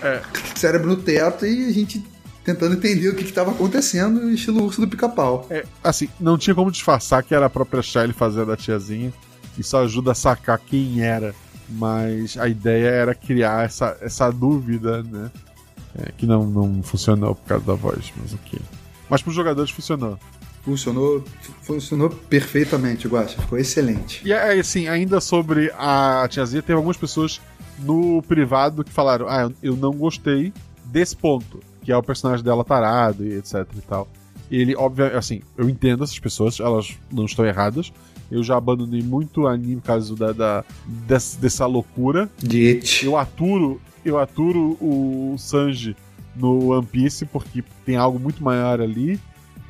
[0.00, 0.06] É.
[0.08, 0.22] É.
[0.56, 2.02] Cérebro no teto e a gente
[2.42, 5.46] tentando entender o que estava acontecendo, estilo urso do pica-pau.
[5.50, 9.12] É, assim, não tinha como disfarçar que era a própria Shelly fazendo a tiazinha.
[9.58, 11.34] Isso ajuda a sacar quem era.
[11.68, 15.30] Mas a ideia era criar essa, essa dúvida, né?
[15.96, 18.60] É, que não, não funcionou por causa da voz, mas ok.
[19.08, 20.18] Mas para os jogadores funcionou.
[20.62, 21.22] Funcionou,
[21.62, 23.40] funcionou perfeitamente, Guacha.
[23.40, 24.22] Ficou excelente.
[24.26, 27.40] E assim, ainda sobre a tiazinha, teve algumas pessoas
[27.78, 30.52] no privado que falaram: Ah, eu não gostei
[30.86, 31.60] desse ponto.
[31.82, 34.08] que é o personagem dela tarado e etc e tal.
[34.50, 37.92] Ele, obviamente, assim, eu entendo essas pessoas, elas não estão erradas.
[38.30, 42.28] Eu já abandonei muito anime por causa da, da dessa, dessa loucura.
[43.04, 45.96] Eu aturo, eu aturo o Sanji
[46.34, 49.20] no One Piece porque tem algo muito maior ali.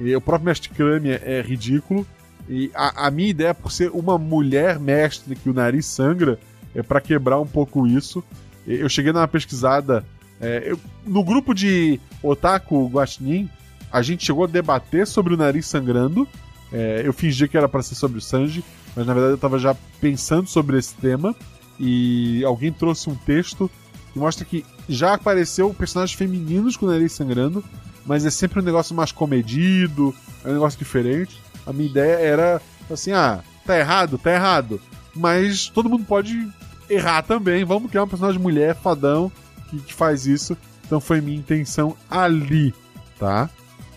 [0.00, 2.06] E o próprio mestre Kami é, é ridículo.
[2.48, 6.38] E a, a, minha ideia, por ser uma mulher mestre que o nariz sangra,
[6.74, 8.22] é para quebrar um pouco isso.
[8.66, 10.04] Eu cheguei numa pesquisada.
[10.40, 13.48] É, eu, no grupo de Otaku Guaxinim,
[13.90, 16.26] a gente chegou a debater sobre o nariz sangrando.
[16.74, 18.64] É, eu fingi que era para ser sobre o Sanji,
[18.96, 21.32] mas na verdade eu tava já pensando sobre esse tema.
[21.78, 23.70] E alguém trouxe um texto
[24.12, 27.64] que mostra que já apareceu personagens femininos com o nariz sangrando,
[28.04, 30.12] mas é sempre um negócio mais comedido,
[30.44, 31.40] é um negócio diferente.
[31.64, 34.80] A minha ideia era assim: ah, tá errado, tá errado.
[35.14, 36.48] Mas todo mundo pode
[36.90, 37.64] errar também.
[37.64, 39.30] Vamos criar um personagem mulher, fadão,
[39.70, 40.56] que, que faz isso.
[40.84, 42.74] Então foi minha intenção ali,
[43.18, 43.48] tá?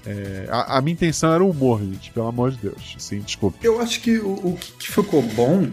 [0.08, 2.96] É, a, a, minha intenção era o humor, gente, pelo amor de Deus.
[2.96, 3.58] Assim, desculpa.
[3.62, 5.68] Eu acho que o, o que ficou bom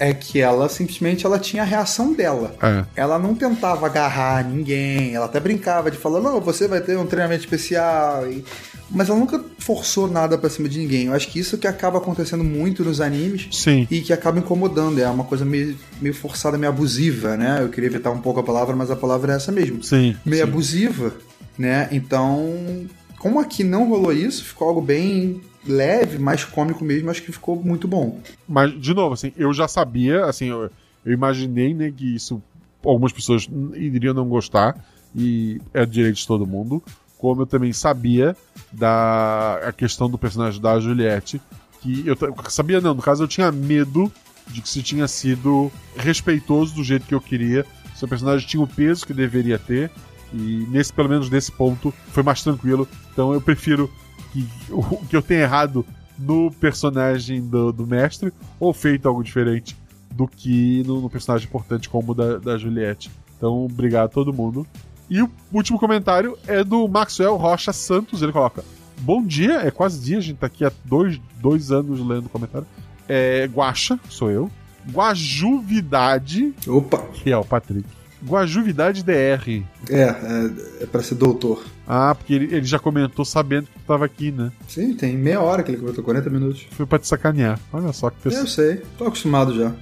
[0.00, 2.54] é que ela simplesmente ela tinha a reação dela.
[2.62, 2.84] É.
[2.94, 7.06] Ela não tentava agarrar ninguém, ela até brincava de falar, não, você vai ter um
[7.06, 8.28] treinamento especial.
[8.30, 8.44] E...
[8.90, 11.06] Mas ela nunca forçou nada pra cima de ninguém.
[11.06, 13.48] Eu acho que isso que acaba acontecendo muito nos animes.
[13.52, 13.86] Sim.
[13.90, 14.98] E que acaba incomodando.
[15.00, 17.58] É uma coisa meio, meio forçada, meio abusiva, né?
[17.60, 19.82] Eu queria evitar um pouco a palavra, mas a palavra é essa mesmo.
[19.82, 20.16] Sim.
[20.24, 20.50] Meio sim.
[20.50, 21.12] abusiva,
[21.58, 21.88] né?
[21.90, 22.86] Então,
[23.18, 27.56] como aqui não rolou isso, ficou algo bem leve, mais cômico mesmo, acho que ficou
[27.62, 28.20] muito bom.
[28.48, 30.70] Mas, de novo, assim, eu já sabia, assim, eu,
[31.04, 32.42] eu imaginei, né, que isso
[32.84, 34.76] algumas pessoas iriam não gostar,
[35.14, 36.82] e é direito de todo mundo,
[37.18, 38.36] como eu também sabia
[38.72, 41.40] da a questão do personagem da Juliette,
[41.80, 42.16] que eu
[42.48, 44.10] sabia não, no caso eu tinha medo
[44.46, 48.62] de que se tinha sido respeitoso do jeito que eu queria, se o personagem tinha
[48.62, 49.90] o peso que deveria ter,
[50.32, 52.88] e nesse pelo menos nesse ponto foi mais tranquilo.
[53.12, 53.90] Então eu prefiro
[54.32, 55.84] que o que eu tenha errado
[56.18, 59.76] no personagem do, do mestre ou feito algo diferente
[60.10, 63.10] do que no, no personagem importante como o da, da Juliette.
[63.36, 64.66] Então, obrigado a todo mundo.
[65.08, 68.20] E o último comentário é do Maxwell Rocha Santos.
[68.20, 68.64] Ele coloca:
[69.00, 72.28] Bom dia, é quase dia, a gente tá aqui há dois, dois anos lendo o
[72.28, 72.66] comentário.
[73.08, 74.50] É Guacha, sou eu.
[74.90, 76.52] Guajuvidade.
[76.66, 76.98] Opa!
[77.14, 77.88] Que é o Patrick.
[78.24, 79.62] Guajuvidade DR.
[79.88, 81.64] É, é, é pra ser doutor.
[81.86, 84.52] Ah, porque ele, ele já comentou sabendo que tu tava aqui, né?
[84.68, 86.66] Sim, tem meia hora que ele comentou, 40 minutos.
[86.72, 87.58] Foi pra te sacanear.
[87.72, 88.42] Olha só que pessoa.
[88.42, 89.72] Eu sei, tô acostumado já.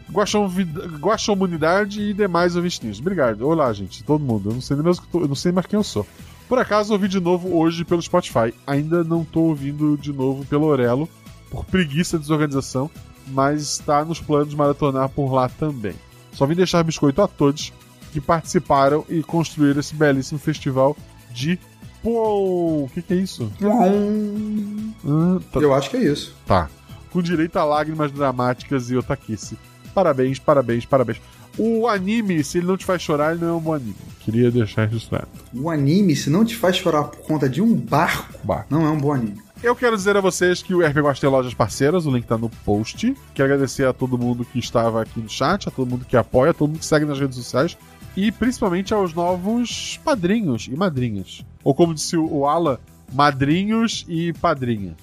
[1.00, 3.00] Guaxomunidade e demais ouvintes.
[3.00, 3.46] Obrigado.
[3.46, 4.50] Olá, gente, todo mundo.
[4.50, 6.06] Eu não sei nem mesmo que tô, eu não sei mais quem eu sou.
[6.48, 8.54] Por acaso ouvi de novo hoje pelo Spotify.
[8.66, 11.08] Ainda não tô ouvindo de novo pelo Orelo,
[11.50, 12.88] por preguiça e desorganização,
[13.26, 15.94] mas está nos planos de maratonar por lá também.
[16.32, 17.72] Só vim deixar biscoito a todos
[18.16, 20.96] que participaram e construíram esse belíssimo festival
[21.30, 21.58] de
[22.02, 23.52] Pô, o que, que, é isso?
[23.60, 25.58] Ah, tá...
[25.58, 26.36] Eu acho que é isso.
[26.46, 26.70] Tá.
[27.10, 29.58] Com direito a lágrimas dramáticas e otaquice.
[29.92, 31.20] Parabéns, parabéns, parabéns.
[31.58, 33.96] O anime, se ele não te faz chorar, ele não é um bom anime.
[34.20, 35.26] Queria deixar registrado.
[35.52, 38.66] O anime, se não te faz chorar por conta de um barco, barco.
[38.70, 39.42] não é um bom anime.
[39.60, 42.38] Eu quero dizer a vocês que o RP Gosta tem lojas parceiras, o link tá
[42.38, 43.16] no post.
[43.34, 46.52] Quero agradecer a todo mundo que estava aqui no chat, a todo mundo que apoia,
[46.52, 47.76] a todo mundo que segue nas redes sociais
[48.16, 51.44] e principalmente aos novos padrinhos e madrinhas.
[51.62, 52.80] Ou como disse o Ala,
[53.12, 54.96] madrinhos e padrinhas.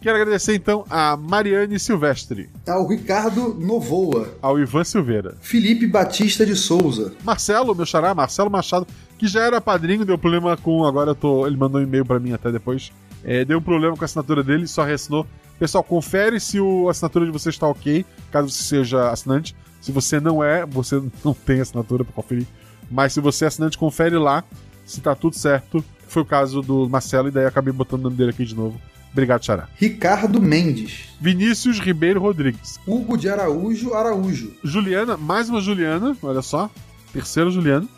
[0.00, 2.48] Quero agradecer então a Mariane Silvestre.
[2.68, 4.34] Ao Ricardo Novoa.
[4.40, 5.36] Ao Ivan Silveira.
[5.40, 7.12] Felipe Batista de Souza.
[7.24, 8.86] Marcelo, meu xará, Marcelo Machado,
[9.18, 10.84] que já era padrinho, deu problema com.
[10.84, 11.46] Agora eu tô.
[11.46, 12.92] Ele mandou um e-mail para mim até depois.
[13.24, 15.26] É, deu um problema com a assinatura dele, só reassinou.
[15.58, 19.56] Pessoal, confere se o, a assinatura de você está ok, caso você seja assinante.
[19.80, 22.46] Se você não é, você não tem assinatura para conferir.
[22.90, 24.44] Mas se você é assinante, confere lá
[24.84, 25.84] se tá tudo certo.
[26.08, 28.80] Foi o caso do Marcelo, e daí acabei botando o nome dele aqui de novo.
[29.12, 29.68] Obrigado, Xará.
[29.76, 31.08] Ricardo Mendes.
[31.20, 32.78] Vinícius Ribeiro Rodrigues.
[32.86, 34.52] Hugo de Araújo Araújo.
[34.62, 36.70] Juliana, mais uma Juliana, olha só.
[37.12, 37.88] Terceira Juliana.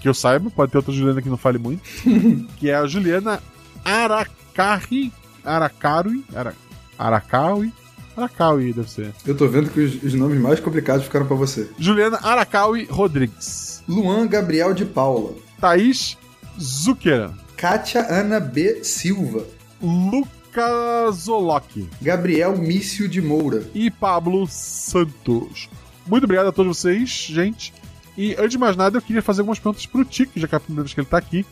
[0.00, 1.82] Que eu saiba, pode ter outra Juliana que não fale muito.
[2.58, 3.40] que é a Juliana
[3.84, 5.12] Aracari.
[5.44, 6.24] Aracarui.
[6.34, 6.54] Ara,
[6.98, 7.72] Aracaui.
[8.16, 9.12] Aracaui, deve ser.
[9.26, 11.68] Eu tô vendo que os, os nomes mais complicados ficaram para você.
[11.78, 13.82] Juliana Aracaui Rodrigues.
[13.88, 15.34] Luan Gabriel de Paula.
[15.60, 16.16] Thaís
[16.60, 17.30] Zucker.
[17.56, 18.82] Kátia Ana B.
[18.82, 19.44] Silva.
[19.80, 21.88] Lucas Olock.
[22.00, 23.64] Gabriel Mício de Moura.
[23.74, 25.68] E Pablo Santos.
[26.06, 27.72] Muito obrigado a todos vocês, gente.
[28.16, 30.58] E antes de mais nada, eu queria fazer algumas perguntas pro Tique, já que é
[30.58, 31.44] a primeira vez que ele tá aqui.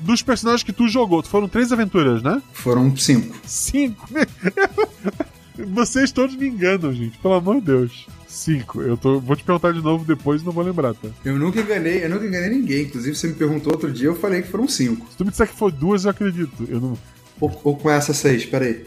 [0.00, 2.42] Dos personagens que tu jogou, foram três aventuras, né?
[2.52, 3.36] Foram cinco.
[3.44, 4.06] Cinco?
[5.64, 7.18] Vocês todos me enganam, gente.
[7.18, 8.06] Pelo amor de Deus.
[8.26, 8.82] Cinco.
[8.82, 11.08] Eu tô, vou te perguntar de novo depois e não vou lembrar, tá?
[11.24, 12.82] Eu nunca enganei, eu nunca enganei ninguém.
[12.84, 15.06] Inclusive, você me perguntou outro dia, eu falei que foram cinco.
[15.10, 16.66] Se tu me disser que foi duas, eu acredito.
[16.68, 16.98] Eu não.
[17.40, 18.84] Ou, ou com essa seis, peraí.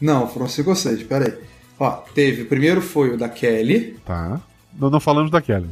[0.00, 1.34] Não, foram cinco ou seis, peraí.
[1.78, 2.42] Ó, teve.
[2.42, 3.96] O primeiro foi o da Kelly.
[4.04, 4.40] Tá.
[4.78, 5.70] Não, não falamos da Kelly.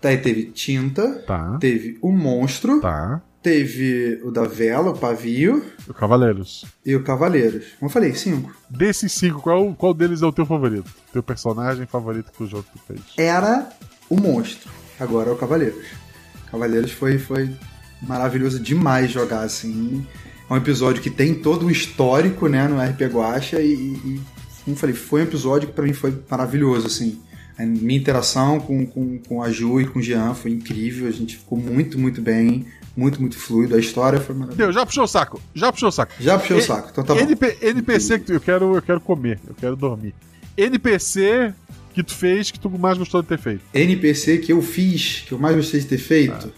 [0.00, 1.22] Daí teve Tinta.
[1.26, 1.58] Tá.
[1.58, 2.80] Teve o Monstro.
[2.80, 3.20] Tá.
[3.46, 5.64] Teve o da Vela, o Pavio.
[5.88, 6.64] O Cavaleiros.
[6.84, 7.66] E o Cavaleiros.
[7.78, 8.52] Como eu falei, cinco.
[8.68, 10.90] Desses cinco, qual, qual deles é o teu favorito?
[11.12, 13.00] Teu personagem favorito que o jogo que tu fez?
[13.16, 13.68] Era
[14.10, 14.68] o Monstro.
[14.98, 15.86] Agora é o Cavaleiros.
[16.50, 17.48] Cavaleiros foi, foi
[18.02, 20.04] maravilhoso demais jogar, assim.
[20.50, 24.20] É um episódio que tem todo um histórico, né, no RP Guacha e, e
[24.64, 27.20] como eu falei, foi um episódio que pra mim foi maravilhoso, assim.
[27.56, 31.12] A minha interação com, com, com a Ju e com o Jean foi incrível, a
[31.12, 32.66] gente ficou muito, muito bem,
[32.96, 34.64] muito, muito fluido, a história foi maravilhosa.
[34.64, 36.12] Deu, já puxou o saco, já puxou o saco.
[36.18, 37.20] Já puxei o E- saco, então tá bom.
[37.20, 40.14] NP NPC que tu, eu quero, eu quero comer, eu quero dormir.
[40.56, 41.52] NPC
[41.92, 43.62] que tu fez que tu mais gostou de ter feito.
[43.74, 46.52] NPC que eu fiz, que eu mais gostei de ter feito,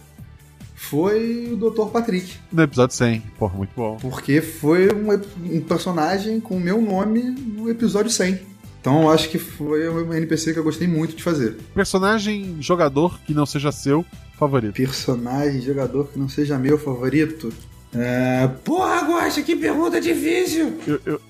[0.75, 1.87] foi o Dr.
[1.91, 2.35] Patrick.
[2.53, 3.21] No episódio 100.
[3.39, 3.97] Porra, muito bom.
[4.01, 5.13] Porque foi um,
[5.57, 8.39] um personagem com o meu nome no episódio 100.
[8.81, 11.57] Então eu acho que foi um NPC que eu gostei muito de fazer.
[11.75, 14.05] Personagem jogador que não seja seu
[14.39, 14.75] favorito.
[14.75, 17.53] Personagem jogador que não seja meu favorito.
[17.95, 18.47] É...
[18.65, 20.75] Porra, Guaxa, que pergunta difícil!
[20.87, 21.21] Eu, eu-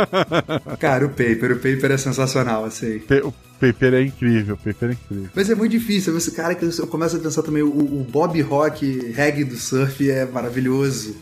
[0.80, 3.00] Cara, o Paper, o Paper é sensacional, assim.
[3.00, 5.28] Pe- o Paper é incrível, o Paper é incrível.
[5.34, 8.40] Mas é muito difícil, esse cara que eu começo a pensar também, o, o Bob
[8.40, 11.16] Rock, reggae do surf é maravilhoso.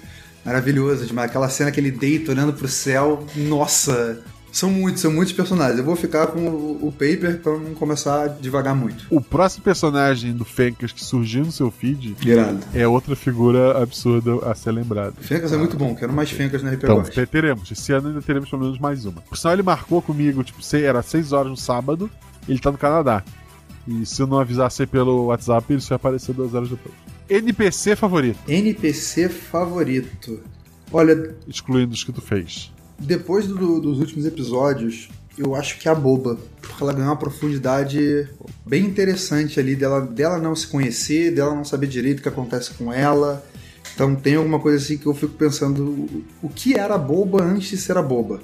[0.45, 1.29] Maravilhoso demais.
[1.29, 4.23] Aquela cena que ele deita olhando pro céu, nossa.
[4.53, 5.79] São muitos, são muitos personagens.
[5.79, 9.07] Eu vou ficar com o, o Paper pra não começar a devagar muito.
[9.11, 12.61] O próximo personagem do Fencas que surgiu no seu feed Irado.
[12.75, 15.15] é outra figura absurda a ser lembrada.
[15.21, 17.71] Fencas é muito bom, quero mais Fencas na RP Então, te- teremos.
[17.71, 19.21] Esse ano ainda teremos pelo menos mais uma.
[19.21, 22.11] Por sinal, ele marcou comigo, tipo, era 6 horas no sábado,
[22.49, 23.23] ele tá no Canadá.
[23.87, 26.95] E se eu não avisasse pelo WhatsApp, ele só ia aparecer duas horas depois.
[27.29, 30.41] NPC favorito, NPC favorito.
[30.91, 32.73] Olha, excluindo os que tu fez.
[32.99, 36.37] Depois do- dos últimos episódios, eu acho que é a boba.
[36.61, 38.29] Porque ela ganhou uma profundidade
[38.67, 42.73] bem interessante ali dela, dela não se conhecer, dela não saber direito o que acontece
[42.75, 43.45] com ela.
[43.95, 46.07] Então tem alguma coisa assim que eu fico pensando
[46.43, 48.41] o- que era a boba antes de ser a boba.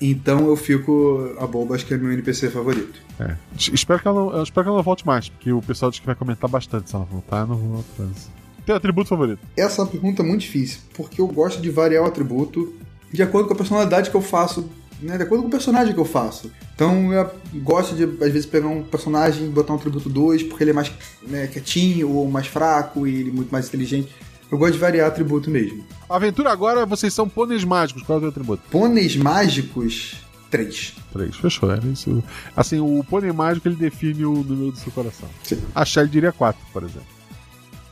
[0.00, 1.34] Então eu fico.
[1.40, 3.00] A boba acho que é meu NPC favorito.
[3.18, 3.34] É.
[3.58, 5.90] Es- Espero que, ela não, eu espero que ela não volte mais, porque o pessoal
[5.90, 8.30] diz que vai comentar bastante se ela voltar, não vou atrás.
[8.64, 9.40] Teu atributo favorito?
[9.56, 12.72] Essa é uma pergunta muito difícil, porque eu gosto de variar o atributo
[13.12, 14.68] de acordo com a personalidade que eu faço,
[15.00, 15.16] né?
[15.16, 16.50] De acordo com o personagem que eu faço.
[16.74, 20.64] Então eu gosto de, às vezes, pegar um personagem e botar um atributo 2, porque
[20.64, 24.14] ele é mais né, quietinho ou mais fraco e ele é muito mais inteligente.
[24.50, 25.84] Eu gosto de variar atributo mesmo.
[26.08, 28.02] Aventura agora, vocês são pôneis mágicos.
[28.02, 28.62] Qual é o teu atributo?
[28.70, 30.16] Pôneis mágicos,
[30.50, 30.94] 3.
[31.12, 31.36] Três.
[31.36, 32.22] Fechou, era isso.
[32.56, 35.28] Assim, o pônei mágico ele define o número do seu coração.
[35.42, 35.60] Sim.
[35.74, 37.06] A Shelly diria quatro, por exemplo.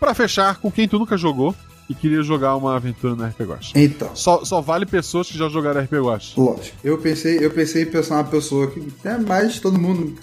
[0.01, 1.55] Pra fechar, com quem tu nunca jogou
[1.89, 3.73] e queria jogar uma aventura no RPG Watch.
[3.75, 4.11] Então.
[4.15, 6.39] Só, só vale pessoas que já jogaram RPG Watch.
[6.39, 6.77] Lógico.
[6.83, 10.15] Eu pensei, eu pensei em pensar uma pessoa que é mais todo mundo.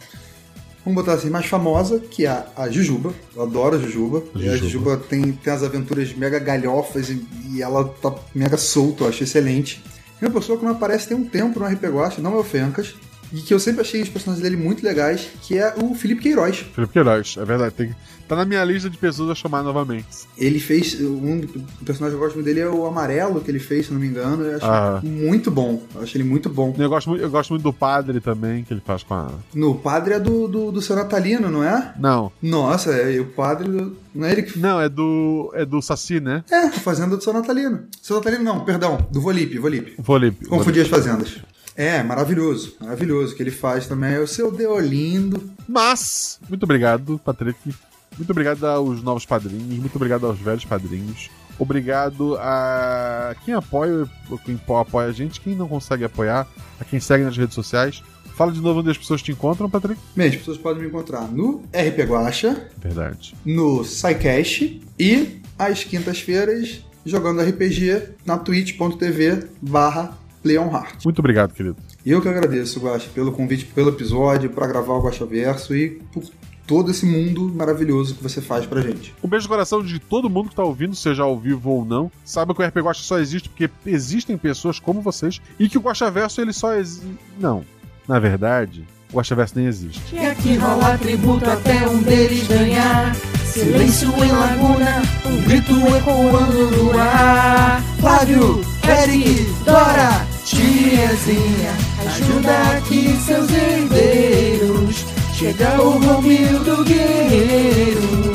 [0.86, 3.14] Vamos botar assim, mais famosa, que é a, a Jujuba.
[3.34, 4.24] Eu adoro a Jujuba.
[4.36, 4.92] E a Jujuba.
[4.92, 9.24] Jujuba tem, tem as aventuras mega galhofas e, e ela tá mega solta, eu acho
[9.24, 9.82] excelente.
[10.22, 12.44] E uma pessoa que não aparece tem um tempo no RPG Watch, não é o
[12.44, 12.94] Fencas.
[13.34, 16.58] E que eu sempre achei os personagens dele muito legais, que é o Felipe Queiroz.
[16.76, 17.74] Felipe Queiroz, é verdade.
[17.74, 17.96] Tem,
[18.28, 20.06] tá na minha lista de pessoas a chamar novamente.
[20.38, 21.00] Ele fez.
[21.02, 21.40] Um
[21.82, 24.00] o personagem que eu gosto muito dele é o amarelo que ele fez, se não
[24.00, 24.44] me engano.
[24.44, 25.02] Eu acho Ah.
[25.04, 25.82] muito bom.
[25.96, 26.76] Eu acho ele muito bom.
[26.78, 29.32] Eu gosto, muito, eu gosto muito do padre também, que ele faz com a.
[29.54, 31.92] No padre é do, do, do seu Natalino, não é?
[32.00, 32.32] Não.
[32.42, 33.68] Nossa, é, o padre.
[33.68, 34.60] do- Não é ele que.
[34.60, 35.52] Não, é do.
[35.56, 36.44] É do Saci, né?
[36.52, 37.86] É, fazenda do seu Natalino.
[38.00, 39.96] Seu Natalino não, perdão, do Volipe, Volipe.
[39.98, 40.46] Volipe.
[40.46, 41.38] Confundi as fazendas.
[41.76, 43.34] É, maravilhoso, maravilhoso.
[43.34, 45.52] O que ele faz também é o seu Deolindo.
[45.68, 47.74] Mas, muito obrigado, Patrick.
[48.18, 51.32] Muito obrigado aos novos padrinhos, muito obrigado aos velhos padrinhos.
[51.58, 54.08] Obrigado a quem apoia,
[54.46, 56.48] quem apoia a gente, quem não consegue apoiar,
[56.80, 58.04] a quem segue nas redes sociais.
[58.36, 60.00] Fala de novo onde as pessoas te encontram, Patrick.
[60.16, 63.36] Bem, as pessoas podem me encontrar no RP Guacha, Verdade.
[63.46, 71.06] no SciCast e às quintas-feiras jogando RPG na twitch.tv barra Leonhardt.
[71.06, 71.78] Muito obrigado, querido.
[72.06, 76.02] E eu que agradeço, Guacha, pelo convite, pelo episódio, para gravar o Guacha Verso e
[76.12, 76.24] por
[76.66, 79.14] todo esse mundo maravilhoso que você faz pra gente.
[79.24, 82.12] Um beijo no coração de todo mundo que tá ouvindo, seja ao vivo ou não.
[82.24, 85.82] Saiba que o RP Guacha só existe porque existem pessoas como vocês e que o
[85.82, 87.08] Guacha Verso ele só existe.
[87.40, 87.64] Não.
[88.08, 90.02] Na verdade, o Guacha Verso nem existe.
[90.14, 93.16] E aqui rola tributo até um deles ganhar.
[93.46, 97.84] Silêncio em laguna, um grito ecoando no ar.
[98.00, 101.74] Flávio, Eric, Dora, tiazinha,
[102.06, 105.06] Ajuda aqui seus herdeiros.
[105.34, 108.34] Chega o Romildo Guerreiro,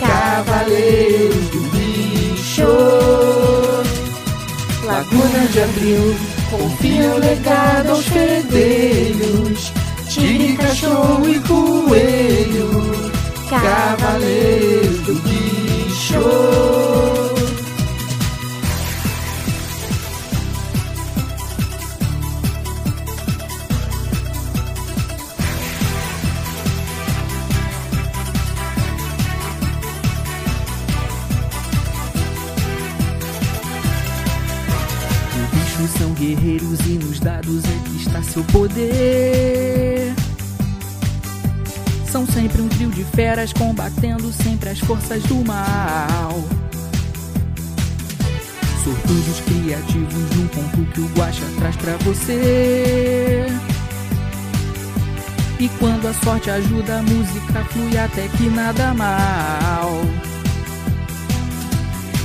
[0.00, 2.66] Cavaleiro do Bicho.
[4.84, 6.16] Laguna de Abril,
[6.50, 9.72] confia o legado aos fedelhos.
[10.08, 12.70] Tigre, cachorro e coelho,
[13.48, 17.19] Cavaleiro do Bicho.
[36.20, 40.14] Guerreiros e nos dados que está seu poder.
[42.12, 46.44] São sempre um trio de feras combatendo sempre as forças do mal.
[48.84, 53.46] Sortudos criativos num ponto que o Guaxa traz pra você.
[55.58, 60.02] E quando a sorte ajuda, a música flui até que nada mal.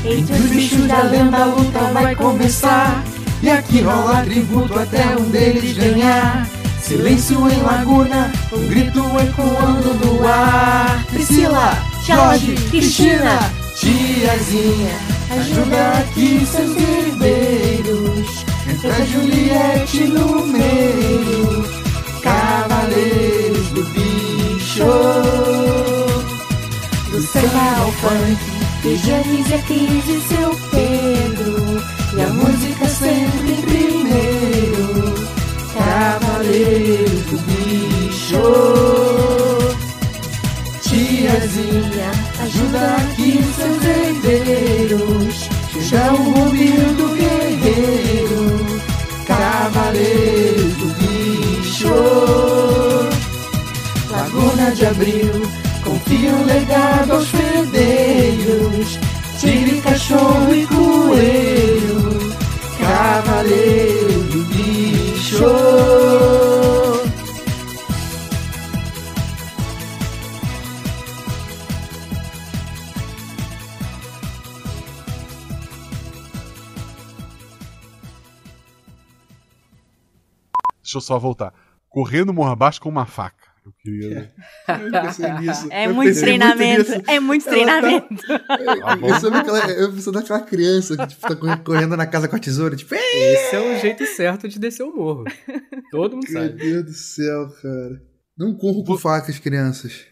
[0.03, 3.14] Entre os bichos da lenda a luta vai começar.
[3.41, 6.47] E aqui rola tributo até um deles ganhar.
[6.81, 11.03] Silêncio em laguna, um grito ecoando no ar.
[11.11, 13.39] Priscila, Jorge, Cristina,
[13.75, 14.95] tiazinha,
[15.31, 18.45] ajuda aqui seus herdeiros.
[18.69, 21.65] Entra Juliette no meio,
[22.21, 24.85] cavaleiros do bicho.
[27.09, 28.37] Do samba ao funk,
[28.83, 31.94] e Cris e seu Pedro.
[32.17, 35.15] E a música sempre em primeiro.
[35.73, 38.43] Cavaleiro do bicho.
[40.81, 42.11] Tiazinha,
[42.41, 45.49] ajuda aqui seus herdeiros.
[45.81, 48.65] Chega o Rubinho do guerreiro.
[49.27, 51.95] Cavaleiro do bicho.
[54.09, 55.31] Laguna de Abril,
[55.83, 58.99] confia o legado aos fedeiros.
[59.39, 61.74] Tigre, cachorro e coelho,
[62.95, 65.43] cavaleiro bicho.
[80.81, 81.53] Deixa eu só voltar.
[81.89, 83.44] Correndo morro abaixo com uma faca.
[83.65, 84.33] Eu queria.
[84.69, 85.67] Eu pensei nisso.
[85.71, 86.91] É Eu muito pensei treinamento.
[86.91, 87.03] nisso.
[87.07, 88.15] É muito tá- treinamento.
[88.27, 88.97] Tá.
[89.01, 92.39] Eu sou daquela, eu sou daquela criança que tipo, tá correndo- na casa com a
[92.39, 92.93] tesoura, tipo!
[92.93, 95.23] Esse é o jeito certo de descer o morro.
[95.89, 96.53] Todo mundo meu sabe.
[96.57, 98.01] Deus do céu, cara.
[98.37, 100.05] Não corro com facas, crianças.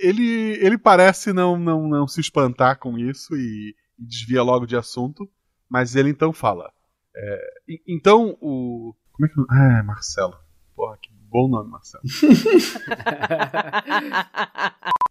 [0.00, 4.76] Ele, ele parece não, não, não se espantar com isso e, e desvia logo de
[4.76, 5.28] assunto,
[5.68, 6.70] mas ele então fala.
[7.16, 7.40] é,
[7.86, 8.94] então o.
[9.12, 9.34] Como é que.
[9.50, 10.34] Ah, é Marcelo.
[11.30, 12.02] Bom nome, Marcelo.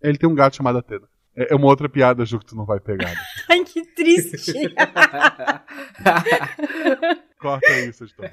[0.02, 1.08] ele tem um gato chamado Atena.
[1.36, 3.14] É é uma outra piada, Ju, que tu não vai pegar.
[3.50, 4.54] Ai, que triste.
[7.40, 8.28] Corta isso, editor.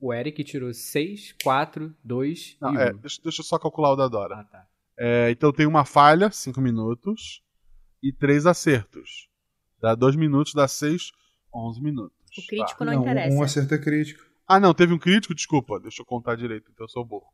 [0.00, 2.80] O Eric tirou 6, 4, 2 Não, e 1.
[2.80, 4.36] é, deixa, deixa eu só calcular o da Dora.
[4.40, 4.66] Ah, tá.
[4.98, 7.42] É, então tem uma falha, 5 minutos,
[8.02, 9.28] e três acertos.
[9.80, 11.12] Dá 2 minutos, dá 6,
[11.54, 12.16] 11 minutos.
[12.38, 12.84] O crítico Tá.
[12.86, 13.36] não, Não, interessa.
[13.36, 14.22] um acerto é crítico.
[14.46, 15.34] Ah, não, teve um crítico?
[15.34, 17.28] Desculpa, deixa eu contar direito, então eu sou burro.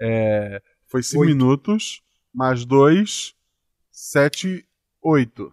[0.00, 1.28] É, foi 5 Oito.
[1.36, 2.02] minutos,
[2.32, 3.34] mais 2,
[3.90, 4.66] 7,
[5.02, 5.52] 8.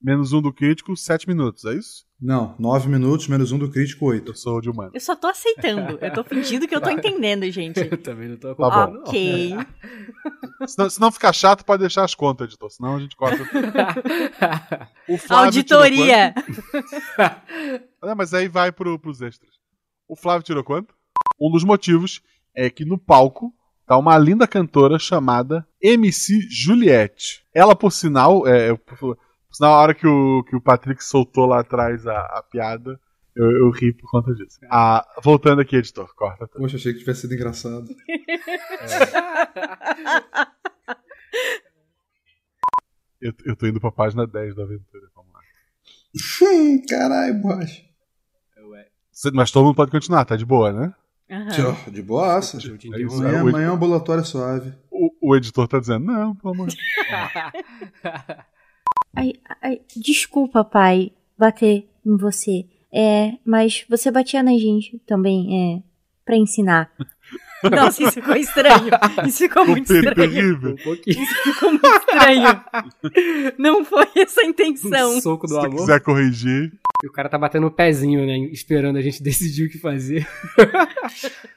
[0.00, 2.06] Menos um do crítico, 7 minutos, é isso?
[2.20, 4.30] Não, nove minutos, menos um do crítico, oito.
[4.30, 4.90] Eu sou de humano.
[4.94, 5.98] Eu só tô aceitando.
[6.00, 7.78] Eu tô fingindo que eu tô entendendo, gente.
[7.78, 8.64] Eu também não tô Tá bom.
[8.64, 9.02] acompanhando, não.
[9.02, 9.56] Ok.
[10.66, 13.36] Se não, se não ficar chato, pode deixar as contas, editor, senão a gente corta.
[15.28, 16.34] Auditoria.
[18.02, 19.54] É, mas aí vai pro, pros extras.
[20.08, 20.94] O Flávio tirou quanto?
[21.40, 22.22] Um dos motivos
[22.54, 23.52] é que no palco
[23.86, 27.44] tá uma linda cantora chamada MC Juliette.
[27.54, 29.18] Ela, por sinal, é, por, por
[29.52, 33.00] sinal, a hora que o, que o Patrick soltou lá atrás a, a piada,
[33.34, 34.58] eu, eu ri por conta disso.
[34.70, 36.46] Ah, voltando aqui, editor, corta.
[36.48, 36.60] tudo.
[36.62, 37.86] Poxa, achei que tivesse sido engraçado.
[43.20, 45.08] Eu, eu tô indo pra página 10 da aventura.
[45.14, 45.40] Vamos lá.
[46.42, 47.82] Hum, Caralho, borracha.
[49.32, 50.94] Mas todo mundo pode continuar, tá de boa, né?
[51.52, 52.58] Tchau, de boaça.
[52.64, 54.72] Eu te É isso, Amanhã, o, amanhã é ambulatório suave.
[54.90, 56.76] o- o editor tá dizendo, não, pelo amor de
[59.14, 59.32] Ai,
[59.62, 62.66] ai, desculpa, pai, bater em você.
[62.92, 65.82] É, mas você batia na gente também, é,
[66.24, 66.90] pra ensinar.
[67.64, 68.90] Nossa, isso ficou estranho.
[69.26, 70.04] Isso ficou muito Deus.
[70.04, 70.30] estranho.
[70.30, 70.72] terrível.
[70.72, 71.22] Um pouquinho.
[71.22, 72.64] Isso ficou muito estranho.
[73.58, 75.16] Não foi essa a intenção.
[75.16, 75.76] Um soco do Se amor.
[75.80, 76.72] quiser corrigir.
[77.02, 78.38] E o cara tá batendo o pezinho, né?
[78.52, 80.26] Esperando a gente decidir o que fazer.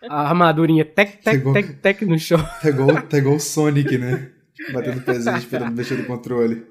[0.10, 2.40] a armadurinha tec, tec, Pegou- tec, tec no chão.
[2.62, 4.30] Tá igual, tá igual o Sonic, né?
[4.74, 6.66] Batendo pezinho, esperando mexer no controle.